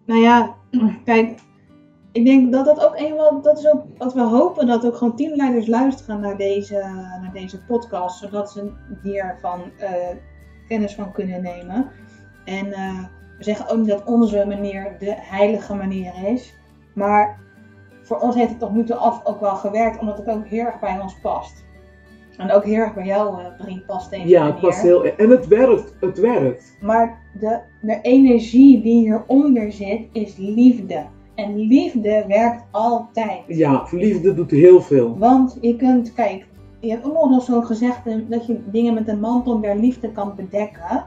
Nou 0.06 0.20
ja, 0.20 0.54
kijk, 1.04 1.38
ik 2.14 2.24
denk 2.24 2.52
dat 2.52 2.64
dat 2.64 2.84
ook 2.86 2.98
een 2.98 3.14
wel, 3.16 3.40
dat 3.42 3.58
is 3.58 3.72
ook 3.72 3.82
wat 3.98 4.14
we 4.14 4.20
hopen, 4.22 4.66
dat 4.66 4.86
ook 4.86 4.96
gewoon 4.96 5.16
teamleiders 5.16 5.66
luisteren 5.66 6.20
naar 6.20 6.36
deze, 6.36 6.74
naar 7.22 7.30
deze 7.32 7.64
podcast, 7.64 8.18
zodat 8.18 8.50
ze 8.50 8.72
hiervan 9.02 9.60
eh 9.78 9.90
kennis 10.68 10.94
van 10.94 11.12
kunnen 11.12 11.42
nemen. 11.42 11.90
En 12.44 12.72
eh, 12.72 13.04
we 13.38 13.44
zeggen 13.44 13.68
ook 13.68 13.78
niet 13.78 13.88
dat 13.88 14.04
onze 14.04 14.44
manier 14.46 14.96
de 14.98 15.14
heilige 15.16 15.74
manier 15.74 16.12
is, 16.26 16.54
maar 16.94 17.38
voor 18.02 18.18
ons 18.18 18.34
heeft 18.34 18.50
het 18.50 18.58
tot 18.58 18.72
nu 18.74 18.84
toe 18.84 18.96
af 18.96 19.24
ook 19.24 19.40
wel 19.40 19.54
gewerkt, 19.56 19.98
omdat 19.98 20.18
het 20.18 20.28
ook 20.28 20.46
heel 20.46 20.64
erg 20.66 20.80
bij 20.80 20.98
ons 21.00 21.20
past. 21.22 21.64
En 22.36 22.50
ook 22.52 22.64
heel 22.64 22.78
erg 22.78 22.94
bij 22.94 23.04
jou, 23.06 23.40
eh 23.40 23.46
Brie, 23.58 23.80
past 23.86 24.10
deze 24.10 24.28
Ja, 24.28 24.38
manier. 24.38 24.54
het 24.54 24.62
past 24.62 24.82
heel. 24.82 25.04
En 25.04 25.30
het 25.30 25.46
werkt. 25.46 25.94
Het 26.00 26.18
werkt. 26.18 26.76
Maar 26.80 27.18
de, 27.40 27.60
de 27.80 27.98
energie 28.02 28.82
die 28.82 28.98
hieronder 29.00 29.72
zit 29.72 30.08
is 30.12 30.36
liefde. 30.36 31.04
En 31.34 31.58
liefde 31.58 32.24
werkt 32.28 32.62
altijd. 32.70 33.42
Ja, 33.46 33.86
liefde 33.90 34.34
doet 34.34 34.50
heel 34.50 34.80
veel. 34.80 35.18
Want 35.18 35.58
je 35.60 35.76
kunt, 35.76 36.12
kijk, 36.12 36.46
je 36.80 36.90
hebt 36.90 37.04
ook 37.04 37.12
nog 37.12 37.28
wel 37.28 37.40
zo'n 37.40 37.66
gezegde 37.66 38.28
dat 38.28 38.46
je 38.46 38.60
dingen 38.70 38.94
met 38.94 39.08
een 39.08 39.20
mantel 39.20 39.60
der 39.60 39.76
liefde 39.76 40.12
kan 40.12 40.32
bedekken. 40.36 41.04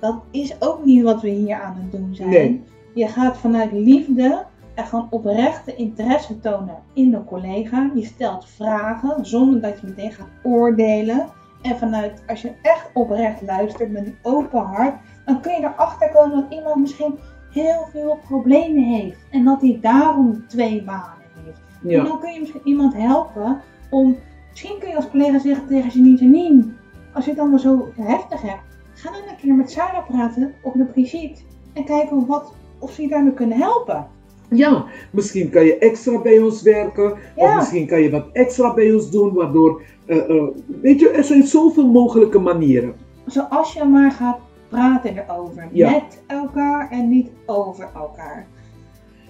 Dat 0.00 0.22
is 0.30 0.56
ook 0.60 0.84
niet 0.84 1.02
wat 1.02 1.20
we 1.20 1.28
hier 1.28 1.60
aan 1.60 1.76
het 1.76 1.92
doen 1.92 2.14
zijn. 2.14 2.28
Nee. 2.28 2.62
Je 2.94 3.06
gaat 3.06 3.36
vanuit 3.36 3.72
liefde 3.72 4.44
en 4.74 4.86
gewoon 4.86 5.06
oprechte 5.10 5.74
interesse 5.74 6.40
tonen 6.40 6.78
in 6.92 7.10
de 7.10 7.24
collega. 7.24 7.90
Je 7.94 8.04
stelt 8.04 8.48
vragen 8.48 9.26
zonder 9.26 9.60
dat 9.60 9.80
je 9.80 9.86
meteen 9.86 10.12
gaat 10.12 10.28
oordelen. 10.42 11.26
En 11.62 11.76
vanuit, 11.76 12.22
als 12.26 12.42
je 12.42 12.52
echt 12.62 12.90
oprecht 12.94 13.42
luistert 13.42 13.90
met 13.90 14.06
een 14.06 14.16
open 14.22 14.60
hart, 14.60 14.94
dan 15.24 15.40
kun 15.40 15.52
je 15.52 15.58
erachter 15.58 16.10
komen 16.10 16.40
dat 16.40 16.58
iemand 16.58 16.76
misschien 16.76 17.18
heel 17.52 17.88
veel 17.92 18.18
problemen 18.28 18.82
heeft. 18.84 19.18
En 19.30 19.44
dat 19.44 19.60
hij 19.60 19.78
daarom 19.80 20.44
twee 20.48 20.82
banen 20.82 21.26
heeft. 21.44 21.60
En 21.98 22.04
dan 22.04 22.20
kun 22.20 22.32
je 22.32 22.40
misschien 22.40 22.60
iemand 22.64 22.94
helpen 22.94 23.60
om. 23.90 24.16
Misschien 24.50 24.78
kun 24.78 24.88
je 24.88 24.96
als 24.96 25.10
collega 25.10 25.38
zeggen 25.38 25.66
tegen 25.66 25.90
Janine: 25.90 26.18
Janine, 26.18 26.64
als 27.12 27.24
je 27.24 27.30
het 27.30 27.40
allemaal 27.40 27.58
zo 27.58 27.88
heftig 28.00 28.42
hebt, 28.42 28.60
ga 28.94 29.10
dan 29.10 29.20
een 29.28 29.36
keer 29.36 29.54
met 29.54 29.70
Sarah 29.70 30.06
praten 30.06 30.54
of 30.62 30.74
met 30.74 30.92
Brigitte. 30.92 31.42
En 31.72 31.84
kijken 31.84 32.26
wat, 32.26 32.54
of 32.78 32.92
ze 32.92 33.02
je 33.02 33.08
daarmee 33.08 33.32
kunnen 33.32 33.58
helpen. 33.58 34.06
Ja, 34.48 34.84
misschien 35.10 35.50
kan 35.50 35.64
je 35.64 35.78
extra 35.78 36.18
bij 36.22 36.38
ons 36.38 36.62
werken. 36.62 37.12
Of 37.34 37.54
misschien 37.54 37.86
kan 37.86 38.00
je 38.00 38.10
wat 38.10 38.26
extra 38.32 38.74
bij 38.74 38.92
ons 38.92 39.10
doen, 39.10 39.32
waardoor. 39.34 39.82
eh, 40.06 40.30
eh, 40.30 40.42
weet 40.80 41.00
je, 41.00 41.08
er 41.08 41.24
zijn 41.24 41.42
zoveel 41.46 41.86
mogelijke 41.90 42.38
manieren. 42.38 42.94
Zoals 43.26 43.72
je 43.72 43.84
maar 43.84 44.10
gaat 44.10 44.38
praten 44.72 45.16
erover. 45.16 45.68
Ja. 45.72 45.90
Met 45.90 46.22
elkaar 46.26 46.90
en 46.90 47.08
niet 47.08 47.30
over 47.46 47.88
elkaar. 47.94 48.46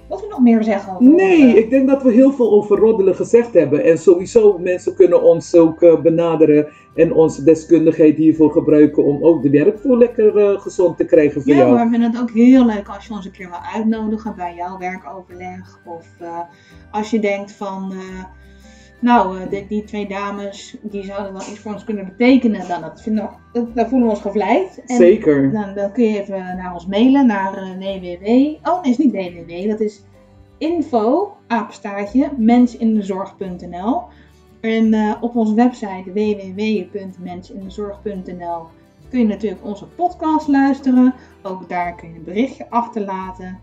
Wat 0.09 0.21
we 0.21 0.27
nog 0.29 0.41
meer 0.41 0.65
zeggen 0.65 0.93
over 0.93 1.05
Nee, 1.05 1.59
ik 1.59 1.71
denk 1.71 1.89
dat 1.89 2.03
we 2.03 2.13
heel 2.13 2.33
veel 2.33 2.53
over 2.53 2.79
roddelen 2.79 3.15
gezegd 3.15 3.55
hebben. 3.55 3.85
En 3.85 3.99
sowieso, 3.99 4.59
mensen 4.59 4.95
kunnen 4.95 5.23
ons 5.23 5.55
ook 5.55 5.83
eh, 5.83 6.01
benaderen 6.01 6.69
en 6.95 7.15
onze 7.15 7.45
deskundigheid 7.45 8.17
hiervoor 8.17 8.51
gebruiken 8.51 9.05
om 9.05 9.25
ook 9.25 9.43
de 9.43 9.51
werkvloer 9.51 9.99
lekker 9.99 10.37
eh, 10.37 10.61
gezond 10.61 10.97
te 10.97 11.05
krijgen 11.05 11.43
voor 11.43 11.53
Ja, 11.53 11.59
jou. 11.59 11.75
maar 11.75 11.85
we 11.85 11.91
vinden 11.91 12.11
het 12.11 12.21
ook 12.21 12.31
heel 12.31 12.67
leuk 12.67 12.89
als 12.89 13.07
je 13.07 13.13
ons 13.13 13.25
een 13.25 13.31
keer 13.33 13.49
wil 13.49 13.75
uitnodigen 13.75 14.35
bij 14.37 14.55
jouw 14.55 14.79
werkoverleg. 14.79 15.81
Of 15.85 16.07
eh, 16.19 16.39
als 16.91 17.11
je 17.11 17.21
denkt 17.21 17.53
van, 17.53 17.93
nou, 19.03 19.41
eh, 19.41 19.69
die, 19.69 19.85
twee 19.85 20.09
dames, 20.09 20.77
die 20.83 21.05
zouden 21.05 21.33
wel 21.33 21.43
iets 21.43 21.59
voor 21.59 21.73
ons 21.73 21.85
kunnen 21.85 22.05
betekenen. 22.05 22.69
Dan 22.69 22.81
dat 22.81 23.03
vinden 23.03 23.31
we, 23.53 23.73
daar 23.75 23.89
voelen 23.89 24.09
we 24.09 24.15
ons 24.15 24.23
gevleid. 24.23 24.83
En 24.87 24.97
Zeker. 24.97 25.53
Dan, 25.53 25.75
dan 25.75 25.93
kun 25.93 26.05
je 26.05 26.21
even 26.21 26.57
naar 26.57 26.75
ons 26.75 26.87
mailen, 26.87 27.27
naar 27.27 27.55
eh, 27.55 27.71
www. 27.71 28.27
Oh, 28.71 28.83
nee, 28.83 28.93
is 28.93 28.99
niet 28.99 29.13
www, 29.13 29.69
dat 29.69 29.81
is 29.81 30.03
info, 30.59 31.37
apenstaartje, 31.47 32.31
mensindezorg.nl. 32.37 34.03
En 34.61 34.95
eh, 34.95 35.15
op 35.21 35.37
onze 35.37 35.55
website 35.55 36.13
www.mensindezorg.nl 36.13 38.67
kun 39.09 39.21
je 39.21 39.27
natuurlijk 39.27 39.65
onze 39.65 39.87
podcast 39.87 40.49
luisteren. 40.49 41.15
Ook 41.43 41.69
daar 41.69 41.95
kun 41.95 42.09
je 42.09 42.15
een 42.15 42.25
berichtje 42.25 42.71
achterlaten. 42.71 43.61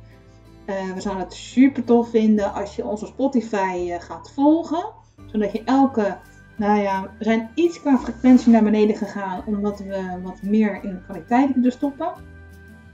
Eh, 0.65 0.93
we 0.93 1.01
zouden 1.01 1.23
het 1.23 1.33
super 1.33 1.83
tof 1.83 2.09
vinden 2.09 2.53
als 2.53 2.75
je 2.75 2.85
onze 2.85 3.05
Spotify 3.05 3.89
eh, 3.89 4.01
gaat 4.01 4.31
volgen. 4.31 4.97
Zodat 5.25 5.51
je 5.51 5.63
elke, 5.63 6.17
nou 6.55 6.79
ja, 6.81 7.07
we 7.17 7.23
zijn 7.23 7.49
iets 7.53 7.79
qua 7.81 7.97
frequentie 7.97 8.51
naar 8.51 8.63
beneden 8.63 8.95
gegaan. 8.95 9.43
Omdat 9.45 9.79
we 9.79 10.19
wat 10.23 10.41
meer 10.41 10.79
in 10.83 10.89
de 10.89 11.01
kwaliteit 11.05 11.55
willen 11.55 11.71
stoppen. 11.71 12.11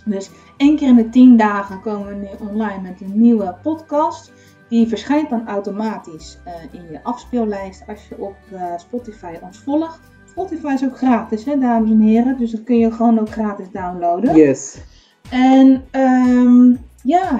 Dus 0.05 0.29
één 0.57 0.75
keer 0.75 0.87
in 0.87 0.95
de 0.95 1.09
tien 1.09 1.37
dagen 1.37 1.81
komen 1.81 2.07
we 2.07 2.15
nu 2.15 2.49
online 2.49 2.81
met 2.81 3.01
een 3.01 3.21
nieuwe 3.21 3.55
podcast. 3.61 4.31
Die 4.69 4.87
verschijnt 4.87 5.29
dan 5.29 5.47
automatisch 5.47 6.37
eh, 6.43 6.53
in 6.71 6.91
je 6.91 7.03
afspeellijst 7.03 7.83
als 7.87 8.07
je 8.07 8.17
op 8.17 8.35
eh, 8.51 8.77
Spotify 8.77 9.33
ons 9.41 9.57
volgt. 9.57 9.99
Spotify 10.29 10.73
is 10.73 10.83
ook 10.83 10.97
gratis, 10.97 11.45
hè, 11.45 11.57
dames 11.59 11.89
en 11.89 11.99
heren. 11.99 12.37
Dus 12.37 12.51
dat 12.51 12.63
kun 12.63 12.77
je 12.77 12.91
gewoon 12.91 13.19
ook 13.19 13.29
gratis 13.29 13.71
downloaden. 13.71 14.35
Yes. 14.35 14.77
En 15.29 15.83
ehm, 15.91 16.75
ja, 17.03 17.39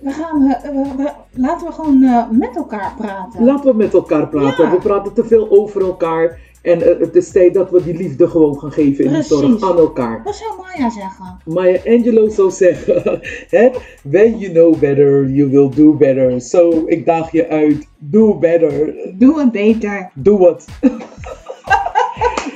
we 0.00 0.10
gaan, 0.10 0.50
eh, 0.50 0.70
we- 0.70 1.02
we- 1.02 1.12
laten 1.40 1.66
we 1.66 1.72
gewoon 1.72 2.02
eh, 2.02 2.30
met 2.30 2.56
elkaar 2.56 2.94
praten. 2.98 3.44
Laten 3.44 3.70
we 3.70 3.76
met 3.76 3.94
elkaar 3.94 4.28
praten. 4.28 4.64
Ja. 4.64 4.70
We 4.70 4.76
praten 4.78 5.12
te 5.14 5.24
veel 5.24 5.50
over 5.50 5.82
elkaar. 5.82 6.38
En 6.62 6.82
eh, 6.82 6.98
het 7.00 7.16
is 7.16 7.30
tijd 7.30 7.54
dat 7.54 7.70
we 7.70 7.82
die 7.84 7.96
liefde 7.96 8.28
gewoon 8.28 8.58
gaan 8.58 8.72
geven 8.72 9.04
in 9.04 9.12
de 9.12 9.22
zorg 9.22 9.62
aan 9.70 9.76
elkaar. 9.78 10.20
Wat 10.24 10.34
zou 10.36 10.50
Maya 10.56 10.90
zeggen? 10.90 11.38
Maya 11.44 11.78
Angelou 11.86 12.30
zou 12.30 12.50
zeggen, 12.50 13.20
hè, 13.56 13.70
when 14.02 14.38
you 14.38 14.52
know 14.52 14.78
better, 14.78 15.28
you 15.30 15.50
will 15.50 15.70
do 15.74 15.92
better. 15.92 16.40
So, 16.40 16.82
ik 16.86 17.06
daag 17.06 17.32
je 17.32 17.48
uit, 17.48 17.88
do 17.98 18.34
better, 18.38 18.94
Doe 19.18 19.40
het 19.40 19.52
beter. 19.52 20.10
doe 20.14 20.38
wat. 20.38 20.66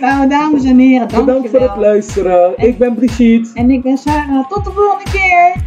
Nou, 0.00 0.28
dames 0.28 0.64
en 0.64 0.78
heren, 0.78 0.98
dankjewel. 1.08 1.24
Bedankt 1.24 1.50
voor 1.50 1.60
het 1.60 1.76
luisteren. 1.76 2.52
Ik 2.56 2.78
ben 2.78 2.94
Brigitte. 2.94 3.50
En 3.54 3.70
ik 3.70 3.82
ben 3.82 3.96
Sarah. 3.98 4.48
Tot 4.48 4.64
de 4.64 4.70
volgende 4.70 5.10
keer. 5.10 5.61